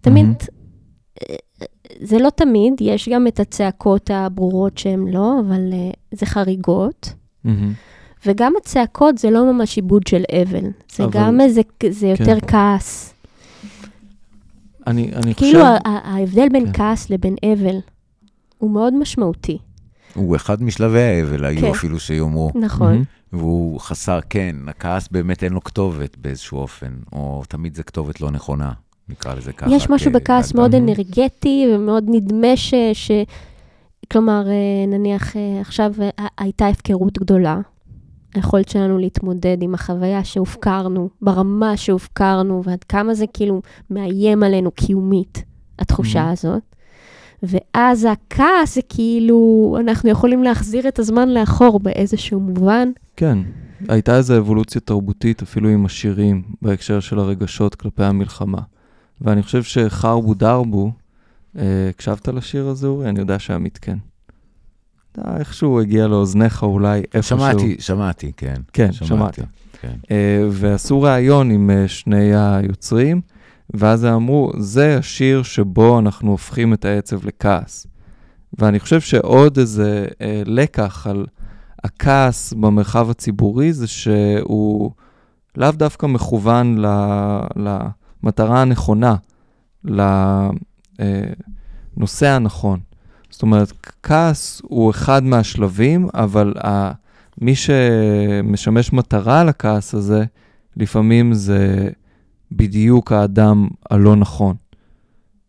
תמיד, 0.00 0.26
זה 2.00 2.18
לא 2.18 2.30
תמיד, 2.30 2.72
יש 2.80 3.08
גם 3.08 3.26
את 3.26 3.40
הצעקות 3.40 4.10
הברורות 4.14 4.78
שהן 4.78 5.08
לא, 5.08 5.40
אבל 5.40 5.70
uh, 5.72 5.96
זה 6.18 6.26
חריגות. 6.26 7.12
מהמם. 7.44 7.72
וגם 8.26 8.52
הצעקות 8.62 9.18
זה 9.18 9.30
לא 9.30 9.52
ממש 9.52 9.76
עיבוד 9.76 10.06
של 10.06 10.22
אבל, 10.42 10.64
זה 10.92 11.04
אבל- 11.04 11.12
גם 11.12 11.40
איזה, 11.40 11.60
זה 11.90 12.06
יותר 12.06 12.40
כעס. 12.46 13.14
אני, 14.86 15.10
אני 15.14 15.34
כאילו 15.34 15.60
חושב... 15.60 15.72
ה- 15.84 16.10
ההבדל 16.14 16.48
בין 16.52 16.66
כן. 16.66 16.72
כעס 16.72 17.10
לבין 17.10 17.36
אבל 17.52 17.76
הוא 18.58 18.70
מאוד 18.70 18.94
משמעותי. 18.94 19.58
הוא 20.14 20.36
אחד 20.36 20.62
משלבי 20.62 21.00
האבל, 21.00 21.44
היו 21.44 21.60
כן. 21.60 21.70
אפילו 21.70 22.00
שיאמרו. 22.00 22.50
נכון. 22.54 22.92
מהמם. 22.92 23.04
והוא 23.32 23.80
חסר, 23.80 24.18
כן, 24.30 24.56
הכעס 24.68 25.08
באמת 25.10 25.44
אין 25.44 25.52
לו 25.52 25.60
כתובת 25.64 26.16
באיזשהו 26.16 26.58
אופן, 26.58 26.90
או 27.12 27.42
תמיד 27.48 27.76
זו 27.76 27.82
כתובת 27.86 28.20
לא 28.20 28.30
נכונה, 28.30 28.72
נקרא 29.10 29.34
לזה 29.34 29.52
ככה. 29.52 29.70
יש 29.70 29.90
משהו 29.90 30.12
בכעס. 30.12 30.54
מאוד 30.54 30.74
אנרגטי 30.74 31.66
ומאוד 31.74 32.04
נדמה 32.08 32.56
ש... 32.56 32.74
ש... 32.92 33.10
כלומר, 34.12 34.42
אה, 34.48 34.86
נניח 34.86 35.36
אה, 35.36 35.60
עכשיו 35.60 35.92
אה, 36.02 36.26
הייתה 36.38 36.66
הפקרות 36.68 37.18
גדולה. 37.18 37.60
היכולת 38.34 38.68
שלנו 38.68 38.98
להתמודד 38.98 39.56
עם 39.60 39.74
החוויה 39.74 40.24
שהופקרנו, 40.24 41.08
ברמה 41.22 41.76
שהופקרנו, 41.76 42.62
ועד 42.64 42.84
כמה 42.84 43.14
זה 43.14 43.24
כאילו 43.34 43.62
מאיים 43.90 44.42
עלינו 44.42 44.70
קיומית, 44.70 45.44
התחושה 45.78 46.28
Mhm. 46.28 46.32
הזאת. 46.32 46.62
ואז 47.42 48.06
הכעס 48.12 48.74
זה 48.74 48.80
כאילו, 48.88 49.76
אנחנו 49.80 50.10
יכולים 50.10 50.42
להחזיר 50.42 50.88
את 50.88 50.98
הזמן 50.98 51.28
לאחור 51.28 51.80
באיזשהו 51.80 52.40
מובן. 52.40 52.88
כן, 53.16 53.38
הייתה 53.88 54.16
איזו 54.16 54.38
אבולוציה 54.38 54.80
תרבותית, 54.80 55.42
אפילו 55.42 55.68
עם 55.68 55.86
השירים, 55.86 56.42
בהקשר 56.62 57.00
של 57.00 57.18
הרגשות 57.18 57.74
כלפי 57.74 58.04
המלחמה. 58.04 58.60
ואני 59.20 59.42
חושב 59.42 59.62
שחרבו 59.62 60.34
דרבו, 60.34 60.92
אה, 61.58 61.62
הקשבת 61.90 62.28
לשיר 62.28 62.66
הזה, 62.66 62.86
אורי? 62.86 63.08
אני 63.08 63.20
יודע 63.20 63.38
שעמית 63.38 63.78
כן. 63.78 63.98
אתה 65.12 65.36
איכשהו 65.38 65.80
הגיע 65.80 66.06
לאוזניך 66.06 66.62
אולי 66.62 67.02
איפשהו. 67.14 67.38
שמעתי, 67.38 67.76
שמעתי, 67.78 68.32
כן. 68.36 68.54
כן, 68.72 68.92
שמעתי, 68.92 69.06
שמעת. 69.06 69.38
כן. 69.80 69.94
אה, 70.10 70.48
ועשו 70.50 71.02
ראיון 71.02 71.50
עם 71.50 71.70
אה, 71.70 71.88
שני 71.88 72.34
היוצרים, 72.34 73.20
ואז 73.74 74.04
אמרו, 74.04 74.52
זה 74.58 74.98
השיר 74.98 75.42
שבו 75.42 75.98
אנחנו 75.98 76.30
הופכים 76.30 76.72
את 76.72 76.84
העצב 76.84 77.26
לכעס. 77.26 77.86
ואני 78.58 78.80
חושב 78.80 79.00
שעוד 79.00 79.58
איזה 79.58 80.06
אה, 80.20 80.42
לקח 80.46 81.06
על 81.06 81.26
הכעס 81.84 82.52
במרחב 82.52 83.10
הציבורי, 83.10 83.72
זה 83.72 83.86
שהוא 83.86 84.90
לאו 85.56 85.70
דווקא 85.70 86.06
מכוון 86.06 86.78
ל, 86.78 86.86
למטרה 88.24 88.62
הנכונה, 88.62 89.14
לנושא 91.04 92.28
הנכון. 92.28 92.80
זאת 93.30 93.42
אומרת, 93.42 93.72
כעס 94.02 94.62
הוא 94.64 94.90
אחד 94.90 95.24
מהשלבים, 95.24 96.08
אבל. 96.14 96.54
מי 97.40 97.54
שמשמש 97.54 98.92
מטרה 98.92 99.44
לכעס 99.44 99.94
הזה, 99.94 100.24
לפעמים 100.76 101.34
זה 101.34 101.88
בדיוק 102.52 103.12
האדם 103.12 103.68
הלא 103.90 104.16
נכון. 104.16 104.56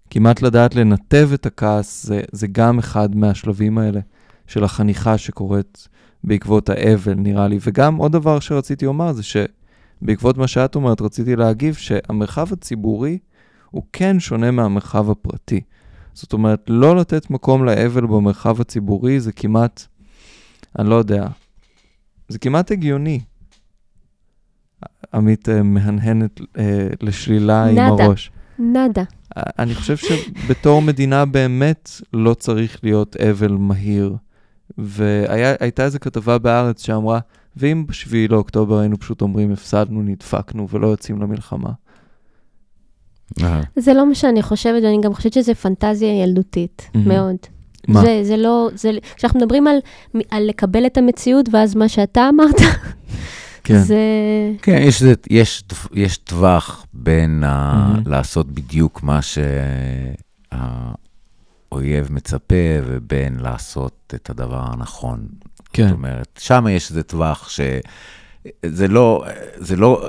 כמעט 0.09 0.41
לדעת 0.41 0.76
לנתב 0.76 1.30
את 1.34 1.45
הכעס, 1.45 2.05
זה, 2.05 2.22
זה 2.32 2.47
גם 2.47 2.80
אחד 2.80 3.15
מהשלבים 3.15 3.78
האלה 3.78 3.99
של 4.47 4.63
החניכה 4.63 5.17
שקורית 5.17 5.88
בעקבות 6.24 6.69
האבל, 6.69 7.13
נראה 7.13 7.47
לי. 7.47 7.59
וגם 7.61 7.95
עוד 7.95 8.11
דבר 8.11 8.39
שרציתי 8.39 8.86
לומר 8.86 9.13
זה 9.13 9.24
שבעקבות 10.01 10.37
מה 10.37 10.47
שאת 10.47 10.75
אומרת, 10.75 11.01
רציתי 11.01 11.35
להגיב 11.35 11.75
שהמרחב 11.75 12.53
הציבורי 12.53 13.17
הוא 13.71 13.83
כן 13.93 14.19
שונה 14.19 14.51
מהמרחב 14.51 15.09
הפרטי. 15.09 15.61
זאת 16.13 16.33
אומרת, 16.33 16.63
לא 16.67 16.95
לתת 16.95 17.29
מקום 17.29 17.65
לאבל 17.65 18.05
במרחב 18.05 18.61
הציבורי 18.61 19.19
זה 19.19 19.31
כמעט, 19.31 19.85
אני 20.79 20.89
לא 20.89 20.95
יודע, 20.95 21.27
זה 22.29 22.39
כמעט 22.39 22.71
הגיוני. 22.71 23.19
עמית 25.13 25.49
uh, 25.49 25.51
מהנהנת 25.63 26.39
uh, 26.39 26.43
לשלילה 27.01 27.65
נדה. 27.71 27.87
עם 27.87 27.99
הראש. 27.99 28.31
נאדה. 28.59 29.03
אני 29.35 29.75
חושב 29.75 29.97
שבתור 29.97 30.81
מדינה 30.81 31.25
באמת 31.25 31.89
לא 32.13 32.33
צריך 32.33 32.79
להיות 32.83 33.15
אבל 33.15 33.51
מהיר. 33.51 34.15
והייתה 34.77 35.83
איזו 35.83 35.99
כתבה 35.99 36.37
בארץ 36.37 36.85
שאמרה, 36.85 37.19
ואם 37.57 37.85
בשביעי 37.87 38.27
לאוקטובר 38.27 38.77
היינו 38.79 38.99
פשוט 38.99 39.21
אומרים, 39.21 39.51
הפסדנו, 39.51 40.01
נדפקנו 40.01 40.67
ולא 40.69 40.87
יוצאים 40.87 41.21
למלחמה. 41.21 41.69
אה, 43.43 43.61
זה 43.75 43.93
לא 43.93 44.07
מה 44.09 44.15
שאני 44.15 44.41
חושבת, 44.41 44.83
ואני 44.83 45.01
גם 45.03 45.13
חושבת 45.13 45.33
שזו 45.33 45.55
פנטזיה 45.55 46.23
ילדותית. 46.23 46.89
מאוד. 46.95 47.35
מה? 47.87 48.01
זה, 48.01 48.19
זה 48.23 48.37
לא, 48.37 48.69
זה, 48.75 48.91
כשאנחנו 49.15 49.39
מדברים 49.39 49.67
על, 49.67 49.77
על 50.31 50.43
לקבל 50.47 50.85
את 50.85 50.97
המציאות, 50.97 51.49
ואז 51.51 51.75
מה 51.75 51.89
שאתה 51.89 52.29
אמרת, 52.29 52.55
כן. 53.63 53.79
זה... 53.79 53.99
כן, 54.61 54.77
יש, 54.81 55.01
זה- 55.03 55.13
יש, 55.29 55.63
יש 55.93 56.17
טווח 56.17 56.85
בין 56.93 57.43
ה. 57.43 57.93
לעשות 58.05 58.47
בדיוק 58.51 59.03
מה 59.03 59.19
שהאויב 61.71 62.11
מצפה 62.11 62.55
ובין 62.85 63.39
לעשות 63.39 64.13
את 64.15 64.29
הדבר 64.29 64.61
הנכון. 64.63 65.27
כן. 65.74 65.88
זאת 65.88 65.93
אומרת, 65.97 66.39
שם 66.43 66.65
יש 66.69 66.89
איזה 66.89 67.03
טווח 67.03 67.49
שזה 67.49 68.88
לא, 68.88 69.24
זה 69.57 69.76
לא, 69.76 70.01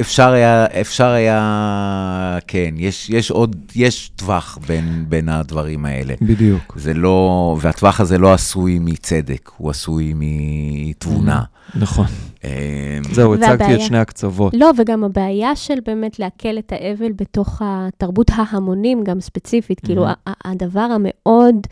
אפשר 0.00 0.30
היה, 0.32 0.66
אפשר 0.80 1.06
היה, 1.08 2.38
כן, 2.46 2.74
יש, 2.76 3.10
יש 3.10 3.30
עוד, 3.30 3.56
יש 3.76 4.08
טווח 4.16 4.58
בין, 4.66 5.04
בין 5.08 5.28
הדברים 5.28 5.84
האלה. 5.84 6.14
בדיוק. 6.20 6.76
זה 6.78 6.94
לא, 6.94 7.56
והטווח 7.60 8.00
הזה 8.00 8.18
לא 8.18 8.32
עשוי 8.32 8.78
מצדק, 8.80 9.50
הוא 9.56 9.70
עשוי 9.70 10.12
מתבונה. 10.16 11.42
נכון. 11.74 12.06
אה, 12.44 12.98
זהו, 13.12 13.34
הצגתי 13.34 13.74
את 13.74 13.80
שני 13.80 13.98
הקצוות. 13.98 14.52
לא, 14.56 14.70
וגם 14.78 15.04
הבעיה 15.04 15.56
של 15.56 15.78
באמת 15.86 16.18
לעכל 16.18 16.58
את 16.58 16.72
האבל 16.72 17.12
בתוך 17.16 17.62
התרבות 17.64 18.30
ההמונים, 18.34 19.04
גם 19.04 19.20
ספציפית, 19.20 19.80
כאילו, 19.80 20.06
ה- 20.06 20.12
הדבר 20.44 20.80
המאוד 20.94 21.66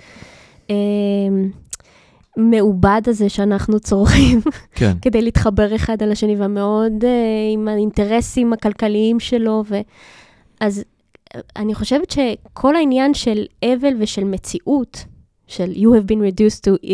מעובד 2.37 3.03
הזה 3.07 3.28
שאנחנו 3.28 3.80
צורכים, 3.80 4.41
כן. 4.74 4.93
כדי 5.03 5.22
להתחבר 5.22 5.74
אחד 5.76 6.03
על 6.03 6.12
השני, 6.12 6.37
והמאוד 6.37 7.05
אה, 7.05 7.11
עם 7.53 7.68
האינטרסים 7.68 8.53
הכלכליים 8.53 9.20
שלו. 9.20 9.64
ו... 9.68 9.76
אז 10.61 10.84
אה, 11.34 11.41
אני 11.57 11.74
חושבת 11.74 12.11
שכל 12.11 12.76
העניין 12.76 13.14
של 13.14 13.47
אבל 13.64 13.93
ושל 13.99 14.24
מציאות, 14.24 15.05
של 15.47 15.72
you 15.72 15.88
have 16.01 16.07
been 16.07 16.20
reduced 16.20 16.61
to 16.61 16.70
uh, 16.70 16.86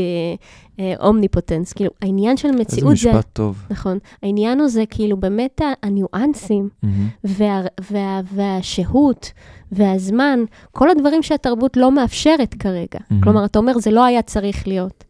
uh, 0.77 1.03
omnipotence, 1.03 1.75
כאילו, 1.77 1.91
העניין 2.03 2.37
של 2.37 2.49
איזה 2.49 2.61
מציאות 2.61 2.97
זה... 2.97 3.11
משפט 3.11 3.27
טוב. 3.33 3.63
נכון. 3.71 3.99
העניין 4.23 4.61
הוא 4.61 4.69
זה 4.69 4.85
כאילו 4.91 5.17
באמת 5.17 5.61
הניואנסים 5.83 6.69
מהמם. 6.83 7.09
וה, 7.25 7.63
וה, 7.91 8.21
והשהות 8.33 9.33
והזמן, 9.73 10.41
כל 10.73 10.91
הדברים 10.91 11.23
שהתרבות 11.23 11.77
לא 11.77 11.93
מאפשרת 11.93 12.55
כרגע. 12.55 12.99
מהמם. 13.11 13.23
כלומר, 13.23 13.45
אתה 13.45 13.59
אומר, 13.59 13.79
זה 13.79 13.91
לא 13.91 14.05
היה 14.05 14.23
צריך 14.23 14.69
להיות. 14.69 15.05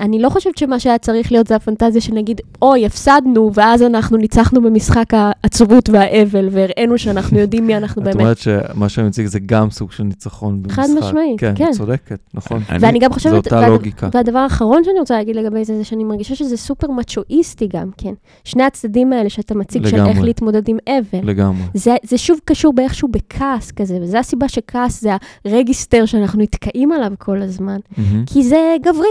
אני 0.00 0.18
לא 0.22 0.28
חושבת 0.28 0.58
שמה 0.58 0.80
שהיה 0.80 0.98
צריך 0.98 1.32
להיות 1.32 1.46
זה 1.46 1.56
הפנטזיה 1.56 2.00
של 2.00 2.14
נגיד, 2.14 2.40
אוי, 2.62 2.86
הפסדנו, 2.86 3.50
ואז 3.54 3.82
אנחנו 3.82 4.16
ניצחנו 4.16 4.62
במשחק 4.62 5.04
העצבות 5.14 5.88
והאבל, 5.88 6.48
והראינו 6.50 6.98
שאנחנו 6.98 7.38
יודעים 7.38 7.66
מי 7.66 7.76
אנחנו 7.76 8.02
את 8.02 8.06
באמת. 8.06 8.16
אומרת 8.20 8.38
שמה 8.38 8.88
שאני 8.88 9.06
מציג 9.08 9.26
זה 9.26 9.38
גם 9.46 9.70
סוג 9.70 9.92
של 9.92 10.02
ניצחון 10.02 10.62
במשחק. 10.62 10.82
חד 10.82 10.88
משמעית, 10.98 11.40
כן. 11.40 11.52
כן. 11.56 11.68
את 11.70 11.74
צודקת, 11.76 12.18
נכון. 12.34 12.60
אני- 12.70 12.78
ואני 12.80 12.98
גם 12.98 13.12
חושבת, 13.12 13.32
אותה 13.34 13.56
והד- 13.56 13.68
לוגיקה. 13.68 14.08
והדבר 14.14 14.38
האחרון 14.38 14.84
שאני 14.84 14.98
רוצה 14.98 15.14
להגיד 15.14 15.36
לגבי 15.36 15.64
זה, 15.64 15.76
זה 15.76 15.84
שאני 15.84 16.04
מרגישה 16.04 16.34
שזה 16.34 16.56
סופר 16.56 16.90
מצ'ואיסטי 16.90 17.66
גם 17.66 17.90
כן. 17.98 18.12
שני 18.44 18.62
הצדדים 18.62 19.12
האלה 19.12 19.28
שאתה 19.30 19.54
מציג 19.54 19.86
של 19.86 19.96
איך 19.96 20.04
לגמרי. 20.08 20.26
להתמודד 20.26 20.68
עם 20.68 20.76
אבל. 20.88 21.20
לגמרי. 21.28 21.62
זה, 21.74 21.96
זה 22.04 22.18
שוב 22.18 22.38
קשור 22.44 22.72
באיכשהו 22.72 23.08
בכעס 23.08 23.70
כזה, 23.70 23.98
וזו 24.02 24.18
הסיבה 24.18 24.48
שכעס 24.48 25.00
זה 25.00 25.10
הרגיסטר 25.44 26.06
שאנחנו 26.06 26.42
נתקעים 26.42 26.92
עליו 26.92 27.12
כל 27.18 27.42
הזמן. 27.42 27.78
מהמם. 27.96 28.24
כי 28.26 28.42
זה 28.42 28.76
גברי, 28.82 29.06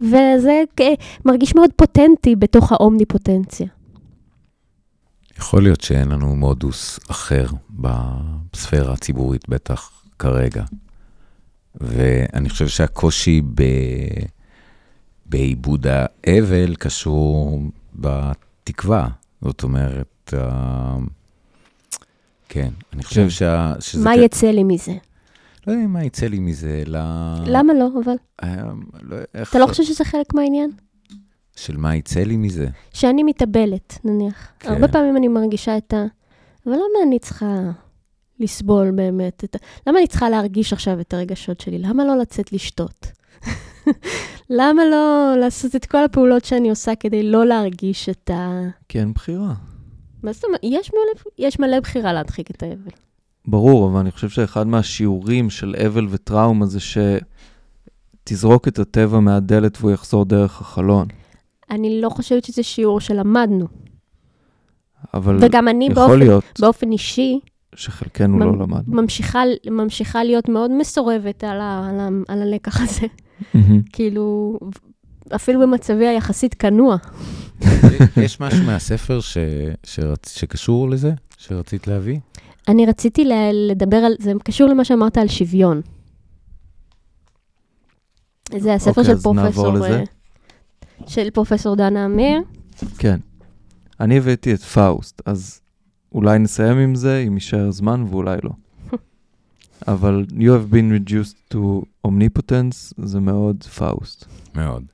וזה 0.00 0.62
מרגיש 1.24 1.54
מאוד 1.54 1.70
פוטנטי 1.76 2.36
בתוך 2.36 2.72
האומניפוטנציה. 2.72 3.66
יכול 5.38 5.62
להיות 5.62 5.80
שאין 5.80 6.08
לנו 6.08 6.36
מודוס 6.36 7.00
אחר 7.10 7.46
בספירה 7.70 8.92
הציבורית, 8.92 9.48
בטח 9.48 9.90
כרגע. 10.18 10.64
ואני 11.74 12.50
חושב 12.50 12.68
שהקושי 12.68 13.42
ב... 13.54 13.62
בעיבוד 15.26 15.86
האבל 15.86 16.74
קשור 16.74 17.60
בתקווה. 17.94 19.08
זאת 19.42 19.62
אומרת, 19.62 20.34
כן, 22.48 22.70
אני 22.92 23.02
חושב 23.02 23.22
כן. 23.22 23.30
שה... 23.30 23.72
שזה... 23.80 24.04
מה 24.04 24.16
יצא 24.16 24.46
לי 24.46 24.64
מזה? 24.64 24.92
לא 25.66 25.72
יודע 25.72 25.86
מה 25.86 26.04
יצא 26.04 26.26
לי 26.26 26.38
מזה, 26.38 26.82
אלא... 26.86 27.00
למה 27.46 27.74
לא, 27.74 27.88
אבל? 28.04 28.14
אה, 28.42 28.62
לא, 29.02 29.16
איך... 29.34 29.50
אתה 29.50 29.58
לא 29.58 29.66
חושב 29.66 29.82
שזה 29.82 30.04
חלק 30.04 30.34
מהעניין? 30.34 30.70
של 31.56 31.76
מה 31.76 31.96
יצא 31.96 32.20
לי 32.20 32.36
מזה? 32.36 32.68
שאני 32.92 33.22
מתאבלת, 33.22 33.98
נניח. 34.04 34.52
כן. 34.58 34.72
הרבה 34.72 34.88
פעמים 34.88 35.16
אני 35.16 35.28
מרגישה 35.28 35.76
את 35.76 35.94
ה... 35.94 36.04
אבל 36.66 36.74
למה 36.74 37.06
אני 37.06 37.18
צריכה 37.18 37.70
לסבול 38.40 38.90
באמת? 38.90 39.44
את. 39.44 39.56
למה 39.86 39.98
אני 39.98 40.06
צריכה 40.06 40.30
להרגיש 40.30 40.72
עכשיו 40.72 41.00
את 41.00 41.14
הרגשות 41.14 41.60
שלי? 41.60 41.78
למה 41.78 42.04
לא 42.04 42.16
לצאת 42.16 42.52
לשתות? 42.52 43.06
למה 44.60 44.82
לא 44.90 45.34
לעשות 45.40 45.76
את 45.76 45.86
כל 45.86 46.04
הפעולות 46.04 46.44
שאני 46.44 46.70
עושה 46.70 46.94
כדי 46.94 47.22
לא 47.22 47.46
להרגיש 47.46 48.08
את 48.08 48.30
ה... 48.30 48.60
כי 48.88 49.00
אין 49.00 49.12
בחירה. 49.12 49.54
מה 50.22 50.32
זאת 50.32 50.44
אומרת? 50.44 50.60
יש 50.62 50.90
מלא, 50.92 51.32
יש 51.38 51.60
מלא 51.60 51.80
בחירה 51.80 52.12
להדחיק 52.12 52.50
את 52.50 52.62
האבל. 52.62 52.90
ברור, 53.50 53.88
אבל 53.90 54.00
אני 54.00 54.10
חושב 54.10 54.28
שאחד 54.28 54.66
מהשיעורים 54.66 55.50
של 55.50 55.74
אבל 55.86 56.06
וטראומה 56.10 56.66
זה 56.66 56.78
שתזרוק 58.24 58.68
את 58.68 58.78
הטבע 58.78 59.20
מהדלת 59.20 59.78
והוא 59.80 59.90
יחזור 59.90 60.24
דרך 60.24 60.60
החלון. 60.60 61.06
אני 61.70 62.00
לא 62.00 62.08
חושבת 62.08 62.44
שזה 62.44 62.62
שיעור 62.62 63.00
שלמדנו. 63.00 63.66
אבל 65.14 65.38
וגם 65.40 65.68
אני 65.68 65.84
יכול 65.90 65.94
באופן, 65.94 66.18
להיות 66.18 66.44
באופן 66.60 66.92
אישי 66.92 67.40
שחלקנו 67.74 68.36
ממ- 68.36 68.42
לא 68.42 68.58
למד. 68.58 68.82
ממשיכה, 68.86 69.42
ממשיכה 69.70 70.24
להיות 70.24 70.48
מאוד 70.48 70.70
מסורבת 70.70 71.44
על, 71.44 71.60
ה, 71.60 71.88
על, 71.90 72.00
ה, 72.00 72.08
על 72.28 72.42
הלקח 72.42 72.80
הזה. 72.80 73.06
כאילו, 73.92 74.58
אפילו 75.34 75.60
במצבי 75.60 76.06
היחסית 76.06 76.54
כנוע. 76.54 76.96
יש 78.16 78.40
משהו 78.40 78.64
מהספר 78.64 79.20
ש... 79.20 79.38
שרצ... 79.84 80.28
שקשור 80.38 80.90
לזה, 80.90 81.12
שרצית 81.38 81.86
להביא? 81.86 82.18
אני 82.70 82.86
רציתי 82.86 83.24
לדבר 83.52 83.96
על, 83.96 84.12
זה 84.18 84.32
קשור 84.44 84.68
למה 84.68 84.84
שאמרת 84.84 85.18
על 85.18 85.28
שוויון. 85.28 85.80
זה 88.58 88.74
הספר 88.74 88.90
אוקיי, 88.90 89.04
של 89.04 89.12
אז 89.12 89.26
נעבור 89.26 89.52
פרופסור. 89.52 89.86
אה, 89.86 90.02
של 91.06 91.30
פרופסור 91.30 91.76
דנה 91.76 92.06
אמיר. 92.06 92.42
כן. 92.98 93.20
אני 94.00 94.18
הבאתי 94.18 94.54
את 94.54 94.60
פאוסט, 94.60 95.22
אז 95.26 95.60
אולי 96.12 96.38
נסיים 96.38 96.78
עם 96.78 96.94
זה, 96.94 97.24
אם 97.26 97.34
יישאר 97.34 97.70
זמן, 97.70 98.04
ואולי 98.10 98.38
לא. 98.42 98.50
אבל 99.88 100.26
you 100.30 100.42
have 100.42 100.74
been 100.74 101.08
reduced 101.08 101.54
to 101.54 101.58
omnipotence 102.06 102.94
זה 103.04 103.20
מאוד 103.20 103.62
פאוסט. 103.62 104.24
מאוד. 104.54 104.84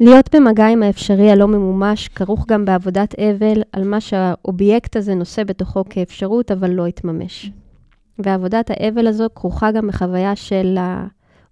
להיות 0.00 0.34
במגע 0.34 0.66
עם 0.66 0.82
האפשרי 0.82 1.30
הלא 1.30 1.48
ממומש 1.48 2.08
כרוך 2.08 2.46
גם 2.48 2.64
בעבודת 2.64 3.14
אבל 3.18 3.62
על 3.72 3.84
מה 3.84 4.00
שהאובייקט 4.00 4.96
הזה 4.96 5.14
נושא 5.14 5.44
בתוכו 5.44 5.84
כאפשרות, 5.90 6.50
אבל 6.50 6.70
לא 6.70 6.86
התממש. 6.86 7.50
ועבודת 8.18 8.70
האבל 8.70 9.06
הזו 9.06 9.26
כרוכה 9.34 9.72
גם 9.72 9.88
בחוויה 9.88 10.36
של 10.36 10.76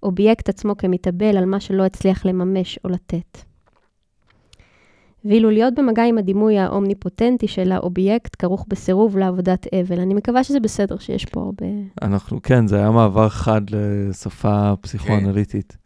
האובייקט 0.03 0.49
עצמו 0.49 0.77
כמתאבל 0.77 1.37
על 1.37 1.45
מה 1.45 1.61
שלא 1.61 1.85
הצליח 1.85 2.27
לממש 2.27 2.79
או 2.85 2.89
לתת. 2.89 3.39
ואילו 5.25 5.51
להיות 5.51 5.75
במגע 5.75 6.05
עם 6.05 6.19
הדימוי 6.19 6.59
האומניפוטנטי 6.59 7.49
של 7.49 7.73
האובייקט 7.73 8.37
כרוך 8.39 8.65
בסירוב 8.69 9.19
לעבודת 9.19 9.67
אבל. 9.75 10.01
אני 10.01 10.15
מקווה 10.15 10.45
שזה 10.45 10.61
בסדר 10.61 10.99
שיש 10.99 11.25
פה 11.25 11.41
הרבה... 11.41 11.67
אנחנו, 12.03 12.43
כן, 12.43 12.67
זה 12.67 12.77
היה 12.77 12.91
מעבר 12.91 13.29
חד 13.29 13.61
לשפה 13.71 14.73
פסיכואנליטית. 14.81 15.77
אני- 15.77 15.86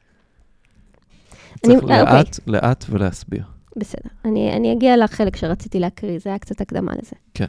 צריך 1.66 1.82
אוקיי. 1.82 2.02
לאט, 2.04 2.38
לאט 2.46 2.84
ולהסביר. 2.90 3.44
בסדר. 3.76 4.10
אני, 4.24 4.52
אני 4.52 4.72
אגיע 4.72 4.96
לחלק 4.96 5.36
שרציתי 5.36 5.80
להקריא, 5.80 6.18
זה 6.18 6.30
היה 6.30 6.38
קצת 6.38 6.60
הקדמה 6.60 6.92
לזה. 6.92 7.16
כן. 7.34 7.46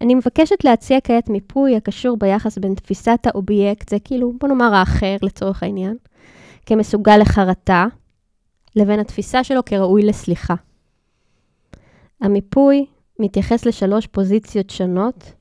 אני 0.00 0.14
מבקשת 0.14 0.64
להציע 0.64 0.98
כעת 1.04 1.28
מיפוי 1.28 1.76
הקשור 1.76 2.16
ביחס 2.16 2.58
בין 2.58 2.74
תפיסת 2.74 3.18
האובייקט, 3.24 3.88
זה 3.88 3.96
כאילו, 4.04 4.32
בוא 4.40 4.48
נאמר 4.48 4.74
האחר 4.74 5.16
לצורך 5.22 5.62
העניין, 5.62 5.96
כמסוגל 6.66 7.16
לחרטה, 7.16 7.86
לבין 8.76 9.00
התפיסה 9.00 9.44
שלו 9.44 9.64
כראוי 9.64 10.02
לסליחה. 10.02 10.54
המיפוי 12.20 12.86
מתייחס 13.18 13.66
לשלוש 13.66 14.06
פוזיציות 14.06 14.70
שונות 14.70 15.32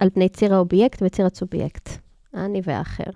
על 0.00 0.10
פני 0.10 0.28
ציר 0.28 0.54
האובייקט 0.54 1.02
וציר 1.02 1.26
הסובייקט, 1.26 1.88
האני 2.34 2.60
והאחר. 2.64 3.10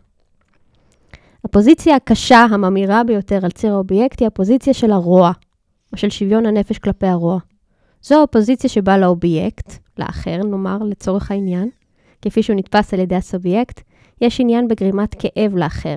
הפוזיציה 1.46 1.96
הקשה, 1.96 2.46
המחמירה 2.50 3.04
ביותר 3.04 3.38
על 3.44 3.50
ציר 3.50 3.72
האובייקט, 3.72 4.20
היא 4.20 4.26
הפוזיציה 4.26 4.74
של 4.74 4.92
הרוע, 4.92 5.32
או 5.92 5.98
של 5.98 6.10
שוויון 6.10 6.46
הנפש 6.46 6.78
כלפי 6.78 7.06
הרוע. 7.06 7.38
זו 8.02 8.22
הפוזיציה 8.22 8.70
שבה 8.70 8.98
לאובייקט, 8.98 9.72
לאחר, 9.98 10.36
נאמר 10.36 10.78
לצורך 10.78 11.30
העניין, 11.30 11.70
כפי 12.22 12.42
שהוא 12.42 12.56
נתפס 12.56 12.94
על 12.94 13.00
ידי 13.00 13.14
הסובייקט, 13.14 13.80
יש 14.20 14.40
עניין 14.40 14.68
בגרימת 14.68 15.14
כאב 15.14 15.56
לאחר, 15.56 15.94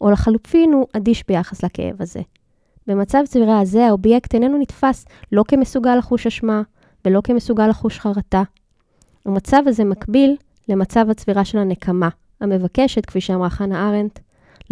או 0.00 0.10
לחלופין 0.10 0.72
הוא 0.72 0.86
אדיש 0.96 1.24
ביחס 1.28 1.64
לכאב 1.64 2.02
הזה. 2.02 2.20
במצב 2.86 3.22
צבירה 3.28 3.60
הזה, 3.60 3.86
האובייקט 3.86 4.34
איננו 4.34 4.58
נתפס 4.58 5.06
לא 5.32 5.44
כמסוגל 5.48 5.96
לחוש 5.96 6.26
אשמה, 6.26 6.62
ולא 7.04 7.20
כמסוגל 7.24 7.66
לחוש 7.66 7.98
חרטה. 7.98 8.42
המצב 9.26 9.62
הזה 9.66 9.84
מקביל 9.84 10.36
למצב 10.68 11.10
הצבירה 11.10 11.44
של 11.44 11.58
הנקמה, 11.58 12.08
המבקשת, 12.40 13.06
כפי 13.06 13.20
שאמרה 13.20 13.50
חנה 13.50 13.88
ארנדט, 13.88 14.20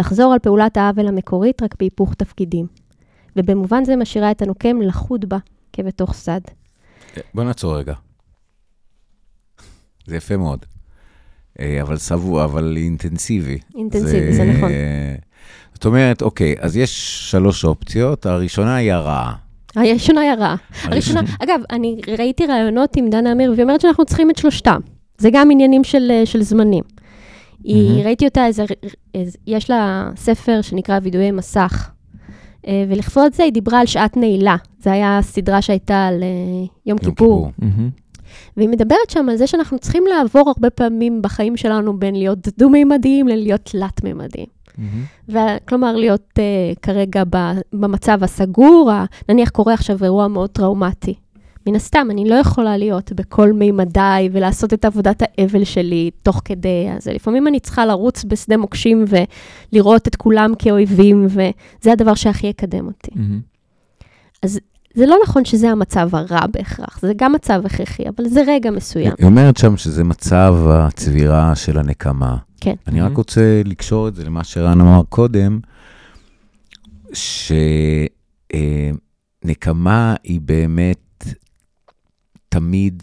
לחזור 0.01 0.32
על 0.32 0.38
פעולת 0.38 0.76
העוול 0.76 1.09
המקורית 1.09 1.62
רק 1.62 1.74
בהיפוך 1.78 2.14
תפקידים. 2.14 2.66
ובמובן 3.36 3.84
זה 3.84 3.96
משאירה 3.96 4.30
את 4.30 4.42
הנוקם 4.42 4.82
לחוד 4.82 5.28
בה 5.28 5.38
כבתוך 5.72 6.14
סד. 6.14 6.40
בוא 7.34 7.44
נעצור 7.44 7.78
רגע. 7.78 7.94
זה 10.07 10.16
יפה 10.16 10.36
מאוד. 10.36 10.66
אה, 11.61 11.82
אבל 11.82 11.96
סבוע, 11.96 12.44
אבל 12.44 12.76
אינטנסיבי. 12.76 13.59
אינטנסיבי, 13.74 14.32
זה 14.32 14.44
נכון. 14.44 14.70
זאת 15.74 15.84
אומרת, 15.84 16.22
אוקיי, 16.22 16.55
אז 16.61 16.76
יש 16.76 17.20
שלוש 17.30 17.64
אופציות, 17.64 18.26
הראשונה 18.26 18.74
היא 18.74 18.92
הרעה. 18.92 19.34
הראשונה 19.76 20.20
היא 20.20 20.30
הרעה. 20.30 20.57
הראשונה, 20.82 21.20
אגב, 21.38 21.61
אני 21.70 22.01
ראיתי 22.18 22.46
ראיונות 22.46 22.96
עם 22.96 23.11
דנה 23.11 23.32
אמיר, 23.32 23.51
והיא 23.51 23.62
אומרת 23.62 23.80
שאנחנו 23.80 24.05
צריכים 24.05 24.30
את 24.30 24.36
שלושתם. 24.36 24.80
זה 25.18 25.28
גם 25.32 25.51
עניינים 25.51 25.84
של, 25.84 26.11
אה, 26.11 26.26
של 26.26 26.42
זמנים. 26.42 26.84
היא, 27.64 27.90
מהמם. 27.92 28.04
ראיתי 28.06 28.24
אותה, 28.24 28.46
איזה, 28.46 28.64
איזה, 29.14 29.38
יש 29.46 29.70
לה 29.70 30.11
ספר 30.16 30.61
שנקרא 30.62 30.98
וידואי 31.02 31.30
מסך, 31.30 31.90
אה, 32.66 32.84
ולכבוד 32.88 33.32
זה 33.34 33.42
היא 33.42 33.52
דיברה 33.52 33.80
על 33.80 33.86
שעת 33.86 34.16
נעילה. 34.16 34.56
זו 34.84 34.90
הייתה 34.90 35.18
סדרה 35.22 35.62
שהייתה 35.62 36.06
על 36.06 36.22
אה, 36.22 36.28
יום 36.58 36.68
יום 36.86 36.98
כיפור. 36.98 37.50
והיא 38.56 38.68
מדברת 38.68 39.11
שם 39.11 39.28
על 39.28 39.36
זה 39.36 39.46
שאנחנו 39.46 39.78
צריכים 39.78 40.04
לעבור 40.06 40.48
הרבה 40.56 40.70
פעמים 40.70 41.22
בחיים 41.22 41.56
שלנו 41.56 41.98
בין 41.98 42.14
להיות 42.14 42.48
דו-מימדיים 42.58 43.28
ללהיות 43.28 43.61
תלת-מימדיים. 43.64 44.46
מהמם. 44.78 45.04
וכלומר, 45.28 45.96
להיות 45.96 46.38
uh, 46.38 46.78
כרגע 46.82 47.22
ב, 47.30 47.36
במצב 47.72 48.24
הסגור, 48.24 48.90
ה- 48.92 49.04
נניח 49.28 49.48
קורה 49.50 49.74
עכשיו 49.74 50.04
אירוע 50.04 50.28
מאוד 50.28 50.50
טראומטי. 50.50 51.14
מן 51.66 51.74
הסתם, 51.74 52.06
אני 52.11 52.28
לא 52.28 52.34
יכולה 52.34 52.76
להיות 52.76 53.12
בכל 53.12 53.52
מימדיי 53.52 54.28
ולעשות 54.32 54.74
את 54.74 54.84
עבודת 54.84 55.22
האבל 55.22 55.64
שלי 55.64 56.11
תוך 56.22 56.42
כדי. 56.44 56.88
אז 56.96 57.08
לפעמים 57.08 57.48
אני 57.48 57.61
צריכה 57.61 57.86
לרוץ 57.86 58.24
בשדה 58.28 58.56
מוקשים 58.56 59.04
ולראות 59.72 60.08
את 60.08 60.16
כולם 60.16 60.52
כאויבים, 60.58 61.26
וזה 61.28 61.92
הדבר 61.92 62.14
שהכי 62.14 62.46
יקדם 62.46 62.86
אותי. 62.86 63.11
מהמם. 63.14 63.40
זה 64.94 65.06
לא 65.06 65.16
נכון 65.24 65.44
שזה 65.44 65.70
המצב 65.70 66.08
הרע 66.14 66.46
בהכרח, 66.46 66.98
זה 67.02 67.12
גם 67.16 67.32
מצב 67.32 67.62
הכרחי, 67.64 68.02
אבל 68.08 68.28
זה 68.28 68.42
רגע 68.46 68.70
מסוים. 68.70 69.12
היא 69.18 69.26
אומרת 69.26 69.56
שם 69.56 69.76
שזה 69.76 70.04
מצב 70.04 70.54
הצבירה 70.68 71.54
של 71.56 71.78
הנקמה. 71.78 72.36
כן. 72.61 72.74
אני 72.86 73.00
רק 73.02 73.12
Mhm. 73.12 73.16
רוצה 73.16 73.62
לקשור 73.64 74.08
את 74.08 74.14
זה 74.14 74.24
למה 74.24 74.44
שרן 74.44 74.80
אמר 74.80 75.02
קודם, 75.08 75.61
שנקמה 79.42 80.14
היא 80.24 80.40
באמת 80.40 80.96
תמיד 82.55 83.03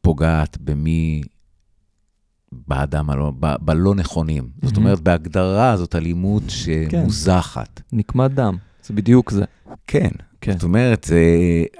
פוגעת 0.00 0.58
במי, 0.60 1.22
באדם 2.52 3.10
הלא, 3.10 3.32
ב- 3.40 3.56
בלא 3.60 3.94
נכונים. 3.94 4.48
זאת 4.62 4.74
Mhm. 4.74 4.76
אומרת, 4.76 5.00
בהגדרה 5.00 5.76
זאת 5.76 5.94
אלימות 5.96 6.42
שמוזחת. 6.48 7.80
נקמת 7.92 8.30
דם, 8.30 8.56
זה 8.82 8.94
בדיוק 8.94 9.30
זה. 9.30 9.44
כן. 9.86 10.08
כן. 10.40 10.52
זאת 10.52 10.62
אומרת, 10.62 11.04
זה, 11.04 11.20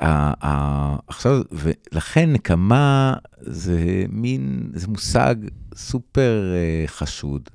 ה, 0.00 0.06
ה, 0.46 0.96
עכשיו, 1.06 1.42
ולכן 1.52 2.32
נקמה 2.32 3.14
זה 3.40 3.78
מין, 4.08 4.70
זה 4.74 4.88
מושג 4.88 5.34
סופר 5.74 6.52
אה, 6.54 6.86
חשוד. 6.86 7.48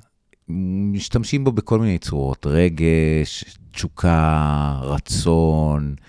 משתמשים 0.94 1.44
בו 1.44 1.52
בכל 1.52 1.80
מיני 1.80 1.98
צורות, 1.98 2.46
רגש, 2.50 3.46
תשוקה, 3.72 4.80
רצון, 4.82 5.96
אה, 6.00 6.04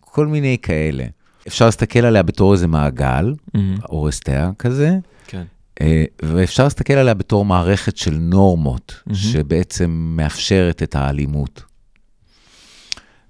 כל 0.00 0.26
מיני 0.26 0.56
כאלה. 0.62 1.04
אפשר 1.48 1.64
להסתכל 1.64 1.98
עליה 1.98 2.22
בתור 2.22 2.52
איזה 2.52 2.66
מעגל, 2.66 3.34
מהמם. 3.54 3.76
אורסטיה 3.88 4.50
כזה, 4.58 4.98
כן. 5.26 5.42
אה, 5.80 6.04
ואפשר 6.22 6.64
להסתכל 6.64 6.92
עליה 6.94 7.14
בתור 7.14 7.44
מערכת 7.44 7.96
של 7.96 8.14
נורמות, 8.14 9.02
מהמם. 9.06 9.18
שבעצם 9.18 9.90
מאפשרת 9.90 10.82
את 10.82 10.96
האלימות. 10.96 11.62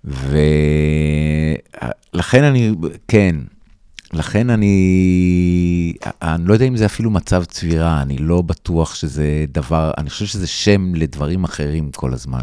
ולכן 0.05 0.45
אני, 2.45 2.73
כן, 3.09 3.37
לכן 4.13 4.51
אני, 4.51 5.93
אני 6.23 6.45
לא 6.47 6.53
יודע 6.53 6.65
אם 6.65 6.77
זה 6.77 6.87
אפילו 6.87 7.11
מצב 7.11 7.45
צבירה, 7.45 8.03
אני 8.03 8.19
לא 8.19 8.43
בטוח 8.43 8.95
שזה 8.95 9.45
דבר, 9.49 9.91
אני 9.99 10.11
חושב 10.11 10.27
שזה 10.27 10.47
שם 10.47 10.95
לדברים 10.95 11.45
אחרים 11.45 11.91
כל 11.95 12.13
הזמן. 12.13 12.41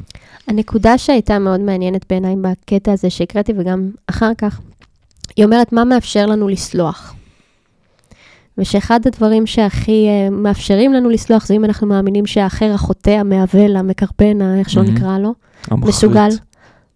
הנקודה 0.48 0.98
שהייתה 0.98 1.40
מאוד 1.40 1.60
מעניינת 1.60 2.06
בעיניי 2.10 2.36
בקטע 2.42 2.92
הזה 2.92 3.10
שהקראתי 3.10 3.54
וגם 3.58 3.90
אחר 4.08 4.32
כך, 4.38 4.62
היא 5.36 5.46
אומרת 5.46 5.74
מה 5.74 5.84
מאפשר 5.84 6.26
לנו 6.26 6.48
לסלוח. 6.48 7.16
ושאחד 8.58 9.00
הדברים 9.08 9.46
שהכי 9.46 10.08
uh, 10.08 10.34
מאפשרים 10.34 10.94
לנו 10.94 11.10
לסלוח 11.10 11.46
זה 11.46 11.54
אם 11.54 11.66
אנחנו 11.66 11.88
מאמינים 11.88 12.26
שהאחר 12.26 12.72
החוטא, 12.74 13.10
המעוול, 13.10 13.76
המקרפן, 13.76 14.58
איך 14.60 14.70
שלא. 14.70 14.84
נקרא 14.84 15.18
לו, 15.18 15.34
המחריט. 15.68 15.96
מסוגל 15.96 16.30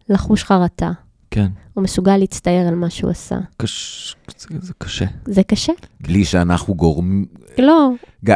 לחוש 0.10 0.44
חרטה, 0.44 0.92
כן. 1.38 1.48
או 1.78 1.82
מסוגל 1.82 2.18
להצטער 2.18 2.68
על 2.68 2.76
מה 2.76 2.90
שהוא 2.90 3.12
עשה. 3.12 3.38
קש... 3.58 4.16
זה, 4.38 4.48
זה 4.62 4.74
קשה. 4.78 5.06
זה 5.26 5.44
קשה? 5.44 5.74
בלי 6.02 6.26
שאנחנו 6.26 6.76
גורמים... 6.76 7.26
לא. 7.58 7.90
ג... 8.26 8.36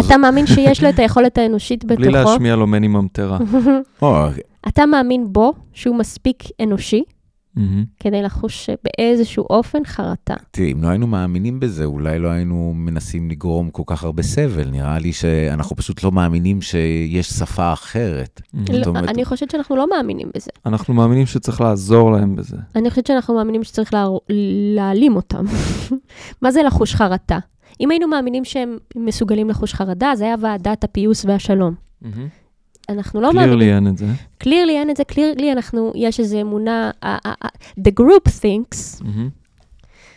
אתה 0.00 0.16
מאמין 0.16 0.46
שיש 0.46 0.82
לו 0.82 0.88
את 0.88 0.98
היכולת 1.02 1.38
האנושית 1.38 1.84
בלי 1.84 1.96
בתוכו? 1.96 2.30
להשמיע 2.30 2.56
לו 2.56 2.66
מני 2.66 2.88
ממטרה. 2.88 3.38
אתה 4.68 4.86
מאמין 4.86 5.32
בו 5.32 5.52
שהוא 5.72 5.96
מספיק 5.96 6.42
אנושי 6.62 7.02
מהמם. 7.56 7.84
כדי 8.00 8.22
לחוש 8.22 8.70
באיזשהו 8.84 9.44
אופן 9.50 9.78
חרטה. 9.84 10.34
תראי, 10.50 10.72
אם 10.72 10.82
לא 10.82 10.88
היינו 10.88 11.06
מאמינים 11.06 11.60
בזה, 11.60 11.84
אולי 11.84 12.18
לא 12.18 12.28
היינו 12.28 12.72
מנסים 12.76 13.30
לגרום 13.30 13.70
כל 13.70 13.82
כך 13.86 14.04
הרבה 14.04 14.22
סבל. 14.22 14.70
נראה 14.70 14.98
לי 14.98 15.12
שאנחנו 15.12 15.76
פשוט 15.76 16.02
לא 16.02 16.12
מאמינים 16.12 16.62
שיש 16.62 17.28
שפה 17.28 17.72
אחרת. 17.72 18.40
זאת 18.60 18.68
לא, 18.70 18.84
אומרת- 18.86 19.08
אני 19.08 19.24
חושבת 19.24 19.50
שאנחנו 19.50 19.76
לא 19.76 19.90
מאמינים 19.90 20.30
בזה. 20.36 20.50
אנחנו 20.66 20.94
מאמינים 20.94 21.26
שצריך 21.26 21.60
לעזור 21.60 22.12
להם 22.12 22.36
בזה. 22.36 22.56
אני 22.76 22.90
חושבת 22.90 23.06
שאנחנו 23.06 23.34
מאמינים 23.34 23.64
שצריך 23.64 23.94
לה... 23.94 24.06
להעלים 24.74 25.16
אותם. 25.16 25.44
מה 26.42 26.50
זה 26.50 26.62
לחוש 26.62 26.94
חרטה? 26.94 27.38
אם 27.80 27.90
היינו 27.90 28.08
מאמינים 28.08 28.44
שהם 28.44 28.76
מסוגלים 28.96 29.48
לחוש 29.50 29.74
חרדה, 29.74 30.12
אז 30.12 30.20
היה 30.20 30.34
ועדת 30.40 30.84
הפיוס 30.84 31.24
והשלום. 31.24 31.74
אנחנו 32.88 33.20
לא 33.20 33.32
מאמינים. 33.32 33.48
קלירלי 33.58 33.74
אין 33.74 33.88
את 33.88 33.98
זה. 33.98 34.06
קלירלי 34.38 34.78
אין 34.78 34.90
את 34.90 34.96
זה, 34.96 35.04
קלירלי 35.04 35.52
אנחנו, 35.52 35.92
יש 35.94 36.20
איזו 36.20 36.40
אמונה, 36.40 36.90
ה- 37.02 37.28
ה- 37.28 37.34
ה- 37.44 37.80
the 37.80 37.92
group 38.00 38.28
thinks, 38.28 39.04
מהמם. 39.04 39.28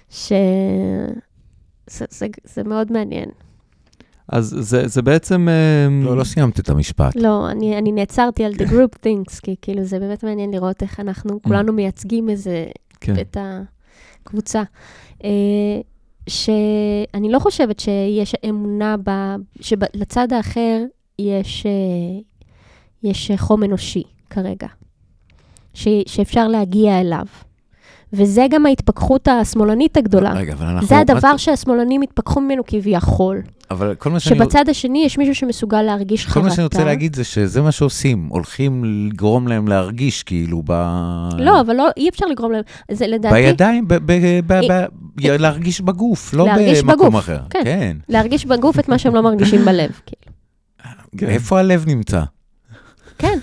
ש... 0.09 0.32
זה, 1.88 2.05
זה, 2.09 2.28
זה 2.43 2.63
מאוד 2.63 2.91
מעניין. 2.91 3.30
אז 4.28 4.55
זה, 4.59 4.88
זה 4.88 5.01
בעצם... 5.01 5.47
אה, 5.49 5.88
לא, 6.05 6.18
לא 6.18 6.24
סיימת 6.24 6.59
את 6.59 6.70
המשפט. 6.70 7.16
לא, 7.16 7.49
אני, 7.51 7.78
אני 7.78 7.91
נעצרתי 7.91 8.43
על 8.45 8.51
the 8.53 8.66
group 8.70 9.05
thinks, 9.05 9.39
כי 9.43 9.55
כאילו 9.61 9.84
זה 9.84 9.99
באמת 9.99 10.24
מעניין 10.24 10.51
לראות 10.51 10.84
איך 10.84 10.99
אנחנו 10.99 11.41
כולנו 11.41 11.74
מייצגים 11.74 12.30
איזה, 12.30 12.66
כן. 12.99 13.13
את 13.22 13.38
הקבוצה. 14.26 14.63
אה, 15.24 15.30
שאני 16.30 17.32
לא 17.32 17.39
חושבת 17.39 17.80
שיש 17.80 18.36
אמונה 18.49 18.95
ב... 19.03 19.09
שלצד 19.61 20.34
האחר 20.34 20.82
יש, 21.20 21.66
אה, 21.66 21.72
יש 23.04 23.32
חום 23.38 23.64
אנושי 23.64 24.04
כרגע. 24.30 24.68
ש, 25.74 25.88
שאפשר 26.08 26.48
להגיע 26.48 27.02
אליו. 27.02 27.26
וזה 28.14 28.46
גם 28.50 28.66
ההתפכחות 28.66 29.28
השמאלנית 29.28 29.98
הגדולה. 29.98 30.34
רגע, 30.34 30.54
אבל 30.54 30.66
אנחנו... 30.66 30.88
זה 30.88 30.98
הדבר 31.00 31.32
מה- 31.32 31.38
שהשמאלנים 31.38 32.02
התפכחו 32.02 32.41
ממנו 32.41 32.64
כביכול. 32.68 33.41
אבל 33.72 33.96
כל 33.96 34.10
מה 34.12 34.20
שאני... 34.20 34.39
שבצד 34.39 34.70
השני 34.70 35.04
יש 35.06 35.18
מישהו 35.18 35.36
שמסוגל 35.36 35.82
להרגיש 35.82 36.26
כל 36.26 36.32
חרטה. 36.32 36.48
מה 36.48 36.54
שאני 36.54 36.64
רוצה 36.64 36.84
להגיד 36.84 37.16
זה 37.16 37.24
שזה 37.24 37.62
מה 37.62 37.72
שעושים, 37.72 38.28
הולכים 38.30 38.84
לגרום 38.86 39.48
להם 39.48 39.68
להרגיש 39.68 40.24
כאילו 40.24 40.62
ב... 40.66 40.72
לא, 41.38 41.62
אבל 41.62 41.76
לא, 41.76 41.88
אי 41.98 42.10
אפשר 42.10 42.26
לגרום 42.26 42.52
להם. 42.52 42.62
זה 42.91 43.08
לדעתי, 43.08 43.36
בידיים, 43.36 43.88
ב- 43.88 43.93
ב- 43.93 44.39
ב- 44.48 44.66
ב- 44.72 44.86
להרגיש 45.26 45.82
בגוף, 45.82 46.34
לא 46.34 46.46
להרגיש 46.46 46.82
במקום 46.82 46.98
בגוף, 47.10 47.16
אחר. 47.16 47.39
כן. 47.50 47.62
כן. 47.64 47.98
להרגיש 48.10 48.46
בגוף 48.46 48.80
את 48.80 48.89
מה 48.89 48.98
שהם 48.98 49.16
לא 49.16 49.22
מרגישים 49.24 49.66
בלב. 49.66 49.91
כאילו. 50.06 50.36
כן. 51.18 51.28
איפה 51.30 51.60
הלב 51.60 51.86
נמצא? 51.88 52.24
כן, 53.18 53.39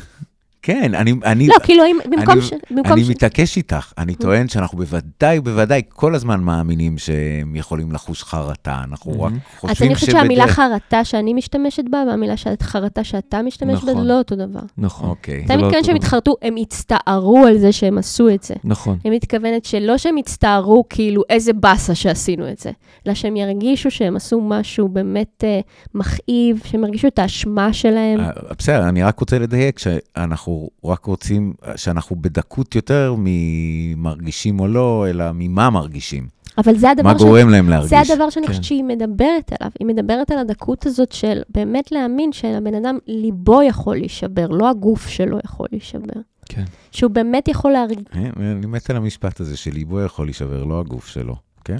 כן, 0.62 0.94
אני... 0.94 1.12
אני... 1.24 1.46
לא, 1.46 1.54
כאילו, 1.64 1.84
אם, 1.84 1.96
במקום 2.10 2.34
אני- 2.34 2.42
ש... 2.42 2.52
במקום 2.70 2.92
אני 2.92 3.04
ש... 3.04 3.08
מתעקש 3.08 3.56
איתך, 3.56 3.92
אני 3.98 4.14
טוען 4.14 4.48
שאנחנו 4.48 4.78
בוודאי, 4.78 5.40
בוודאי 5.40 5.82
כל 5.88 6.14
הזמן 6.14 6.40
מאמינים 6.40 6.98
שהם 6.98 7.56
יכולים 7.56 7.92
לחוש 7.92 8.22
חרטה, 8.22 8.80
אנחנו 8.90 9.12
רק 9.12 9.18
מהמם. 9.32 9.38
אז 9.62 9.68
חושבים 9.70 9.88
אני 9.88 9.94
חושבת 9.94 10.10
שהמילה 10.10 10.42
שבדרך- 10.44 10.56
חרטה 10.56 11.04
שאני 11.04 11.34
משתמשת 11.34 11.82
בה, 11.90 12.04
והמילה 12.08 12.36
שאת- 12.36 12.62
חרטה 12.62 13.04
שאתה 13.04 13.42
משתמש 13.42 13.84
בה, 13.84 13.92
נכון. 13.92 14.06
לא 14.06 14.18
אותו 14.18 14.34
דבר. 14.36 14.60
נכון, 14.78 15.08
אוקיי. 15.10 15.42
אתה 15.44 15.56
לא 15.56 15.62
מתכוון 15.66 15.84
שהם. 15.84 15.96
התחרטו, 15.96 16.34
הם 16.42 16.54
הצטערו 16.60 17.38
על 17.46 17.58
זה 17.58 17.72
שהם 17.72 17.98
עשו 17.98 18.28
את 18.28 18.42
זה. 18.42 18.54
נכון. 18.64 18.98
אני 19.04 19.16
מתכוונת 19.16 19.64
שלא 19.64 19.98
שהם 19.98 20.16
הצטערו 20.16 20.84
כאילו 20.90 21.22
איזה 21.30 21.52
באסה 21.52 21.94
שעשינו 21.94 22.48
את 22.48 22.58
זה, 22.58 22.70
אלא 23.06 23.14
שהם 23.14 23.36
ירגישו 23.36 23.90
שהם 23.90 24.16
עשו 24.16 24.40
משהו 24.40 24.88
באמת 24.88 25.44
אה, 25.44 25.60
מכאיב, 25.94 26.60
שהם 26.64 26.84
ירגישו 26.84 27.08
את 27.08 27.18
האשמה 27.18 27.72
שלהם. 27.72 28.20
אה, 28.20 28.30
בסדר, 28.58 28.88
אני 28.88 29.02
רק 29.02 29.20
רוצה 29.20 29.38
לדייק 29.38 29.78
שאנחנו 29.78 30.51
רק 30.84 31.04
רוצים, 31.04 31.52
שאנחנו 31.76 32.16
בדקות 32.16 32.74
יותר 32.74 33.14
ממרגישים 33.18 34.60
או 34.60 34.68
לא, 34.68 35.06
אלא 35.10 35.24
ממה 35.34 35.70
מרגישים. 35.70 36.26
אבל 36.58 36.76
זה 36.76 36.90
הדבר 36.90 37.12
מה 37.12 37.18
ש... 37.18 37.22
גורם 37.22 37.48
להם 37.48 37.68
להרגיש. 37.68 37.90
זה 37.90 38.00
הדבר 38.00 38.30
שאני 38.30 38.46
כן. 38.46 38.52
חושבת 38.52 38.64
שהיא 38.64 38.84
מדברת 38.84 39.52
עליו. 39.60 39.72
היא 39.80 39.86
מדברת 39.86 40.30
על 40.30 40.38
הדקות 40.38 40.86
הזאת 40.86 41.12
של 41.12 41.42
באמת 41.48 41.92
להאמין 41.92 42.32
שלבן 42.32 42.74
אדם 42.74 42.98
ליבו 43.06 43.62
יכול 43.62 43.96
להישבר, 43.96 44.48
לא 44.48 44.70
הגוף 44.70 45.08
שלו 45.08 45.38
יכול 45.44 45.66
להישבר. 45.72 46.20
כן. 46.48 46.64
שהוא 46.92 47.10
באמת 47.10 47.48
יכול 47.48 47.72
להרגיש... 47.72 47.98
אה, 48.14 48.30
אני 48.36 48.66
מת 48.66 48.90
על 48.90 48.96
המשפט 48.96 49.40
הזה 49.40 49.56
שליבו 49.56 50.00
יכול 50.00 50.26
להישבר, 50.26 50.64
לא 50.64 50.80
הגוף 50.80 51.06
שלו, 51.06 51.36
כן? 51.64 51.78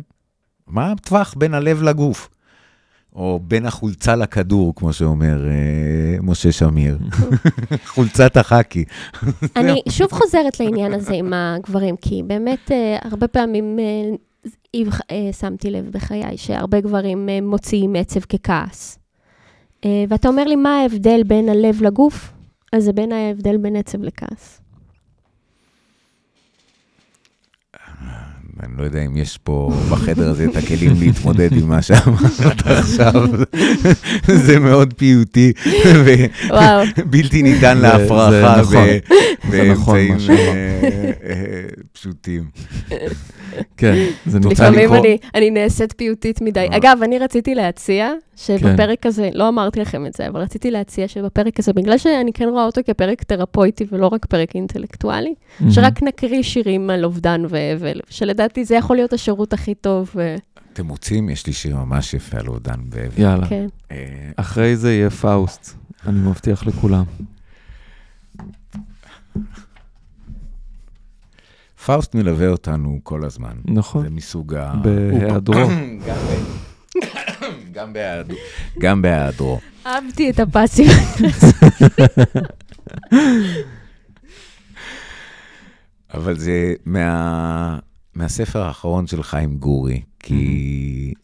מה 0.66 0.93
הטווח 0.93 1.35
בין 1.39 1.55
הלב 1.55 1.83
לגוף? 1.83 2.29
או 3.16 3.40
בין 3.42 3.66
החולצה 3.66 4.16
לכדור, 4.16 4.74
כמו 4.76 4.92
שאומר 4.92 5.46
אה, 5.48 6.16
משה 6.22 6.52
שמיר. 6.52 6.98
חולצת 7.94 8.36
החאקי. 8.36 8.84
אני 9.56 9.82
שוב 9.88 10.12
חוזרת 10.12 10.60
לעניין 10.60 10.94
הזה 10.94 11.12
עם 11.12 11.32
הגברים, 11.32 11.96
כי 11.96 12.22
באמת 12.26 12.70
אה, 12.70 12.98
הרבה 13.02 13.28
פעמים 13.28 13.78
אה, 13.78 14.16
אה, 15.10 15.32
שמתי 15.32 15.70
לב 15.70 15.90
בחיי 15.90 16.36
שהרבה 16.36 16.80
גברים 16.80 17.28
אה, 17.28 17.40
מוציאים 17.40 17.96
עצב 17.96 18.20
ככעס. 18.20 18.98
אה, 19.84 20.04
ואתה 20.08 20.28
אומר 20.28 20.44
לי, 20.44 20.56
מה 20.56 20.76
ההבדל 20.76 21.22
בין 21.22 21.48
הלב 21.48 21.82
לגוף? 21.82 22.32
אז 22.72 22.84
זה 22.84 22.92
בין 22.92 23.12
ההבדל 23.12 23.56
בין 23.56 23.76
עצב 23.76 24.02
לכעס. 24.02 24.61
אני 28.62 28.72
לא 28.78 28.82
יודע 28.82 29.02
אם 29.06 29.16
יש 29.16 29.38
פה 29.38 29.72
בחדר 29.90 30.30
הזה 30.30 30.44
את 30.44 30.56
הכלים 30.56 30.92
להתמודד 30.98 31.52
עם 31.52 31.68
מה 31.68 31.82
שאמרת 31.82 32.66
עכשיו. 32.78 33.12
זה 34.26 34.58
מאוד 34.58 34.94
פיוטי 34.96 35.52
ובלתי 35.94 37.42
ניתן 37.42 37.78
להפרחה 37.78 38.60
נכון. 38.60 38.76
נכון 39.70 39.96
באמצעים. 39.98 40.16
אה, 40.30 41.10
אה, 41.24 41.62
פשוטים. 41.92 42.44
כן, 43.76 43.94
זה 44.26 44.38
נמצא 44.38 44.50
לפעמים 44.50 44.80
לקרוא? 44.80 44.98
אני, 44.98 45.18
אני 45.34 45.50
נעשית 45.50 45.94
פיוטית 45.96 46.40
מדי. 46.40 46.60
אה. 46.60 46.76
אגב, 46.76 46.98
אני 47.02 47.18
רציתי 47.18 47.54
להציע 47.54 48.12
כן. 48.46 48.58
שבפרק 48.58 49.06
הזה, 49.06 49.30
לא 49.34 49.48
אמרתי 49.48 49.80
לכם 49.80 50.06
את 50.06 50.14
זה, 50.14 50.28
אבל 50.28 50.40
רציתי 50.40 50.70
להציע 50.70 51.08
שבפרק 51.08 51.58
הזה, 51.58 51.72
בגלל 51.72 51.98
שאני 51.98 52.32
כן 52.32 52.48
רואה 52.48 52.64
אותו 52.64 52.80
כפרק 52.86 53.22
תרפויטי 53.22 53.84
ולא 53.92 54.06
רק 54.06 54.26
פרק 54.26 54.54
אינטלקטואלי, 54.54 55.34
שרק 55.70 56.02
נקריא 56.02 56.42
שירים 56.42 56.90
על 56.90 57.04
אובדן 57.04 57.42
ואבל, 57.48 58.00
שלדעתי 58.10 58.51
זה 58.62 58.74
יכול 58.74 58.96
להיות 58.96 59.12
השירות 59.12 59.53
הכי 59.53 59.74
טוב. 59.74 60.14
אתם 60.72 60.88
רוצים? 60.88 61.28
יש 61.28 61.46
לי 61.46 61.53
שיר 61.53 61.76
ממש 61.76 62.14
יפה 62.14 62.38
על 62.38 62.48
אובדן 62.48 62.80
ואבל. 62.88 63.22
יאללה. 63.22 63.48
כן. 63.48 63.66
אה, 63.90 64.30
אחרי 64.36 64.76
זה 64.76 64.92
יהיה 64.92 65.11
פאוסט, 65.11 65.74
אני 66.07 66.18
מבטיח 66.18 66.66
לכולם. 66.66 67.05
פאוסט 71.86 72.14
מלווה 72.14 72.48
אותנו 72.48 73.00
כל 73.03 73.24
הזמן. 73.24 73.53
נכון. 73.64 74.03
זה 74.03 74.11
מסוג 74.11 74.55
ה... 74.55 74.74
גם 77.72 77.92
בהיעדרו. 77.92 78.36
גם 78.80 79.03
בהיעדרו. 79.03 79.61
אהבתי 79.86 80.30
את 80.30 80.40
הפאסים. 80.40 80.90
אבל 86.14 86.38
זה 86.38 86.74
מה... 86.86 87.78
מהספר 88.14 88.62
האחרון 88.62 89.06
של 89.06 89.22
חיים 89.22 89.56
גורי, 89.58 90.02
כי 90.18 91.14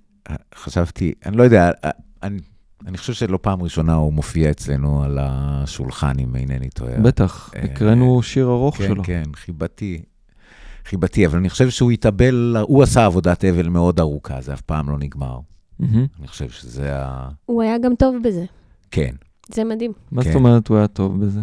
חשבתי, 0.54 1.12
אני 1.26 1.36
לא 1.36 1.42
יודע, 1.42 1.70
אני, 2.22 2.38
אני 2.86 2.98
חושב 2.98 3.12
שלא 3.12 3.38
פעם 3.42 3.62
ראשונה 3.62 3.94
הוא 3.94 4.12
מופיע 4.12 4.50
אצלנו 4.50 5.02
על 5.02 5.18
השולחן, 5.20 6.12
אם 6.18 6.36
אינני 6.36 6.68
טועה. 6.68 6.98
בטח, 6.98 7.50
אה, 7.56 7.62
הקראנו 7.62 8.22
שיר 8.22 8.46
ארוך 8.46 8.76
כן, 8.76 8.86
שלו. 8.86 9.04
כן, 9.04 9.22
חיבתי. 9.34 10.02
חיבתי, 10.84 11.26
אבל 11.26 11.38
אני 11.38 11.50
חושב 11.50 11.70
שהוא 11.70 11.90
התאבל, 11.90 12.56
הוא 12.62 12.82
עשה 12.82 13.04
עבודת 13.04 13.44
אבל 13.44 13.68
מאוד 13.68 14.00
ארוכה, 14.00 14.40
זה 14.40 14.52
אף 14.52 14.60
פעם 14.60 14.90
לא 14.90 14.98
נגמר. 14.98 15.38
מהמם. 15.78 16.06
אני 16.18 16.28
חושב 16.28 16.48
שזה 16.48 16.96
ה... 16.96 17.28
הוא 17.46 17.62
היה 17.62 17.78
גם 17.78 17.94
טוב 17.94 18.16
בזה, 18.22 18.44
כן. 18.90 19.14
זה 19.54 19.64
מדהים. 19.64 19.92
מה 20.12 20.22
זאת 20.22 20.32
כן. 20.32 20.38
אומרת 20.38 20.68
הוא 20.68 20.76
היה 20.76 20.86
טוב 20.86 21.24
בזה? 21.24 21.40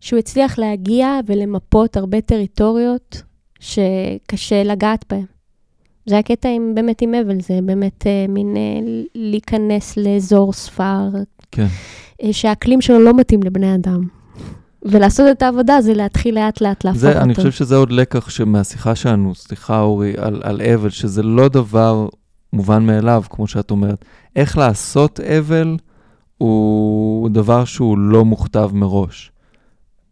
שהוא 0.00 0.18
הצליח 0.18 0.58
להגיע 0.58 1.20
ולמפות 1.26 1.96
הרבה 1.96 2.20
טריטוריות 2.20 3.22
שקשה 3.60 4.62
לגעת 4.62 5.04
בהן. 5.10 5.24
זה 6.06 6.18
הקטע 6.18 6.48
עם, 6.48 6.72
באמת 6.74 7.02
עם 7.02 7.14
אבל, 7.14 7.40
זה 7.40 7.58
באמת 7.62 8.06
אה, 8.06 8.26
מין 8.28 8.56
אה, 8.56 8.80
להיכנס 9.14 9.96
לאזור 9.96 10.52
ספר, 10.52 11.08
כן. 11.52 11.66
אה, 12.22 12.32
שהאקלים 12.32 12.80
שלו 12.80 13.00
לא 13.00 13.14
מתאים 13.14 13.42
לבני 13.42 13.74
אדם. 13.74 14.08
ולעשות 14.82 15.26
את 15.30 15.42
העבודה 15.42 15.80
זה 15.80 15.94
להתחיל 15.94 16.34
לאט 16.34 16.60
לאט 16.60 16.84
להפוך 16.84 17.04
אותו. 17.04 17.12
זה, 17.14 17.22
אני 17.22 17.34
חושב 17.34 17.50
שזה 17.50 17.76
עוד 17.76 17.92
לקח 17.92 18.30
שמהשיחה 18.30 18.94
שלנו, 18.94 19.34
סליחה 19.34 19.80
אורי, 19.80 20.14
על, 20.18 20.40
על 20.44 20.62
אבל, 20.74 20.90
שזה 20.90 21.22
לא 21.22 21.48
דבר 21.48 22.08
מובן 22.52 22.86
מאליו, 22.86 23.22
כמו 23.30 23.46
שאת 23.46 23.70
אומרת. 23.70 24.04
איך 24.36 24.58
לעשות 24.58 25.20
אבל 25.20 25.76
הוא 26.38 27.28
דבר 27.28 27.64
שהוא 27.64 27.98
לא 27.98 28.24
מוכתב 28.24 28.70
מראש. 28.72 29.32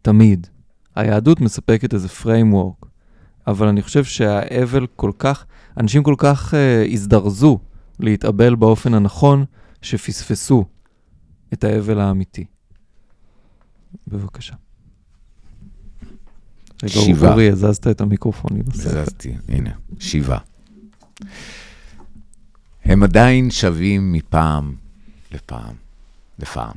תמיד. 0.01 0.47
היהדות 0.95 1.41
מספקת 1.41 1.93
איזה 1.93 2.07
framework, 2.23 2.86
אבל 3.47 3.67
אני 3.67 3.81
חושב 3.81 4.03
שהאבל 4.03 4.87
כל 4.95 5.11
כך, 5.19 5.45
אנשים 5.77 6.03
כל 6.03 6.15
כך 6.17 6.53
uh, 6.53 6.57
הזדרזו 6.93 7.59
להתאבל 7.99 8.55
באופן 8.55 8.93
הנכון, 8.93 9.45
שפספסו 9.81 10.65
את 11.53 11.63
האבל 11.63 11.99
האמיתי. 11.99 12.45
בבקשה. 14.07 14.53
רגע. 16.83 17.29
אורי, 17.29 17.49
הזזת 17.49 17.87
את 17.87 18.01
המיקרופון 18.01 18.57
לי 18.57 18.63
בספר. 18.63 19.05
זזתי, 19.05 19.35
הנה, 19.47 19.71
שבעה. 19.99 20.39
הם 22.85 23.03
עדיין 23.03 23.51
שווים 23.51 24.11
מפעם 24.13 24.75
לפעם 25.31 25.75
לפעם. 26.39 26.75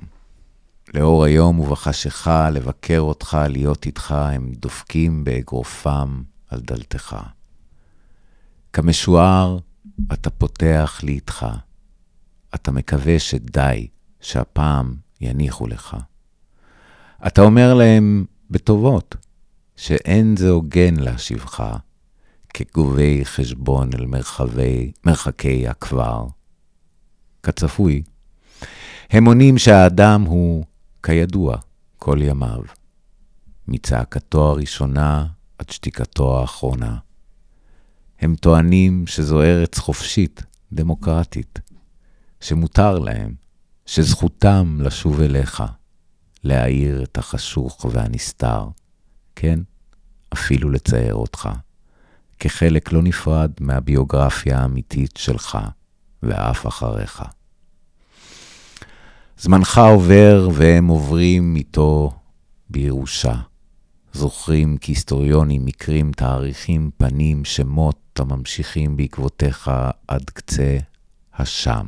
לאור 0.94 1.24
היום 1.24 1.60
ובחשיכה, 1.60 2.50
לבקר 2.50 3.00
אותך, 3.00 3.38
להיות 3.48 3.86
איתך, 3.86 4.12
הם 4.12 4.52
דופקים 4.52 5.24
באגרופם 5.24 6.22
על 6.50 6.60
דלתך. 6.60 7.16
כמשוער, 8.72 9.58
אתה 10.12 10.30
פותח 10.30 11.00
לי 11.02 11.12
איתך. 11.12 11.46
אתה 12.54 12.72
מקווה 12.72 13.18
שדי, 13.18 13.88
שהפעם 14.20 14.94
יניחו 15.20 15.66
לך. 15.66 15.96
אתה 17.26 17.42
אומר 17.42 17.74
להם 17.74 18.24
בטובות, 18.50 19.16
שאין 19.76 20.36
זה 20.36 20.50
הוגן 20.50 20.96
להשיבך, 20.96 21.76
כגובי 22.48 23.24
חשבון 23.24 23.90
אל 23.94 24.06
מרחבי, 24.06 24.92
מרחקי 25.04 25.68
הכבר. 25.68 26.26
כצפוי, 27.42 28.02
הם 29.10 29.24
עונים 29.24 29.58
שהאדם 29.58 30.22
הוא, 30.22 30.64
כידוע, 31.02 31.56
כל 31.98 32.18
ימיו, 32.22 32.62
מצעקתו 33.68 34.50
הראשונה 34.50 35.26
עד 35.60 35.70
שתיקתו 35.70 36.40
האחרונה. 36.40 36.96
הם 38.20 38.34
טוענים 38.36 39.06
שזו 39.06 39.42
ארץ 39.42 39.78
חופשית, 39.78 40.42
דמוקרטית, 40.72 41.58
שמותר 42.40 42.98
להם, 42.98 43.34
שזכותם 43.86 44.78
לשוב 44.80 45.20
אליך, 45.20 45.62
להאיר 46.44 47.02
את 47.02 47.18
החשוך 47.18 47.86
והנסתר. 47.90 48.68
כן, 49.36 49.60
אפילו 50.32 50.70
לצייר 50.70 51.14
אותך, 51.14 51.48
כחלק 52.38 52.92
לא 52.92 53.02
נפרד 53.02 53.50
מהביוגרפיה 53.60 54.58
האמיתית 54.58 55.16
שלך 55.16 55.58
ואף 56.22 56.66
אחריך. 56.66 57.22
זמנך 59.38 59.78
עובר 59.78 60.48
והם 60.54 60.86
עוברים 60.86 61.56
איתו 61.56 62.12
בירושה. 62.70 63.49
זוכרים 64.12 64.76
כהיסטוריונים 64.80 65.64
מקרים, 65.64 66.12
תאריכים, 66.12 66.90
פנים, 66.96 67.44
שמות 67.44 67.96
הממשיכים 68.18 68.96
בעקבותיך 68.96 69.70
עד 70.08 70.30
קצה 70.30 70.78
השם. 71.34 71.86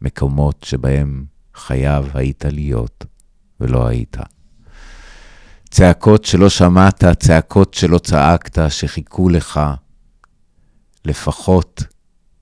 מקומות 0.00 0.64
שבהם 0.64 1.24
חייב 1.54 2.16
היית 2.16 2.44
להיות 2.44 3.04
ולא 3.60 3.86
היית. 3.86 4.16
צעקות 5.70 6.24
שלא 6.24 6.48
שמעת, 6.48 7.04
צעקות 7.18 7.74
שלא 7.74 7.98
צעקת, 7.98 8.58
שחיכו 8.70 9.28
לך, 9.28 9.60
לפחות 11.04 11.82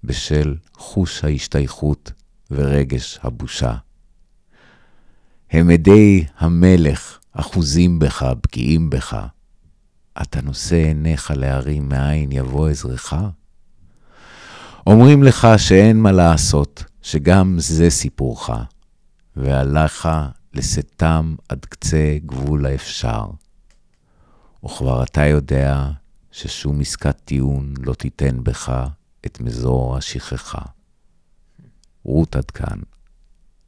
בשל 0.04 0.56
חוש 0.74 1.24
ההשתייכות 1.24 2.12
ורגש 2.50 3.18
הבושה. 3.22 3.74
הם 5.50 5.70
עדי 5.70 6.24
המלך 6.38 7.19
אחוזים 7.32 7.98
בך, 7.98 8.22
בקיאים 8.22 8.90
בך. 8.90 9.26
אתה 10.22 10.40
נושא 10.40 10.76
עיניך 10.76 11.32
להרים 11.36 11.88
מאין 11.88 12.32
יבוא 12.32 12.68
עזרך? 12.68 13.14
אומרים 14.86 15.22
לך 15.22 15.48
שאין 15.56 16.00
מה 16.00 16.12
לעשות, 16.12 16.84
שגם 17.02 17.56
זה 17.58 17.90
סיפורך, 17.90 18.50
ועליך 19.36 20.08
לשאתם 20.54 21.34
עד 21.48 21.64
קצה 21.64 22.16
גבול 22.26 22.66
האפשר. 22.66 23.24
וכבר 24.64 25.02
אתה 25.02 25.26
יודע 25.26 25.90
ששום 26.32 26.80
עסקת 26.80 27.16
טיעון 27.24 27.74
לא 27.78 27.94
תיתן 27.94 28.44
בך 28.44 28.86
את 29.26 29.40
מזור 29.40 29.96
השכחה. 29.96 30.62
רות 32.04 32.36
עד 32.36 32.50
כאן, 32.50 32.78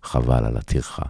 חבל 0.02 0.44
על 0.44 0.56
הטרחה. 0.56 1.06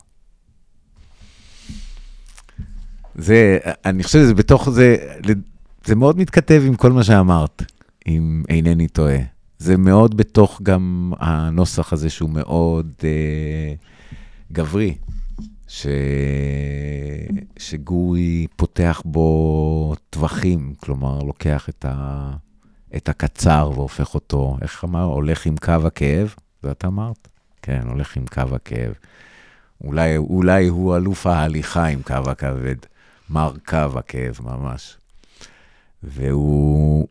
זה, 3.15 3.59
אני 3.85 4.03
חושב 4.03 4.19
שזה 4.19 4.35
בתוך 4.35 4.71
זה, 4.71 4.97
זה 5.85 5.95
מאוד 5.95 6.19
מתכתב 6.19 6.63
עם 6.67 6.77
כל 6.77 6.93
מה 6.93 7.05
שאמרת, 7.05 7.63
אם 8.07 8.43
אינני 8.49 8.89
טועה. 8.89 9.19
זה 9.59 9.77
מאוד 9.77 10.17
בתוך 10.17 10.61
גם 10.63 11.13
הנוסח 11.19 11.93
הזה 11.93 12.11
שהוא 12.11 12.31
מאוד 12.31 12.93
אה, 13.05 13.75
גברי, 14.53 14.95
ש... 15.69 15.87
שגורי 17.57 18.47
פותח 18.57 19.03
בו 19.05 19.95
טווחים, 20.11 20.75
כלומר, 20.81 21.19
לוקח 21.19 21.69
את, 21.69 21.85
ה... 21.89 22.31
את 22.97 23.09
הקצר 23.09 23.71
והופך 23.75 24.15
אותו, 24.15 24.57
איך 24.63 24.85
אמר? 24.85 25.03
הולך 25.03 25.47
עם 25.47 25.57
קו 25.57 25.73
הכאב? 25.87 26.35
זה 26.63 26.71
אתה 26.71 26.87
אמרת? 26.87 27.29
כן, 27.63 27.81
הולך 27.89 28.17
עם 28.17 28.25
קו 28.27 28.55
הכאב. 28.55 28.93
אולי, 29.85 30.17
אולי 30.17 30.67
הוא 30.69 30.97
אלוף 30.97 31.27
ההליכה 31.27 31.87
עם 31.87 32.03
קו 32.03 32.31
הכבד. 32.31 32.77
מר 33.31 33.53
קו 33.67 33.99
הכאב 33.99 34.39
ממש. 34.43 34.99
והוא, 36.03 37.09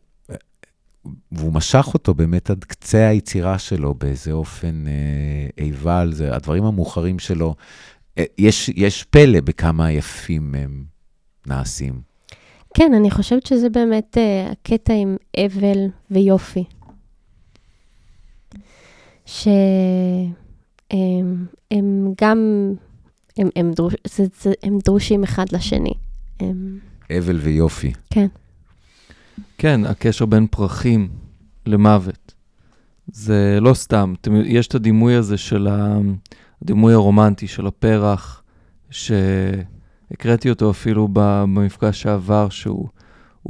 והוא 1.32 1.52
משך 1.52 1.86
אותו 1.94 2.14
באמת 2.14 2.50
עד 2.50 2.64
קצה 2.64 3.08
היצירה 3.08 3.58
שלו, 3.58 3.94
באיזה 3.94 4.32
אופן 4.32 4.84
אה, 4.86 5.64
איבה 5.64 6.00
על 6.00 6.12
זה. 6.12 6.34
הדברים 6.34 6.64
המאוחרים 6.64 7.18
שלו, 7.18 7.54
אה, 8.18 8.24
יש, 8.38 8.68
יש 8.68 9.04
פלא 9.04 9.40
בכמה 9.40 9.92
יפים 9.92 10.54
הם 10.54 10.84
נעשים. 11.46 12.00
כן, 12.74 12.94
אני 12.94 13.10
חושבת 13.10 13.46
שזה 13.46 13.68
באמת 13.68 14.18
אה, 14.18 14.50
הקטע 14.50 14.92
עם 14.92 15.16
אבל 15.36 15.78
ויופי. 16.10 16.64
שהם 19.26 20.34
הם 21.70 22.12
גם, 22.20 22.72
הם, 23.38 23.48
הם, 23.56 23.72
דרוש, 23.72 23.94
זה, 24.06 24.24
זה, 24.42 24.52
הם 24.62 24.78
דרושים 24.84 25.22
אחד 25.22 25.44
לשני. 25.52 25.94
הם... 26.40 26.78
אבל 27.18 27.36
ויופי. 27.36 27.92
כן. 28.10 28.26
כן, 29.58 29.84
הקשר 29.84 30.26
בין 30.26 30.46
פרחים 30.46 31.08
למוות. 31.66 32.34
זה 33.06 33.58
לא 33.60 33.74
סתם, 33.74 34.14
יש 34.44 34.66
את 34.66 34.74
הדימוי 34.74 35.14
הזה 35.14 35.36
של 35.36 35.66
ה... 35.66 35.98
הדימוי 36.62 36.92
הרומנטי 36.92 37.46
של 37.46 37.66
הפרח, 37.66 38.42
שהקראתי 38.90 40.50
אותו 40.50 40.70
אפילו 40.70 41.08
במפגש 41.12 42.02
שעבר, 42.02 42.48
שהוא 42.48 42.88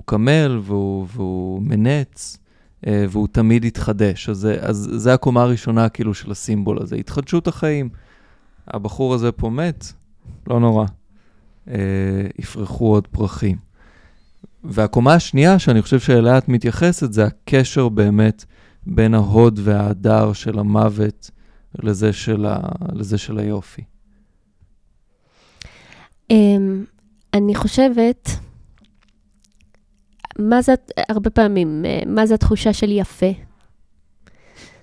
קמל 0.05 0.61
והוא, 0.63 1.07
והוא 1.13 1.63
מנץ, 1.63 2.39
אה, 2.87 3.05
והוא 3.11 3.29
תמיד 3.33 3.65
יתחדש. 3.65 4.29
אז, 4.29 4.49
אז 4.61 4.91
זה 4.95 5.15
הקומה 5.15 5.43
הראשונה 5.43 5.89
כאילו 5.89 6.15
של 6.15 6.31
הסימבול 6.31 6.83
הזה, 6.83 6.97
התחדשות 6.97 7.49
החיים. 7.49 7.89
הבחור 8.69 9.15
הזה 9.15 9.33
פה 9.33 9.51
מת, 9.51 9.85
לא 10.47 10.61
נורא. 10.61 10.87
אה, 11.69 11.75
יפרחו 12.39 12.87
עוד 12.87 13.07
פרחים. 13.07 13.57
והקומה 14.65 15.15
השנייה, 15.15 15.59
שאני 15.59 15.83
חושב 15.83 16.01
שאליה 16.01 16.39
את 16.39 16.49
מתייחסת, 16.49 17.13
זה 17.13 17.25
הקשר 17.25 17.89
באמת 17.89 18.45
בין 18.87 19.15
ההוד 19.15 19.61
וההדר 19.63 20.33
של 20.33 20.59
המוות 20.59 21.31
לזה 21.79 22.13
של, 22.13 22.47
ה... 22.47 22.61
לזה 22.93 23.19
של 23.19 23.39
היופי. 23.39 23.83
Um, 26.33 26.35
אני 27.35 27.55
חושבת, 27.55 28.29
מה 30.39 30.63
זה, 30.63 30.75
הרבה 31.09 31.31
פעמים, 31.31 31.85
אה, 31.85 32.01
מה 32.07 32.27
זה 32.27 32.35
התחושה 32.35 32.73
של 32.73 32.91
יפה? 32.91 33.31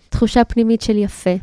תחושה 0.09 0.43
פנימית 0.43 0.81
של 0.81 0.97
יפה. 0.97 1.35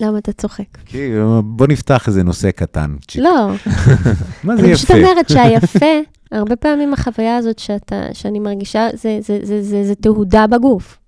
למה 0.00 0.18
אתה 0.18 0.32
צוחק? 0.32 0.78
כי 0.86 1.10
בוא 1.44 1.66
נפתח 1.66 2.08
איזה 2.08 2.22
נושא 2.22 2.50
קטן. 2.50 2.94
לא. 3.18 3.48
מה 4.44 4.56
זה 4.56 4.62
יפה? 4.62 4.66
אני 4.66 4.74
פשוט 4.74 4.90
אומרת 4.90 5.28
שהיפה, 5.28 6.00
הרבה 6.32 6.56
פעמים 6.56 6.92
החוויה 6.92 7.36
הזאת 7.36 7.58
שאתה, 7.58 8.02
שאני 8.12 8.38
מרגישה, 8.38 8.88
זה, 8.94 9.18
זה, 9.20 9.38
זה, 9.42 9.62
זה, 9.62 9.84
זה 9.84 9.94
תהודה 9.94 10.46
בגוף. 10.46 10.98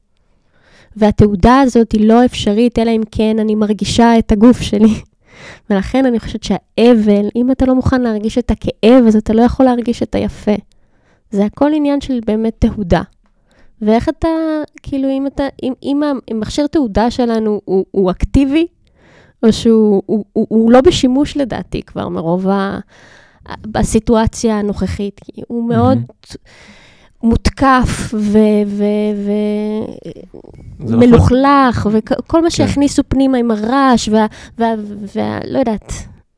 והתעודה 0.97 1.61
הזאת 1.61 1.93
היא 1.93 2.09
לא 2.09 2.25
אפשרית, 2.25 2.79
אלא 2.79 2.91
אם 2.91 3.03
כן 3.11 3.37
אני 3.39 3.55
מרגישה 3.55 4.19
את 4.19 4.33
הגוף 4.33 4.61
שלי. 4.61 4.95
ולכן 5.71 6.07
אני 6.07 6.21
חושבת 6.21 6.43
שהאבל, 6.43 7.29
אם 7.37 7.51
אתה 7.51 7.67
לא 7.67 7.75
מוכן 7.75 8.03
להרגיש 8.03 8.39
את 8.39 8.51
הכאב, 8.51 9.05
אז 9.07 9.17
אתה 9.17 9.33
לא 9.33 9.43
יכול 9.43 9.67
להרגיש 9.67 10.03
את 10.03 10.15
היפה. 10.15 10.55
זה 11.31 11.45
הכל 11.45 11.71
עניין 11.75 12.01
של 12.01 12.21
באמת 12.27 12.55
תהודה. 12.59 13.03
ואיך 13.83 14.09
אתה, 14.09 14.29
כאילו, 14.83 15.09
אם 15.09 15.27
אתה, 15.27 15.45
אם, 15.63 15.73
אם 15.83 16.03
המכשיר 16.31 16.67
תעודה 16.67 17.11
שלנו 17.11 17.61
הוא, 17.65 17.85
הוא 17.91 18.11
אקטיבי, 18.11 18.67
או 19.45 19.53
שהוא 19.53 20.03
הוא, 20.07 20.25
הוא, 20.33 20.47
הוא 20.49 20.73
לא 20.73 20.81
בשימוש 20.81 21.37
לדעתי 21.37 21.83
כבר 21.83 22.09
מרוב 22.09 22.49
ה, 22.49 22.79
הסיטואציה 23.75 24.59
הנוכחית, 24.59 25.21
כי 25.25 25.43
הוא 25.49 25.69
מאוד... 25.69 25.99
Mm-hmm. 25.99 26.37
מותקף 27.25 28.15
ומלוכלך, 30.81 31.79
נכון. 31.79 31.93
וכל 31.95 32.43
מה 32.43 32.51
כן. 32.51 32.57
שהכניסו 32.57 33.03
פנימה 33.09 33.39
עם 33.39 33.51
הרעש, 33.51 34.09
ולא 34.59 35.59
יודעת, 35.59 35.93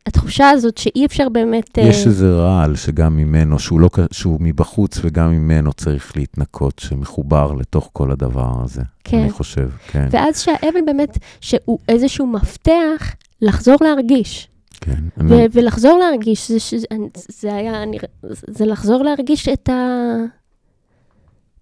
התחושה 0.07 0.51
הזאת 0.51 0.79
שאי 0.79 1.07
אפשר 1.07 1.29
באמת... 1.29 1.79
יש 1.79 2.05
uh... 2.05 2.09
איזה 2.09 2.31
רעל 2.31 2.77
שגם 2.77 3.17
ממנו, 3.17 3.59
שהוא, 3.59 3.81
לא, 3.81 3.89
שהוא 4.11 4.39
מבחוץ 4.41 4.99
וגם 5.03 5.31
ממנו 5.31 5.73
צריך 5.73 6.17
להתנקות, 6.17 6.79
שמחובר 6.79 7.53
לתוך 7.53 7.91
כל 7.93 8.11
הדבר 8.11 8.53
הזה, 8.65 8.83
כן. 9.05 9.19
אני 9.19 9.31
חושב, 9.31 9.69
כן. 9.89 10.09
ואז 10.11 10.41
שהאבל 10.41 10.81
באמת, 10.87 11.19
שהוא 11.41 11.79
איזשהו 11.89 12.27
מפתח 12.27 13.15
לחזור 13.43 13.77
להרגיש. 13.81 14.49
כן. 14.81 15.03
ו- 15.19 15.21
אני... 15.21 15.47
ולחזור 15.53 15.99
להרגיש, 15.99 16.51
זה, 16.51 16.79
זה, 16.79 16.87
זה 17.29 17.55
היה, 17.55 17.83
אני, 17.83 17.99
זה 18.47 18.67
לחזור 18.67 19.03
להרגיש 19.03 19.49
את, 19.49 19.69
ה, 19.69 20.15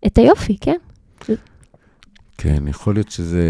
את 0.07 0.19
היופי, 0.19 0.57
כן? 0.61 0.79
כן, 2.39 2.69
יכול 2.69 2.95
להיות 2.95 3.11
שזה, 3.11 3.43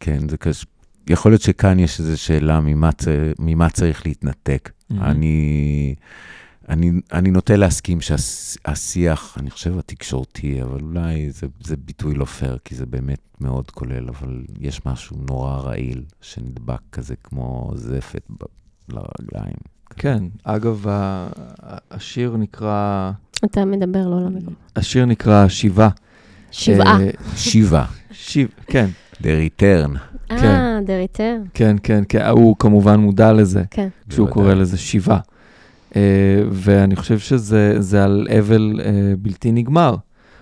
כן, 0.00 0.28
זה 0.28 0.36
קשה. 0.36 0.66
יכול 1.08 1.32
להיות 1.32 1.42
שכאן 1.42 1.78
יש 1.78 2.00
איזו 2.00 2.22
שאלה 2.22 2.60
ממה. 2.60 2.90
ממה 3.38 3.70
צריך 3.70 4.06
להתנתק. 4.06 4.70
Mm-hmm. 4.70 4.94
אני, 5.00 5.94
אני, 6.68 6.92
אני 7.12 7.30
נוטה 7.30 7.56
להסכים 7.56 8.00
שהשיח, 8.00 9.36
אני 9.40 9.50
חושב 9.50 9.78
התקשורתי, 9.78 10.62
אבל 10.62 10.80
אולי 10.80 11.30
זה, 11.30 11.46
זה 11.64 11.76
ביטוי 11.76 12.14
לא 12.14 12.24
פייר, 12.24 12.58
כי 12.64 12.74
זה 12.74 12.86
באמת 12.86 13.20
מאוד 13.40 13.70
כולל, 13.70 14.08
אבל 14.08 14.44
יש 14.60 14.86
משהו 14.86 15.16
נורא 15.28 15.56
רעיל 15.56 16.02
שנדבק 16.20 16.80
כזה 16.92 17.14
כמו 17.24 17.72
זפת 17.74 18.22
ב... 18.30 18.44
לרגליים. 18.88 19.56
כן, 19.96 20.24
אגב, 20.44 20.84
השיר 21.90 22.36
נקרא... 22.36 23.10
אתה 23.44 23.64
מדבר 23.64 24.08
לא 24.08 24.20
למיקרופון. 24.20 24.54
השיר 24.76 25.04
נקרא 25.04 25.48
שיבה. 25.48 25.88
שבעה. 26.50 26.98
שיבה. 27.36 27.84
שיב, 28.12 28.48
כן. 28.66 28.86
The 29.22 29.60
Return. 29.60 30.09
אה, 30.30 30.78
The 30.78 31.16
Return. 31.16 31.48
כן, 31.54 31.76
כן, 31.82 32.04
כן, 32.08 32.26
הוא 32.26 32.56
כמובן 32.58 33.00
מודע 33.00 33.32
לזה, 33.32 33.62
כן. 33.70 33.88
כשהוא 34.08 34.28
קורא 34.28 34.54
לזה 34.54 34.78
שיבה. 34.78 35.18
אה, 35.96 36.42
ואני 36.50 36.96
חושב 36.96 37.18
שזה 37.18 37.74
זה 37.78 38.04
על 38.04 38.26
אבל 38.38 38.80
אה, 38.84 39.12
בלתי 39.18 39.52
נגמר. 39.52 39.96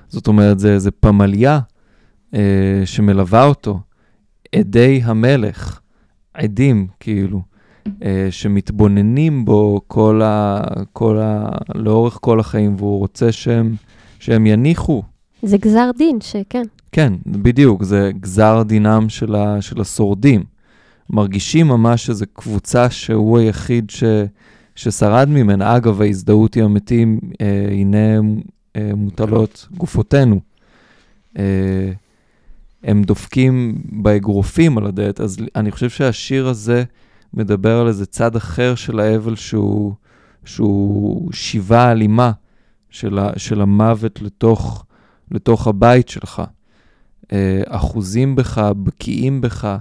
זאת 0.08 0.26
אומרת, 0.26 0.58
זה, 0.58 0.78
זה 0.78 0.90
פמליה 0.90 1.60
אה, 2.34 2.82
שמלווה 2.84 3.44
אותו, 3.44 3.80
עדי 4.54 5.00
המלך, 5.04 5.80
עדים, 6.34 6.86
כאילו, 7.00 7.42
אה, 8.02 8.28
שמתבוננים 8.30 9.44
בו 9.44 9.80
כל 9.86 10.22
ה, 10.24 10.60
כל 10.92 11.18
ה, 11.18 11.48
לאורך 11.74 12.18
כל 12.20 12.40
החיים, 12.40 12.74
והוא 12.78 12.98
רוצה 12.98 13.32
שהם, 13.32 13.74
שהם 14.18 14.46
יניחו. 14.46 15.02
זה 15.42 15.58
גזר 15.58 15.90
דין, 15.98 16.20
שכן. 16.20 16.62
כן, 16.92 17.12
בדיוק, 17.26 17.82
זה 17.82 18.10
גזר 18.20 18.62
דינם 18.62 19.08
של, 19.08 19.34
ה, 19.34 19.62
של 19.62 19.80
השורדים. 19.80 20.44
מרגישים 21.10 21.68
ממש 21.68 22.06
שזו 22.06 22.24
קבוצה 22.32 22.90
שהוא 22.90 23.38
היחיד 23.38 23.90
ש, 23.90 24.04
ששרד 24.76 25.28
ממנה. 25.28 25.76
אגב, 25.76 26.02
ההזדהות 26.02 26.56
עם 26.56 26.64
המתים, 26.64 27.20
אה, 27.40 27.68
הנה 27.70 28.20
אה, 28.76 28.90
מוטלות 28.96 29.68
גופותינו. 29.76 30.40
אה, 31.38 31.92
הם 32.84 33.02
דופקים 33.02 33.82
באגרופים 33.84 34.78
על 34.78 34.86
הדלת, 34.86 35.20
אז 35.20 35.36
אני 35.56 35.70
חושב 35.70 35.90
שהשיר 35.90 36.48
הזה 36.48 36.84
מדבר 37.34 37.80
על 37.80 37.88
איזה 37.88 38.06
צד 38.06 38.36
אחר 38.36 38.74
של 38.74 39.00
האבל 39.00 39.36
שהוא, 39.36 39.92
שהוא 40.44 41.32
שיבה 41.32 41.92
אלימה 41.92 42.32
של, 42.90 43.18
ה, 43.18 43.30
של 43.36 43.60
המוות 43.60 44.22
לתוך, 44.22 44.84
לתוך 45.30 45.66
הבית 45.66 46.08
שלך. 46.08 46.42
אה, 47.32 47.62
אחוזים 47.66 48.36
בך, 48.36 48.58
בקיאים 48.82 49.40
בך, 49.40 49.76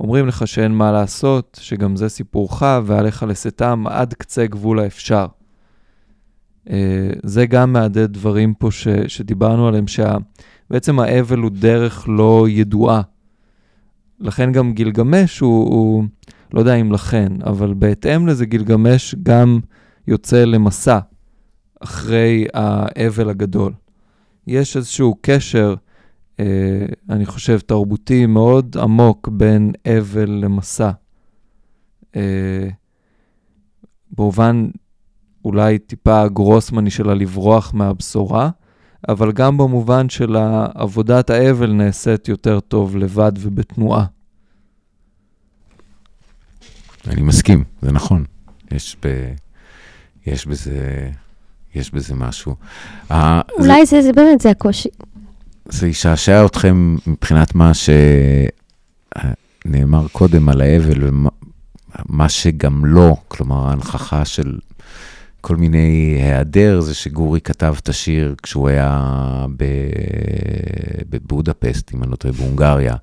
אומרים 0.00 0.26
לך 0.26 0.46
שאין 0.46 0.72
מה 0.72 0.92
לעשות, 0.92 1.58
שגם 1.60 1.96
זה 1.96 2.08
סיפורך, 2.08 2.62
ועליך 2.84 3.22
לשאתם 3.28 3.84
עד 3.86 4.14
קצה 4.14 4.46
גבול 4.46 4.80
האפשר. 4.80 5.26
אה, 6.70 7.10
זה 7.22 7.46
גם 7.46 7.72
מהדהד 7.72 8.12
דברים 8.12 8.54
פה 8.54 8.70
ש, 8.70 8.88
שדיברנו 8.88 9.68
עליהם, 9.68 9.84
שבעצם 9.86 11.00
האבל 11.00 11.38
הוא 11.38 11.50
דרך 11.50 12.04
לא 12.08 12.46
ידועה. 12.48 13.02
לכן 14.20 14.52
גם 14.52 14.72
גילגמש 14.72 15.38
הוא, 15.38 15.74
הוא, 15.74 16.04
לא 16.54 16.60
יודע 16.60 16.74
אם 16.74 16.92
לכן, 16.92 17.32
אבל 17.46 17.74
בהתאם 17.74 18.26
לזה 18.26 18.46
גילגמש 18.46 19.14
גם 19.22 19.60
יוצא 20.06 20.44
למסע 20.44 20.98
אחרי 21.80 22.46
האבל 22.54 23.30
הגדול. 23.30 23.72
יש 24.46 24.76
איזשהו 24.76 25.16
קשר, 25.20 25.74
אני 27.10 27.26
חושב, 27.26 27.58
תרבותי 27.58 28.26
מאוד 28.26 28.76
עמוק 28.80 29.28
בין 29.28 29.72
אבל 29.86 30.30
למסע. 30.30 30.90
אה, 32.16 32.68
במובן 34.10 34.68
אולי 35.44 35.78
טיפה 35.78 36.28
גרוסמני 36.28 36.90
שלה 36.90 37.14
לברוח 37.14 37.74
מהבשורה, 37.74 38.50
אבל 39.08 39.32
גם 39.32 39.58
במובן 39.58 40.08
של 40.08 40.36
עבודת 40.74 41.30
האבל 41.30 41.72
נעשית 41.72 42.28
יותר 42.28 42.60
טוב 42.60 42.96
לבד 42.96 43.32
ובתנועה. 43.38 44.04
אני 47.06 47.22
מסכים, 47.22 47.64
זה 47.82 47.92
נכון. 47.92 48.24
יש, 48.70 48.96
ב... 49.02 49.32
יש, 50.26 50.46
בזה... 50.46 51.10
יש 51.74 51.90
בזה 51.90 52.14
משהו. 52.14 52.54
אולי 53.10 53.86
זה, 53.86 53.96
זה, 53.96 54.02
זה 54.02 54.12
באמת, 54.12 54.40
זה 54.40 54.50
הקושי. 54.50 54.88
זה 55.68 55.88
ישעשע 55.88 56.46
אתכם 56.46 56.96
מבחינת 57.06 57.54
מה 57.54 57.72
שנאמר 59.64 60.08
קודם 60.12 60.48
על 60.48 60.60
האבל, 60.60 61.10
ומה 62.08 62.28
שגם 62.28 62.84
לא, 62.84 63.16
כלומר 63.28 63.68
ההנכחה 63.68 64.24
של 64.24 64.58
כל 65.40 65.56
מיני 65.56 66.18
היעדר, 66.22 66.80
זה 66.80 66.94
שגורי 66.94 67.40
כתב 67.40 67.74
את 67.78 67.88
השיר 67.88 68.34
כשהוא 68.42 68.68
היה 68.68 69.46
בבודפסט, 71.10 71.94
אם 71.94 72.02
אני 72.02 72.10
לא 72.10 72.16
טועה, 72.16 72.34
בהונגריה, 72.34 72.94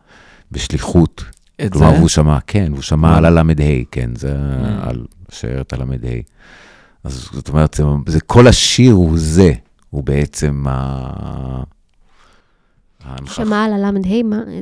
בשליחות. 0.52 1.24
את 1.66 1.72
כלומר, 1.72 1.92
זה? 1.92 1.98
והוא 1.98 2.10
שמע, 2.10 2.38
כן, 2.48 2.72
הוא 2.72 2.82
שמע. 2.82 3.18
על 3.18 3.26
הל"ה, 3.26 3.44
כן, 3.92 4.16
זה 4.16 4.36
אה. 4.36 4.90
על 4.90 5.06
שיירת 5.30 5.74
הל"ה. 5.74 5.86
אז 7.04 7.30
זאת 7.34 7.50
אומרת, 7.50 7.74
זה, 7.74 7.84
זה 8.08 8.22
כל 8.22 8.48
השיר 8.48 8.94
הוא 8.94 9.14
זה, 9.18 9.54
הוא 9.90 10.04
בעצם 10.04 10.66
ה... 10.68 11.64
שמע 13.26 13.64
על 13.64 13.74
הל"ה? 13.74 13.92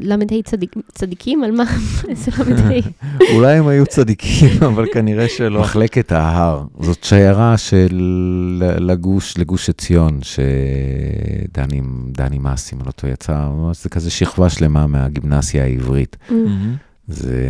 ל"ה 0.01 0.15
צדיק, 0.43 0.75
צדיקים? 0.91 1.43
על 1.43 1.51
מה? 1.51 1.63
איזה 2.09 2.31
ל"ה? 2.37 2.71
אולי 3.35 3.57
הם 3.57 3.67
היו 3.67 3.85
צדיקים, 3.85 4.63
אבל 4.69 4.85
כנראה 4.93 5.29
שלא. 5.29 5.61
מחלקת 5.61 6.11
ההר, 6.11 6.63
זאת 6.79 7.03
שיירה 7.03 7.57
של 7.57 8.01
לגוש, 8.79 9.37
לגוש 9.37 9.69
עציון, 9.69 10.19
שדני 10.21 11.81
דני 12.07 12.39
מסי, 12.39 12.75
אם 12.75 12.79
אני 12.79 12.87
לא 12.87 12.91
טועה, 12.91 13.13
יצא, 13.13 13.47
זה 13.73 13.89
כזה 13.89 14.09
שכבה 14.09 14.49
שלמה 14.49 14.87
מהגימנסיה 14.87 15.63
העברית. 15.63 16.17
מהמם. 16.29 16.75
זה 17.07 17.47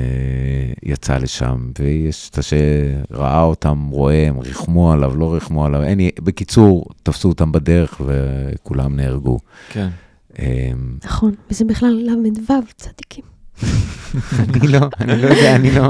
יצא 0.84 1.18
לשם, 1.18 1.72
ויש 1.80 2.30
את 2.30 2.40
שראה 2.44 3.42
אותם, 3.42 3.88
רואה, 3.92 4.28
הם 4.28 4.40
ריחמו 4.40 4.92
עליו, 4.92 5.16
לא 5.16 5.34
ריחמו 5.34 5.66
עליו, 5.66 5.84
אין, 5.84 6.00
בקיצור, 6.24 6.86
תפסו 7.04 7.30
אותם 7.30 7.52
בדרך 7.52 8.02
וכולם 8.06 8.96
נהרגו. 8.96 9.40
כן. 9.70 9.90
אמ, 10.40 10.46
נכון, 11.06 11.34
וזה 11.52 11.66
בכלל 11.66 12.04
ל"ו 12.06 12.54
צדיקים. 12.76 13.24
אני 14.40 14.68
לא, 14.68 14.80
אני 15.00 15.22
לא 15.22 15.28
יודע, 15.28 15.56
אני 15.56 15.72
לא, 15.72 15.82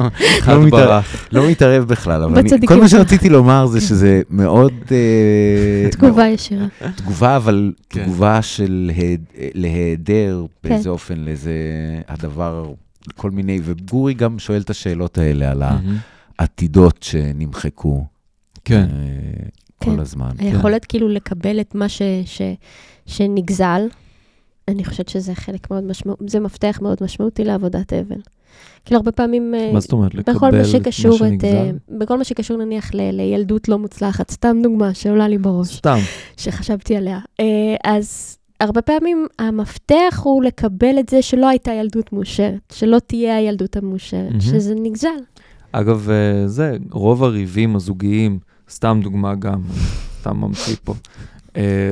לא, 0.48 0.62
מתערב, 0.66 0.70
ברח. 0.70 1.28
לא 1.32 1.50
מתערב 1.50 1.84
בכלל, 1.84 2.24
אבל 2.24 2.40
אני, 2.40 2.68
כל 2.68 2.80
מה. 2.80 2.88
שרציתי 2.90 3.30
לומר 3.30 3.66
זה 3.66 3.82
שזה 3.82 4.22
מאוד... 4.30 4.74
אה, 4.92 5.90
תגובה 5.92 6.28
ישירה. 6.28 6.66
תגובה, 6.96 7.36
אבל 7.36 7.72
כן. 7.90 8.04
תגובה 8.04 8.42
של 8.42 8.92
היעד- 8.96 9.26
להיעדר 9.54 10.46
כן. 10.64 10.70
באיזה 10.70 10.90
אופן, 10.90 11.18
לאיזה 11.20 11.52
הדבר, 12.08 12.72
כל 13.16 13.32
מיני, 13.32 13.60
וגורי 13.64 14.14
גם 14.14 14.40
שואל 14.40 14.62
את 14.62 14.70
השאלות 14.70 15.18
האלה 15.18 15.52
על. 15.52 15.64
העתידות 16.40 17.04
שנמחקו. 17.04 18.06
כן. 18.66 18.88
אה, 18.92 19.48
כל 19.78 19.92
כן. 19.92 20.00
הזמן. 20.00 20.30
היכולת 20.40 20.86
כאילו 20.86 21.10
לקבל 21.10 21.60
את 21.62 21.76
מה 21.76 21.90
ש, 21.90 22.02
ש, 22.26 22.42
שנגזל, 23.06 23.82
אני 24.68 24.86
חושבת 24.86 25.10
שזה 25.10 25.36
חלק 25.36 25.72
מאוד 25.72 25.84
משמעותי, 25.84 26.24
זה 26.28 26.40
מפתח 26.40 26.80
מאוד 26.82 26.98
משמעותי 27.02 27.44
לעבודת 27.44 27.94
אבל. 27.94 28.18
כאילו 28.86 28.98
הרבה 28.98 29.12
פעמים, 29.12 29.56
אה, 29.56 29.72
מה 29.74 29.80
זאת 29.80 29.92
אומרת? 29.92 30.16
לקבל 30.16 30.34
בכל 30.34 30.52
מה 30.52 30.66
שקשור, 30.66 31.16
את, 31.16 31.22
אה, 31.22 31.28
שנגזל? 31.28 31.78
בכל 31.90 32.18
מה 32.18 32.24
שקשור 32.24 32.58
נניח 32.58 32.94
ל, 32.94 33.12
לילדות 33.12 33.70
לא 33.70 33.80
מוצלחת, 33.80 34.32
סתם 34.32 34.58
דוגמה 34.64 34.94
שעולה 34.94 35.28
לי 35.28 35.38
בראש, 35.38 35.78
סתם. 35.78 35.98
שחשבתי 36.38 36.96
עליה. 36.96 37.20
אה, 37.40 37.76
אז 37.84 38.38
הרבה 38.60 38.82
פעמים 38.82 39.28
המפתח 39.40 40.22
הוא 40.24 40.44
לקבל 40.44 41.00
את 41.00 41.10
זה 41.10 41.22
שלא 41.22 41.48
הייתה 41.48 41.72
ילדות 41.72 42.14
מאושרת, 42.14 42.74
שלא 42.74 43.00
תהיה 43.00 43.38
הילדות 43.38 43.78
המאושרת, 43.78 44.30
מהמם. 44.30 44.42
שזה 44.42 44.74
נגזל. 44.76 45.10
אגב, 45.72 46.10
זה, 46.46 46.78
רוב 46.92 47.24
הריבים 47.24 47.76
הזוגיים, 47.76 48.40
סתם 48.70 49.00
דוגמה 49.04 49.36
גם, 49.36 49.62
סתם 50.20 50.38
ממציא 50.38 50.76
פה, 50.84 50.94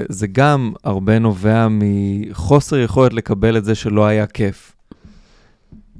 זה 0.10 0.28
גם 0.28 0.74
הרבה 0.84 1.20
נובע 1.20 1.68
מחוסר 1.70 2.78
יכולת 2.78 3.14
לקבל 3.14 3.58
את 3.58 3.66
זה 3.66 3.76
שלא 3.76 4.06
היה 4.06 4.28
כיף. 4.28 4.76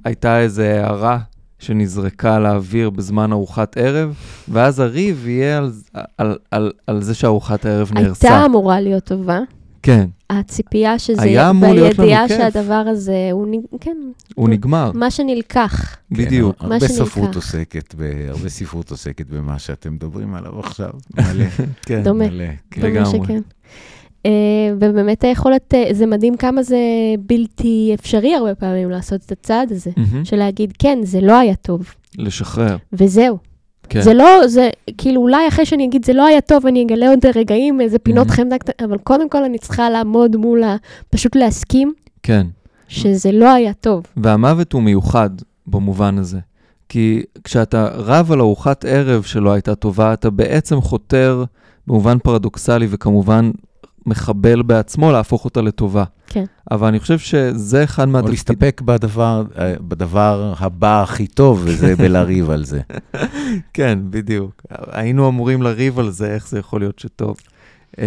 הייתה 0.06 0.40
איזו 0.40 0.62
הערה 0.62 1.20
שנזרקה 1.60 2.40
לאוויר 2.40 2.90
בזמן 2.90 3.32
ארוחת 3.32 3.78
ערב, 3.78 4.14
ואז 4.50 4.80
הריב 4.80 5.28
יהיה 5.28 5.58
על, 5.58 5.72
על, 6.18 6.38
על, 6.52 6.72
על 6.88 7.02
זה 7.02 7.14
שארוחת 7.14 7.66
הערב 7.66 7.92
נהרסה. 7.94 8.28
הייתה 8.28 8.46
אמורה 8.46 8.82
להיות 8.82 9.04
טובה. 9.04 9.40
כן, 9.84 10.06
הציפייה 10.30 11.00
שזה, 11.00 11.22
היה 11.22 11.50
אמור 11.50 11.74
להיות 11.74 12.00
לנו 12.00 12.08
והידיעה. 12.08 12.28
שהדבר 12.28 12.74
הזה, 12.74 13.30
הוא, 13.32 13.48
נ- 13.48 13.78
כן, 13.80 13.98
הוא 14.36 14.50
נגמר, 14.50 14.92
מה 14.94 15.12
שנלקח. 15.12 15.96
בדיוק. 16.12 16.56
כן, 16.60 16.68
מה 16.68 16.74
הרבה 16.76 16.88
שנקרא. 16.88 17.06
ספרות 17.06 17.36
עוסקת, 17.36 17.96
ב- 17.98 18.30
הרבה 18.30 18.50
ספרות 18.50 18.92
עוסקת 18.92 19.28
במה 19.28 19.60
שאתם 19.60 19.94
מדברים 19.94 20.36
עליו 20.36 20.60
עכשיו. 20.60 20.90
מלא, 21.18 21.46
כן. 21.82 22.04
דומה. 22.04 22.28
מלא. 22.30 22.46
כן. 22.72 22.82
דומה 22.82 22.94
לגמרי. 22.94 23.20
שכן. 23.26 23.42
Uh, 24.28 24.30
ובאמת 24.80 25.24
היכולת, 25.24 25.74
uh, 25.74 25.94
זה 25.94 26.06
מדהים 26.06 26.38
כמה 26.38 26.64
זה 26.64 26.78
בלתי 27.20 27.92
אפשרי 28.00 28.36
הרבה 28.36 28.56
פעמים 28.56 28.90
לעשות 28.90 29.22
את 29.26 29.32
הצעד 29.32 29.72
הזה, 29.72 29.92
מהמם. 29.98 30.26
של 30.26 30.36
להגיד, 30.38 30.74
כן, 30.80 31.00
זה 31.04 31.22
לא 31.22 31.40
היה 31.40 31.56
טוב, 31.56 31.94
לשחרר, 32.18 32.78
וזהו. 32.94 33.38
כן. 33.92 34.02
זה 34.02 34.14
לא, 34.14 34.48
זה, 34.48 34.70
כאילו, 34.98 35.22
אולי 35.22 35.48
אחרי 35.48 35.66
שאני 35.66 35.86
אגיד, 35.86 36.06
זה 36.06 36.14
לא 36.14 36.26
היה 36.28 36.42
טוב, 36.42 36.66
אני 36.68 36.84
אגלה 36.84 37.10
עוד 37.10 37.20
רגעים, 37.36 37.82
איזה 37.82 38.00
פינות 38.00 38.28
Mhm. 38.28 38.32
חמדה 38.32 38.58
קטנה, 38.58 38.88
אבל 38.88 38.98
קודם 38.98 39.30
כל 39.30 39.44
אני 39.44 39.58
צריכה 39.58 39.90
לעמוד 39.90 40.36
מול 40.36 40.64
ה... 40.64 40.76
פשוט 41.10 41.36
להסכים 41.36 41.94
כן. 42.24 42.48
שזה 42.88 43.32
לא 43.32 43.50
היה 43.54 43.74
טוב. 43.74 44.04
והמוות 44.18 44.74
הוא 44.74 44.82
מיוחד 44.82 45.30
במובן 45.68 46.18
הזה. 46.18 46.40
כי 46.90 47.24
כשאתה 47.44 47.88
רב 47.94 48.32
על 48.32 48.40
ארוחת 48.40 48.86
ערב 48.86 49.24
שלא 49.24 49.52
הייתה 49.52 49.76
טובה, 49.76 50.14
אתה 50.14 50.30
בעצם 50.30 50.82
חותר 50.82 51.44
במובן 51.88 52.18
פרדוקסלי 52.20 52.88
וכמובן 52.90 53.52
מחבל 54.06 54.62
בעצמו 54.62 55.12
להפוך 55.12 55.46
אותה 55.46 55.62
לטובה. 55.62 56.04
כן. 56.28 56.46
אבל 56.72 56.88
אני 56.88 57.00
חושב 57.00 57.20
שזה 57.20 57.84
אחד 57.84 58.08
או 58.08 58.12
מהתפקידים... 58.12 58.32
להסתפק 58.32 58.82
בדבר, 58.86 59.44
אה, 59.58 59.74
בדבר 59.82 60.54
הבא 60.60 61.04
הכי 61.04 61.28
טוב, 61.28 61.62
וזה 61.66 61.96
בלריב 62.04 62.50
על 62.50 62.66
זה. 62.66 62.82
כן, 63.74 64.00
בדיוק. 64.10 64.62
היינו 64.92 65.28
אמורים 65.28 65.62
לריב 65.62 66.00
על 66.00 66.10
זה, 66.10 66.34
איך 66.34 66.48
זה 66.48 66.60
יכול 66.60 66.82
להיות 66.82 67.00
שטוב. 67.00 67.38
Uh, 67.92 68.00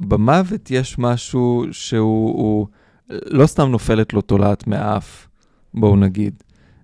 במוות 0.00 0.70
יש 0.70 0.98
משהו 0.98 1.66
שהוא 1.72 2.36
הוא, 2.38 2.66
לא 3.10 3.46
סתם 3.46 3.68
נופלת 3.68 4.12
לו 4.12 4.20
תולעת 4.20 4.66
מאף, 4.66 5.28
בואו 5.74 5.96
נגיד. 5.96 6.34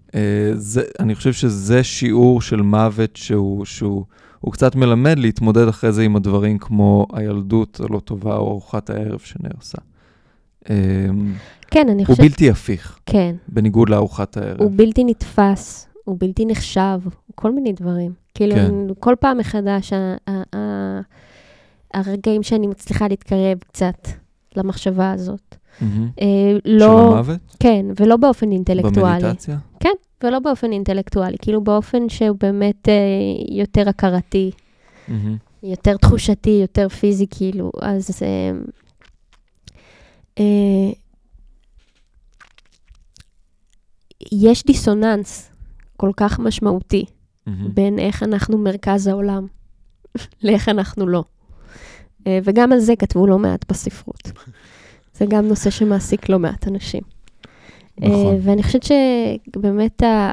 Uh, 0.08 0.12
זה, 0.54 0.82
אני 0.98 1.14
חושב 1.14 1.32
שזה 1.32 1.84
שיעור 1.84 2.42
של 2.42 2.62
מוות 2.62 3.16
שהוא, 3.16 3.64
שהוא 3.64 4.04
הוא 4.46 4.52
קצת 4.52 4.74
מלמד 4.74 5.18
להתמודד 5.18 5.68
אחרי 5.68 5.92
זה 5.92 6.02
עם 6.02 6.16
הדברים 6.16 6.58
כמו 6.58 7.06
הילדות 7.12 7.80
הלא 7.80 7.98
טובה 7.98 8.36
או 8.36 8.50
ארוחת 8.50 8.90
הערב 8.90 9.18
שנהרסה. 9.18 9.78
Uh, 10.64 10.68
כן, 11.70 11.88
אני 11.88 12.02
הוא 12.02 12.06
חושבת... 12.06 12.30
בלתי 12.30 12.50
הפיך, 12.50 12.98
כן. 13.06 13.36
בניגוד 13.48 13.88
לארוחת 13.88 14.36
הערב. 14.36 14.60
הוא 14.60 14.70
בלתי 14.76 15.04
נתפס, 15.04 15.88
הוא 16.04 16.16
בלתי 16.20 16.44
נחשב, 16.46 17.00
הוא 17.04 17.12
כל 17.34 17.52
מיני 17.52 17.72
דברים. 17.72 18.12
כאילו, 18.34 18.54
כן. 18.54 18.72
כל 19.00 19.14
פעם 19.20 19.38
מחדש, 19.38 19.92
הרגעים 21.94 22.42
שאני 22.42 22.66
מצליחה 22.66 23.08
להתקרב 23.08 23.58
קצת 23.58 24.08
למחשבה 24.56 25.12
הזאת. 25.12 25.56
מהמם. 25.80 26.08
אה, 26.20 26.26
של 26.64 26.70
לא, 26.78 27.12
המוות? 27.12 27.38
כן, 27.60 27.86
ולא 28.00 28.16
באופן 28.16 28.52
אינטלקטואלי. 28.52 29.22
במדיטציה? 29.22 29.58
כן, 29.80 29.90
ולא 30.24 30.38
באופן 30.38 30.72
אינטלקטואלי, 30.72 31.36
כאילו 31.42 31.64
באופן 31.64 32.08
שהוא 32.08 32.36
באמת 32.40 32.88
אה, 32.88 32.94
יותר 33.48 33.88
הכרתי, 33.88 34.50
מהמם. 35.08 35.36
יותר 35.62 35.96
תחושתי, 35.96 36.58
יותר 36.62 36.88
פיזי, 36.88 37.26
כאילו, 37.30 37.70
אז... 37.82 38.22
אה, 38.22 38.50
אה, 40.38 40.92
יש 44.32 44.64
דיסוננס 44.64 45.50
כל 45.96 46.10
כך 46.16 46.38
משמעותי 46.38 47.04
מהמם. 47.46 47.74
בין 47.74 47.98
איך 47.98 48.22
אנחנו 48.22 48.58
מרכז 48.58 49.06
העולם 49.06 49.46
לאיך 50.44 50.68
אנחנו 50.68 51.06
לא. 51.06 51.24
אה, 52.26 52.38
וגם 52.44 52.72
על 52.72 52.78
זה 52.78 52.96
כתבו 52.96 53.26
לא 53.26 53.38
מעט 53.38 53.64
בספרות. 53.70 54.22
זה 55.18 55.24
גם 55.28 55.48
נושא 55.48 55.70
שמעסיק 55.70 56.28
לא 56.28 56.38
מעט 56.38 56.68
אנשים. 56.68 57.00
אה, 58.02 58.08
נכון. 58.08 58.36
ואני 58.42 58.62
חושבת 58.62 58.82
שבאמת 58.82 60.02
ה- 60.02 60.30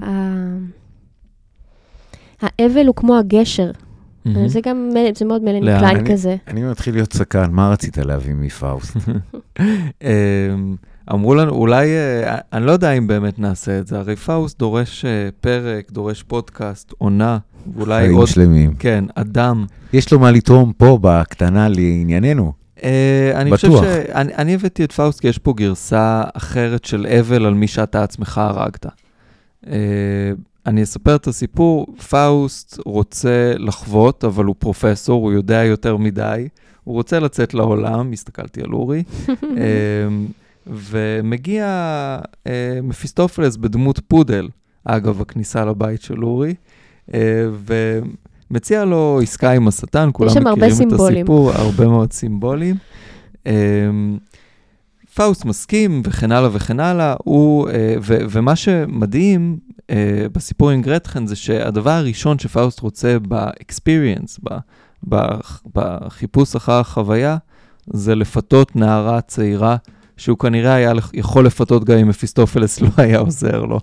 האבל 2.42 2.88
הוא 2.88 2.96
כמו 2.96 3.18
הגשר. 3.18 3.72
מהמם. 4.26 4.48
זה 4.48 4.60
גם, 4.66 4.90
מ- 4.94 5.16
זה 5.16 5.26
מאוד 5.26 5.44
מלני 5.44 5.62
קלייניאני 5.62 6.12
כזה. 6.12 6.36
אני 6.48 6.64
מתחיל 6.64 6.94
להיות 6.94 7.14
סקרן, 7.14 7.52
מה 7.52 7.70
רצית 7.72 7.98
להביא 7.98 8.34
מפאוסט? 8.34 8.98
אמ, 9.60 10.76
אמרו 11.14 11.36
לנו, 11.36 11.52
אולי, 11.52 11.88
אה, 11.90 12.38
אני 12.54 12.66
לא 12.66 12.72
יודע 12.72 12.92
אם 12.92 13.08
באמת 13.08 13.40
נעשה 13.40 13.80
את 13.80 13.88
זה, 13.88 13.98
הרי 14.00 14.16
פאוסט 14.16 14.60
דורש 14.60 15.06
פרק, 15.42 15.92
דורש 15.92 16.24
פודקאסט, 16.24 16.94
עונה, 16.98 17.38
ואולי 17.76 18.02
חיים 18.04 18.16
עוד, 18.18 18.28
שלמים. 18.28 18.74
כן, 18.80 19.04
אדם. 19.16 19.66
יש 19.94 20.12
לו 20.14 20.20
מה 20.20 20.32
לתרום 20.32 20.72
פה, 20.78 20.98
בקטנה, 21.02 21.68
לענייננו. 21.70 22.54
אה, 22.84 23.32
אני 23.36 23.52
בטוח. 23.52 23.60
חושב 23.60 24.04
שאני 24.08 24.36
אני 24.36 24.54
הבאתי 24.54 24.84
את 24.84 24.92
פאוסט 24.92 25.20
כי 25.20 25.28
יש 25.28 25.38
פה 25.38 25.54
גרסה 25.54 26.24
אחרת 26.34 26.86
של 26.86 27.08
אבל 27.20 27.46
על 27.46 27.54
מי 27.54 27.68
שאתה 27.68 28.04
עצמך 28.04 28.38
הרגת. 28.38 28.86
אה, 29.68 30.32
אני 30.66 30.84
אספר 30.84 31.16
את 31.16 31.28
הסיפור, 31.28 31.96
פאוסט 32.10 32.80
רוצה 32.86 33.54
לחוות, 33.58 34.24
אבל 34.24 34.46
הוא 34.46 34.56
פרופסור, 34.60 35.24
הוא 35.24 35.32
יודע 35.32 35.64
יותר 35.64 35.98
מדי, 35.98 36.48
הוא 36.84 36.96
רוצה 36.96 37.20
לצאת 37.20 37.54
לעולם, 37.54 38.12
הסתכלתי 38.12 38.62
על 38.62 38.74
אורי, 38.74 39.04
אמ, 39.44 40.28
ומגיע 40.68 41.66
אה, 42.48 42.80
מפיסטופלס 42.84 43.56
בדמות 43.56 44.00
פודל, 44.08 44.50
אגב, 44.84 45.22
הכניסה 45.22 45.66
לבית 45.66 46.02
של 46.02 46.24
אורי, 46.24 46.56
אה, 47.14 47.20
ומציע 48.54 48.86
לו 48.86 49.20
עסקה 49.24 49.52
עם 49.52 49.68
השטן, 49.68 50.10
כולם 50.14 50.30
מכירים 50.30 50.72
את 50.72 50.74
סימבולים. 50.74 51.18
הסיפור, 51.18 51.52
הרבה 51.52 51.88
מאוד 51.88 52.14
סימבולים. 52.14 52.76
אמ, 53.46 54.18
פאוסט 55.16 55.46
מסכים 55.46 56.02
וכן 56.06 56.32
הלאה 56.32 56.50
וכן 56.54 56.80
הלאה, 56.80 57.16
הוא, 57.24 57.70
אה, 57.70 57.96
ו, 58.02 58.18
ומה 58.30 58.56
שמדהים 58.56 59.58
אה, 59.90 60.26
בסיפור 60.32 60.70
עם 60.70 60.82
גרטחן 60.82 61.28
זה 61.28 61.36
שהדבר 61.36 61.92
הראשון 61.92 62.40
שפאוסט 62.40 62.80
רוצה 62.80 63.20
ב 63.20 63.30
experience, 63.30 64.40
בחיפוש 65.76 66.56
אחר 66.56 66.80
החוויה, 66.80 67.38
זה 67.88 68.16
לפתות 68.16 68.76
נערה 68.76 69.22
צעירה, 69.22 69.76
שהוא 70.18 70.38
כנראה 70.38 70.74
היה 70.74 70.94
יכול 71.14 71.46
לפתות 71.46 71.84
גם 71.84 71.98
אם 71.98 72.08
מפיסטופלס 72.08 72.82
לא 72.82 72.90
היה 72.98 73.20
עוזר 73.20 73.66
לו. 73.66 73.80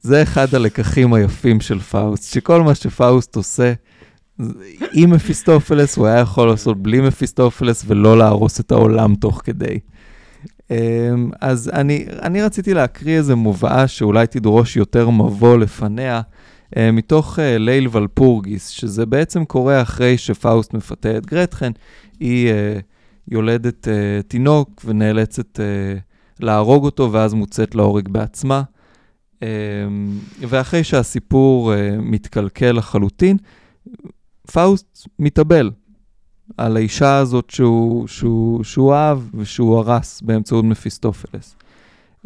זה 0.00 0.22
אחד 0.22 0.54
הלקחים 0.54 1.14
היפים 1.14 1.60
של 1.60 1.80
פאוסט, 1.80 2.32
שכל 2.32 2.62
מה 2.62 2.74
שפאוסט 2.74 3.36
עושה, 3.36 3.72
עם 4.92 5.10
מפיסטופלס, 5.10 5.96
הוא 5.96 6.06
היה 6.06 6.18
יכול 6.18 6.48
לעשות 6.48 6.82
בלי 6.82 7.00
מפיסטופלס 7.00 7.84
ולא 7.86 8.18
להרוס 8.18 8.60
את 8.60 8.72
העולם 8.72 9.14
תוך 9.14 9.40
כדי. 9.44 9.78
אמ, 10.70 11.30
אז 11.40 11.70
אני, 11.72 12.06
אני 12.22 12.42
רציתי 12.42 12.74
להקריא 12.74 13.16
איזה 13.16 13.34
מובאה 13.34 13.88
שאולי 13.88 14.26
תדרוש 14.26 14.76
יותר 14.76 15.10
מבוא 15.10 15.58
לפניה, 15.58 16.20
אה, 16.76 16.92
מתוך 16.92 17.38
אה, 17.38 17.58
ליל 17.58 17.88
ולפורגיס, 17.92 18.68
שזה 18.68 19.06
בעצם 19.06 19.44
קורה 19.44 19.82
אחרי 19.82 20.18
שפאוסט 20.18 20.74
מפתה 20.74 21.16
את 21.16 21.26
גרטחן, 21.26 21.70
היא 22.20 22.50
אה, 22.50 22.78
יולדת 23.28 23.88
אה, 23.88 24.20
תינוק 24.28 24.82
ונאלצת 24.84 25.60
אה, 25.60 25.98
להרוג 26.40 26.84
אותו 26.84 27.12
ואז 27.12 27.34
מוצאת 27.34 27.74
להורג 27.74 28.08
בעצמה. 28.08 28.62
אה, 29.42 29.48
ואחרי 30.40 30.84
שהסיפור 30.84 31.74
אה, 31.74 31.96
מתקלקל 31.98 32.72
לחלוטין, 32.72 33.36
פאוסט 34.52 35.08
מתאבל 35.18 35.70
על 36.56 36.76
האישה 36.76 37.16
הזאת 37.16 37.50
שהוא, 37.50 38.06
שהוא, 38.06 38.64
שהוא 38.64 38.94
אהב 38.94 39.18
ושהוא 39.34 39.78
הרס 39.78 40.22
באמצעות 40.22 40.64
מפיסטופלס. 40.64 41.56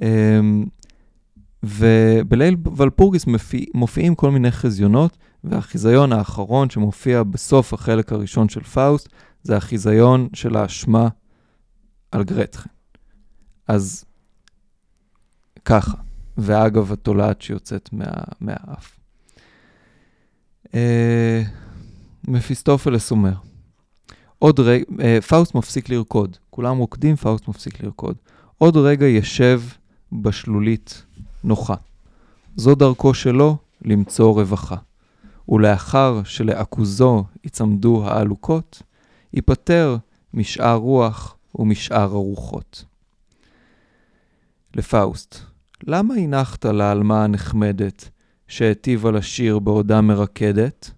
אמ, 0.03 0.65
ובליל 1.63 2.57
ולפורגיס 2.77 3.27
מופיע, 3.27 3.61
מופיעים 3.75 4.15
כל 4.15 4.31
מיני 4.31 4.51
חזיונות, 4.51 5.17
והחיזיון 5.45 6.13
האחרון 6.13 6.71
שמופיע 6.71 7.23
בסוף 7.23 7.73
החלק 7.73 8.13
הראשון 8.13 8.49
של 8.49 8.63
פאוסט, 8.63 9.09
זה 9.43 9.57
החיזיון 9.57 10.29
של 10.35 10.57
האשמה 10.57 11.09
על 12.13 12.25
גרטחן. 12.25 12.71
אז 13.69 14.05
ככה, 15.65 15.97
ואגב, 16.39 16.93
התולעת 16.93 17.43
שיוצאת 17.43 17.89
מה, 17.93 18.05
מהאף. 18.41 18.99
אה, 20.75 21.43
מפיסטופלס 22.29 23.11
אומר, 23.11 23.33
עוד 24.39 24.61
רגע, 24.61 24.85
אה, 25.01 25.21
פאוסט 25.21 25.55
מפסיק 25.55 25.89
לרקוד. 25.89 26.37
כולם 26.51 26.79
רוקדים, 26.79 27.17
פאוסט 27.17 27.49
מפסיק 27.49 27.83
לרקוד. 27.83 28.17
עוד 28.59 28.77
רגע 28.77 29.07
ישב 29.07 29.63
בשלולית 30.13 31.05
נוחה. 31.45 31.75
זו 32.57 32.75
דרכו 32.75 33.15
שלו 33.15 33.57
למצוא 33.83 34.35
רווחה. 34.35 34.77
ולאחר 35.49 36.23
שלעכוזו 36.25 37.25
יצמדו 37.45 38.09
העלוקות, 38.09 38.83
ייפטר 39.33 39.97
משאר 40.35 40.75
רוח 40.75 41.37
ומשאר 41.55 42.03
הרוחות. 42.03 42.85
לפאוסט, 44.75 45.37
למה 45.83 46.15
הנחת 46.15 46.65
לעלמה 46.65 47.25
הנחמדת 47.25 48.11
שהיטיבה 48.49 49.11
לשיר 49.11 49.59
בעודה 49.59 50.01
מרקדת? 50.01 50.91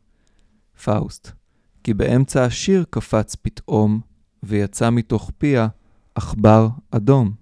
פאוסט, 0.85 1.31
כי 1.85 1.95
באמצע 1.95 2.45
השיר 2.45 2.85
קפץ 2.91 3.35
פתאום, 3.35 4.01
ויצא 4.43 4.91
מתוך 4.91 5.31
פיה 5.39 5.69
עכבר 6.15 6.69
אדום. 6.91 7.33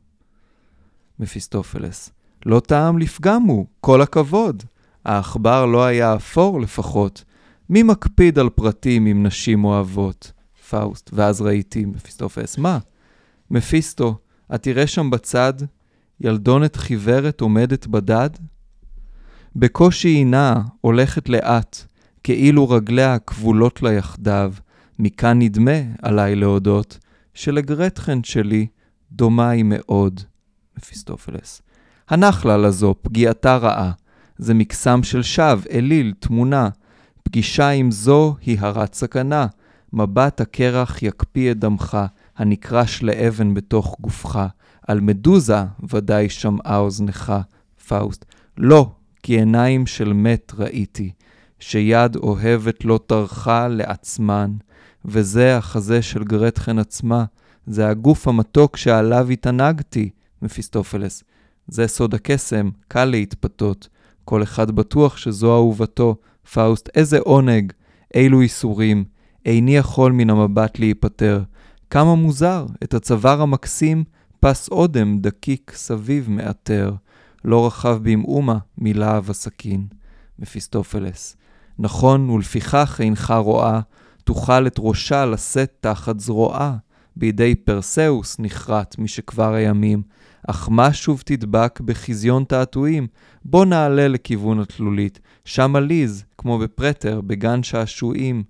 מפיסטופלס, 1.18 2.10
לא 2.46 2.60
טעם 2.60 2.98
לפגם 2.98 3.42
הוא, 3.42 3.66
כל 3.80 4.02
הכבוד. 4.02 4.62
העכבר 5.04 5.66
לא 5.66 5.84
היה 5.84 6.16
אפור 6.16 6.60
לפחות. 6.60 7.24
מי 7.70 7.82
מקפיד 7.82 8.38
על 8.38 8.50
פרטים 8.50 9.06
עם 9.06 9.26
נשים 9.26 9.64
אוהבות? 9.64 10.32
פאוסט, 10.70 11.10
ואז 11.12 11.42
ראיתי 11.42 11.84
מפיסטופלס, 11.84 12.58
מה? 12.58 12.78
מפיסטו, 13.50 14.18
התראה 14.54 14.86
שם 14.86 15.10
בצד 15.10 15.52
ילדונת 16.20 16.76
חיוורת 16.76 17.40
עומדת 17.40 17.86
בדד? 17.86 18.30
בקושי 19.56 20.08
היא 20.08 20.26
נעה, 20.26 20.62
הולכת 20.80 21.28
לאט, 21.28 21.76
כאילו 22.24 22.70
רגליה 22.70 23.18
כבולות 23.18 23.82
לה 23.82 23.92
יחדיו, 23.92 24.52
מכאן 24.98 25.38
נדמה, 25.38 25.78
עליי 26.02 26.36
להודות, 26.36 26.98
שלגרטחן 27.34 28.24
שלי 28.24 28.66
דומה 29.12 29.50
היא 29.50 29.64
מאוד. 29.64 30.20
מפיסטופלס. 30.78 31.62
הנח 32.08 32.44
לה 32.44 32.56
לזו, 32.56 32.94
פגיעתה 33.02 33.56
רעה. 33.56 33.92
זה 34.38 34.54
מקסם 34.54 35.02
של 35.02 35.22
שווא, 35.22 35.62
אליל, 35.70 36.12
תמונה. 36.18 36.68
פגישה 37.22 37.68
עם 37.68 37.90
זו 37.90 38.36
היא 38.42 38.60
הרת 38.60 38.94
סכנה. 38.94 39.46
מבט 39.92 40.40
הקרח 40.40 41.02
יקפיא 41.02 41.50
את 41.50 41.58
דמך. 41.58 41.98
הנקרש 42.40 43.02
לאבן 43.02 43.54
בתוך 43.54 43.96
גופך, 44.00 44.46
על 44.88 45.00
מדוזה 45.00 45.64
ודאי 45.92 46.28
שמעה 46.28 46.78
אוזנך, 46.78 47.32
פאוסט. 47.88 48.24
לא, 48.58 48.90
כי 49.22 49.38
עיניים 49.38 49.86
של 49.86 50.12
מת 50.12 50.52
ראיתי, 50.58 51.12
שיד 51.58 52.16
אוהבת 52.16 52.84
לא 52.84 53.00
טרחה 53.06 53.68
לעצמן, 53.68 54.52
וזה 55.04 55.56
החזה 55.56 56.02
של 56.02 56.24
גרטכן 56.24 56.78
עצמה, 56.78 57.24
זה 57.66 57.88
הגוף 57.88 58.28
המתוק 58.28 58.76
שעליו 58.76 59.28
התענגתי, 59.30 60.10
מפיסטופלס. 60.42 61.24
זה 61.68 61.86
סוד 61.86 62.14
הקסם, 62.14 62.70
קל 62.88 63.04
להתפתות. 63.04 63.88
כל 64.24 64.42
אחד 64.42 64.70
בטוח 64.70 65.16
שזו 65.16 65.54
אהובתו. 65.54 66.16
פאוסט, 66.52 66.88
איזה 66.94 67.18
עונג, 67.18 67.72
אילו 68.14 68.42
ייסורים. 68.42 69.04
איני 69.46 69.76
יכול 69.76 70.12
מן 70.12 70.30
המבט 70.30 70.78
להיפטר. 70.78 71.42
כמה 71.90 72.14
מוזר, 72.14 72.66
את 72.82 72.94
הצוואר 72.94 73.42
המקסים, 73.42 74.04
פס 74.40 74.68
אודם 74.68 75.18
דקיק 75.18 75.72
סביב 75.74 76.30
מאתר. 76.30 76.94
לא 77.44 77.66
רחב 77.66 77.98
במאומה 78.02 78.58
מלהב 78.78 79.30
הסכין. 79.30 79.86
מפיסטופלס. 80.38 81.36
נכון, 81.78 82.30
ולפיכך 82.30 83.00
אינך 83.00 83.34
רואה, 83.38 83.80
תוכל 84.24 84.66
את 84.66 84.76
ראשה 84.78 85.26
לשאת 85.26 85.72
תחת 85.80 86.20
זרועה. 86.20 86.76
בידי 87.16 87.54
פרסאוס 87.54 88.36
נכרת 88.38 88.98
משכבר 88.98 89.54
הימים, 89.54 90.02
אך 90.48 90.68
מה 90.70 90.92
שוב 90.92 91.22
תדבק 91.26 91.80
בחזיון 91.80 92.44
תעתועים? 92.44 93.06
בוא 93.44 93.64
נעלה 93.64 94.08
לכיוון 94.08 94.60
התלולית, 94.60 95.20
שם 95.44 95.76
עליז, 95.76 96.24
כמו 96.38 96.58
בפרטר, 96.58 97.20
בגן 97.20 97.62
שעשועים, 97.62 98.42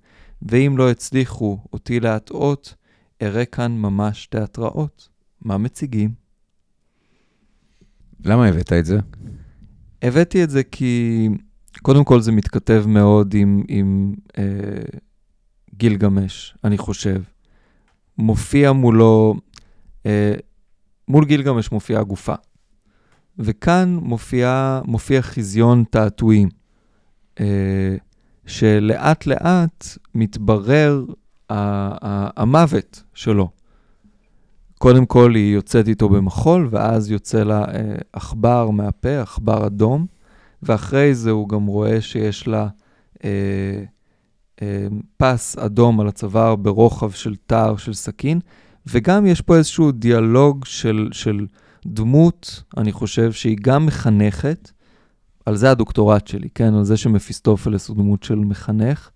ואם 0.43 0.75
לא 0.79 0.91
הצליחו 0.91 1.59
אותי 1.73 2.01
להטעות, 2.01 2.75
אראה 3.23 3.45
כאן 3.45 3.73
ממש 3.73 4.27
תיאטראות. 4.27 5.09
מה 5.41 5.59
מציגים? 5.59 6.11
למה 8.25 8.47
הבאת 8.47 8.73
את 8.73 8.85
זה? 8.85 8.99
הבאתי 10.03 10.45
את 10.45 10.51
זה 10.51 10.63
כי 10.63 11.29
קודם 11.83 12.05
כל 12.05 12.21
זה 12.21 12.33
מתכתב 12.33 12.85
מאוד 12.87 13.35
עם, 13.35 13.63
עם 13.69 14.15
אה, 14.39 14.45
גילגמש, 15.75 16.55
אני 16.65 16.79
חושב. 16.79 17.23
מופיע 18.19 18.73
מולו, 18.73 19.35
אה, 20.07 20.35
מול 21.09 21.25
גילגמש 21.25 21.73
מופיעה 21.73 22.03
גופה. 22.03 22.35
וכאן 23.39 23.99
מופיע, 24.03 24.81
מופיע 24.85 25.23
חזיון 25.23 25.85
תעתועים, 25.91 26.49
אה, 27.41 27.97
שלאט 28.51 29.27
לאט 29.27 29.87
מתברר 30.15 31.05
המוות 32.37 33.03
שלו. 33.15 33.49
קודם 34.79 35.07
כל 35.07 35.35
היא 35.35 35.55
יוצאת 35.55 35.89
איתו 35.89 36.09
במחול, 36.09 36.69
ואז 36.71 37.11
יוצא 37.11 37.43
לה 37.43 37.65
אה, 37.65 37.95
עכבר 38.13 38.71
מהפה, 38.71 39.21
עכבר 39.21 39.67
אדום, 39.67 40.07
ואחרי 40.63 41.15
זה 41.15 41.31
הוא 41.31 41.49
גם 41.49 41.67
רואה 41.67 42.01
שיש 42.01 42.49
לה 42.49 42.69
אה, 43.25 43.31
אה, 44.63 44.87
פס 45.17 45.59
אדום 45.59 46.01
על 46.01 46.09
הצוואר 46.09 46.57
ברוחב 46.57 47.11
של 47.11 47.35
תער 47.47 47.77
של 47.77 47.95
סכין, 47.95 48.41
וגם 48.87 49.27
יש 49.27 49.41
פה 49.41 49.57
איזשהו 49.57 49.93
דיאלוג 49.93 50.65
של, 50.65 51.09
של 51.13 51.47
דמות, 51.87 52.63
אני 52.77 52.93
חושב 52.93 53.33
שהיא 53.33 53.57
גם 53.63 53.87
מחנכת, 53.87 54.71
על 55.47 55.57
זה 55.57 55.71
הדוקטורט 55.71 56.27
שלי, 56.27 56.49
כן? 56.55 56.75
על 56.75 56.85
זה 56.85 56.97
שמפיסטופלס 56.97 57.89
הוא 57.89 57.97
דמות 57.97 58.23
של 58.23 58.35
מחנך, 58.35 59.11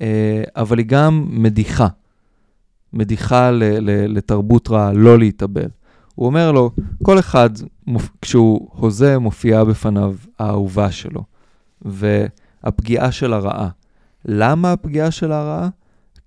אה, 0.00 0.42
אבל 0.56 0.78
היא 0.78 0.86
גם 0.86 1.26
מדיחה. 1.30 1.88
מדיחה 2.92 3.50
ל, 3.50 3.64
ל, 3.64 4.16
לתרבות 4.16 4.68
רעה, 4.68 4.92
לא 4.92 5.18
להתאבל. 5.18 5.68
הוא 6.14 6.26
אומר 6.26 6.52
לו, 6.52 6.70
כל 7.02 7.18
אחד, 7.18 7.50
כשהוא 8.22 8.68
הוזה, 8.72 9.18
מופיעה 9.18 9.64
בפניו 9.64 10.14
האהובה 10.38 10.90
שלו, 10.90 11.24
והפגיעה 11.82 13.12
של 13.12 13.32
הרעה. 13.32 13.68
למה 14.24 14.72
הפגיעה 14.72 15.10
של 15.10 15.32
הרעה? 15.32 15.68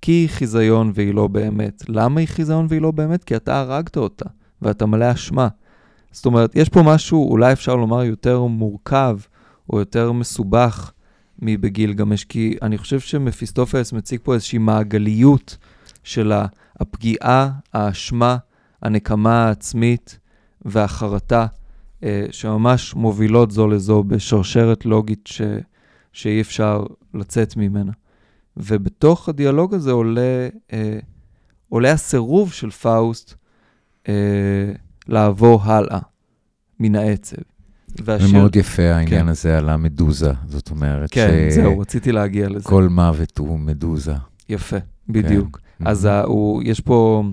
כי 0.02 0.12
היא 0.12 0.30
חיזיון 0.30 0.92
והיא 0.96 1.14
לא 1.14 1.28
באמת. 1.28 1.84
למה 1.90 2.20
היא 2.20 2.28
חיזיון 2.28 2.66
והיא 2.70 2.82
לא 2.82 2.92
באמת? 2.92 3.24
כי 3.24 3.36
אתה 3.36 3.60
הרגת 3.60 3.98
אותה, 3.98 4.26
ואתה 4.62 4.86
מלא 4.86 5.12
אשמה. 5.12 5.48
זאת 6.16 6.26
אומרת, 6.26 6.56
יש 6.56 6.70
פה 6.70 6.82
משהו, 6.84 7.30
אולי 7.30 7.54
אפשר 7.54 7.76
לומר, 7.76 8.04
יותר 8.04 8.44
מורכב, 8.44 9.18
או 9.70 9.80
יותר 9.80 10.12
מסובך 10.12 10.92
מבגיל 11.40 11.94
גמש, 11.94 12.24
כי 12.24 12.58
אני 12.62 12.78
חושב 12.78 13.00
שמפיסטופלס 13.00 13.94
מציג 13.94 14.20
פה 14.24 14.34
איזושהי 14.34 14.60
מעגליות 14.60 15.58
של 16.04 16.32
הפגיעה, 16.80 17.52
האשמה, 17.74 18.38
הנקמה 18.82 19.48
העצמית 19.48 20.20
והחרטה, 20.66 21.46
אה, 22.04 22.26
שממש 22.32 22.96
מובילות 22.96 23.52
זו 23.52 23.68
לזו 23.68 24.04
בשרשרת 24.04 24.86
לוגית 24.86 25.28
ש, 25.28 25.42
שאי 26.14 26.42
אפשר 26.42 26.84
לצאת 27.14 27.58
ממנה. 27.58 27.92
ובתוך 28.58 29.30
הדיאלוג 29.30 29.74
הזה 29.74 29.92
עולה, 29.92 30.48
אה, 30.74 31.00
עולה 31.70 31.92
הסירוב 31.92 32.54
של 32.54 32.70
פאוסט 32.70 33.34
אה, 34.08 34.14
לעבור 35.08 35.64
הלאה 35.64 36.00
מן 36.80 36.96
העצב. 36.96 37.42
והשיר... 38.04 38.28
זה 38.28 38.34
מאוד 38.34 38.56
יפה 38.56 38.84
העניין 38.84 39.22
כן. 39.22 39.28
הזה 39.28 39.58
על 39.58 39.70
המדוזה, 39.70 40.32
זאת 40.48 40.72
אומרת 40.72 41.10
כן, 41.12 41.48
ש... 41.52 41.54
זהו, 41.54 41.80
רציתי 41.80 42.12
להגיע 42.12 42.50
לזה. 42.50 42.64
כל 42.64 42.88
מוות 42.90 43.38
הוא 43.38 43.60
מדוזה. 43.60 44.14
יפה, 44.50 44.78
בדיוק. 45.10 45.60
כן. 45.80 45.88
אז 45.88 46.06
mm-hmm. 46.06 46.26
הוא, 46.26 46.64
יש 46.66 46.80
פה, 46.80 47.24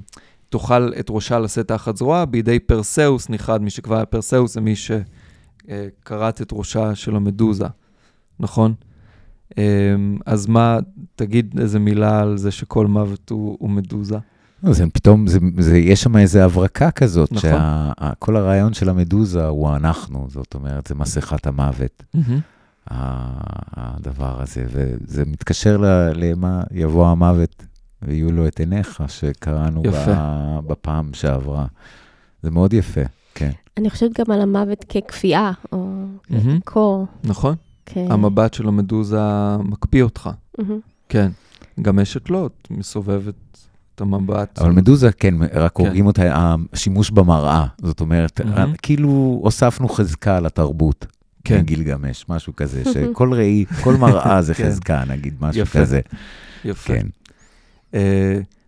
תוכל 0.49 0.93
את 1.01 1.07
ראשה 1.11 1.39
לשאת 1.39 1.69
תחת 1.69 1.97
זרועה 1.97 2.27
בידי 2.27 2.59
פרסאוס 2.59 3.29
נכרת, 3.29 3.63
מי 3.63 3.71
שכבר 3.71 3.97
היה 3.97 4.07
פרסאוס 4.07 4.55
זה 4.55 4.61
מי 4.61 4.77
שכרת 4.77 6.41
אה, 6.41 6.45
את 6.45 6.49
ראשה 6.53 6.95
של 6.95 7.17
המדוזה, 7.17 7.67
נכון? 8.41 8.75
אמ, 9.59 10.19
אז 10.27 10.47
מה, 10.47 10.79
תגיד 11.17 11.59
איזה 11.61 11.79
מילה 11.79 12.21
על 12.21 12.37
זה 12.37 12.51
שכל 12.51 12.87
מוות 12.87 13.31
הוא, 13.31 13.57
הוא 13.61 13.71
מדוזה. 13.71 14.19
לא, 14.63 14.73
זה 14.73 14.85
פתאום, 14.93 15.27
זה, 15.27 15.39
זה, 15.59 15.79
יש 15.79 16.03
שם 16.03 16.17
איזו 16.17 16.41
הברקה 16.41 16.91
כזאת, 16.91 17.33
נכון. 17.33 17.51
שכל 18.13 18.37
הרעיון 18.37 18.75
של 18.75 18.89
המדוזה 18.89 19.47
הוא 19.47 19.77
אנחנו, 19.77 20.27
זאת 20.31 20.55
אומרת, 20.55 20.87
זה 20.87 20.95
מסכת 20.95 21.47
המוות, 21.47 22.03
mm-hmm. 22.17 22.41
הדבר 22.87 24.43
הזה, 24.43 24.65
וזה 24.69 25.25
מתקשר 25.25 25.77
למה 26.15 26.63
יבוא 26.71 27.07
המוות 27.07 27.65
ויהיו 28.03 28.33
לו 28.33 28.47
את 28.47 28.61
עיניך, 28.61 29.03
שקראנו 29.09 29.83
ב, 29.83 30.13
בפעם 30.67 31.11
שעברה. 31.15 31.67
זה 32.43 32.51
מאוד 32.51 32.73
יפה, 32.73 33.01
כן. 33.35 33.51
אני 33.77 33.91
חושבת 33.91 34.21
גם 34.21 34.35
על 34.35 34.41
המוות 34.41 34.85
ככפייה, 34.85 35.53
או 35.73 36.05
mm-hmm. 36.31 36.61
קור. 36.65 37.07
נכון. 37.25 37.55
כן. 37.87 38.07
המבט 38.11 38.55
של 38.55 38.69
המדוזה 38.69 39.21
מקפיא 39.59 40.03
אותך. 40.03 40.31
Mm-hmm. 40.61 40.63
כן. 41.09 41.31
גם 41.83 41.99
אשת 41.99 42.31
לוט 42.31 42.69
מסובבת 42.71 43.35
את 43.95 44.01
המבט. 44.01 44.59
אבל 44.59 44.71
מדוזה, 44.71 45.13
כן, 45.13 45.35
רק 45.53 45.77
כן. 45.77 45.83
הורגים 45.83 46.07
אותה, 46.07 46.55
השימוש 46.73 47.11
במראה. 47.11 47.67
זאת 47.83 48.01
אומרת, 48.01 48.41
mm-hmm. 48.41 48.77
כאילו 48.83 49.41
הוספנו 49.43 49.89
חזקה 49.89 50.41
לתרבות. 50.41 51.07
כן. 51.45 51.61
גילגמש, 51.61 52.25
משהו 52.29 52.57
כזה, 52.57 52.83
שכל 52.93 53.33
ראי, 53.33 53.65
כל 53.83 53.97
מראה 53.97 54.43
זה 54.43 54.55
כן. 54.55 54.65
חזקה, 54.67 55.05
נגיד, 55.09 55.35
משהו 55.41 55.63
יפה. 55.63 55.81
כזה. 55.81 56.01
יפה. 56.65 56.95
כן. 56.95 57.07
Uh, 57.93 57.97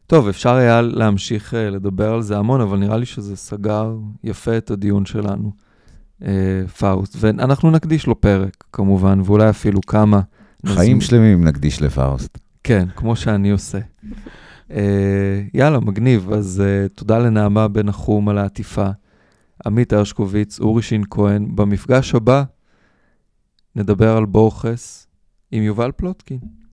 טוב, 0.07 0.29
אפשר 0.29 0.55
היה 0.55 0.81
להמשיך 0.81 1.55
uh, 1.55 1.57
לדבר 1.57 2.13
על 2.13 2.23
זה 2.23 2.39
המון, 2.39 2.61
אבל 2.61 2.79
נראה 2.79 2.97
לי 2.97 3.07
שזה 3.07 3.37
סגר 3.37 3.97
יפה 4.25 4.57
את 4.57 4.71
הדיון 4.71 5.07
שלנו. 5.07 5.53
אה, 6.23 6.69
פאוסט, 6.79 7.17
ואנחנו 7.21 7.71
נקדיש 7.71 8.07
לו 8.07 8.21
פרק, 8.21 8.65
כמובן, 8.73 9.21
ואולי 9.25 9.51
אפילו 9.51 9.81
כמה. 9.81 10.21
חיים 10.67 10.77
נזמין. 10.77 11.01
שלמים 11.01 11.45
נקדיש 11.45 11.83
לפאוסט. 11.83 12.39
כן, 12.65 12.89
כמו 12.97 13.17
שאני 13.17 13.51
עושה. 13.51 13.79
אה, 14.75 15.43
יאללה, 15.55 15.81
מגניב. 15.81 16.33
אז 16.33 16.63
אה, 16.67 16.89
תודה 16.89 17.19
לנעמה 17.19 17.69
בן 17.69 17.87
נחום 17.87 18.29
על 18.29 18.39
העטיפה, 18.39 18.89
עמית 19.67 19.93
הרשקוביץ, 19.93 20.61
אורי 20.61 20.83
שין 20.83 21.03
כהן. 21.11 21.57
במפגש 21.57 22.15
הבא 22.15 22.45
נדבר 23.77 24.17
על 24.17 24.25
בורחס 24.25 25.07
עם 25.51 25.63
יובל 25.63 25.93
פלוטקין. 25.93 26.39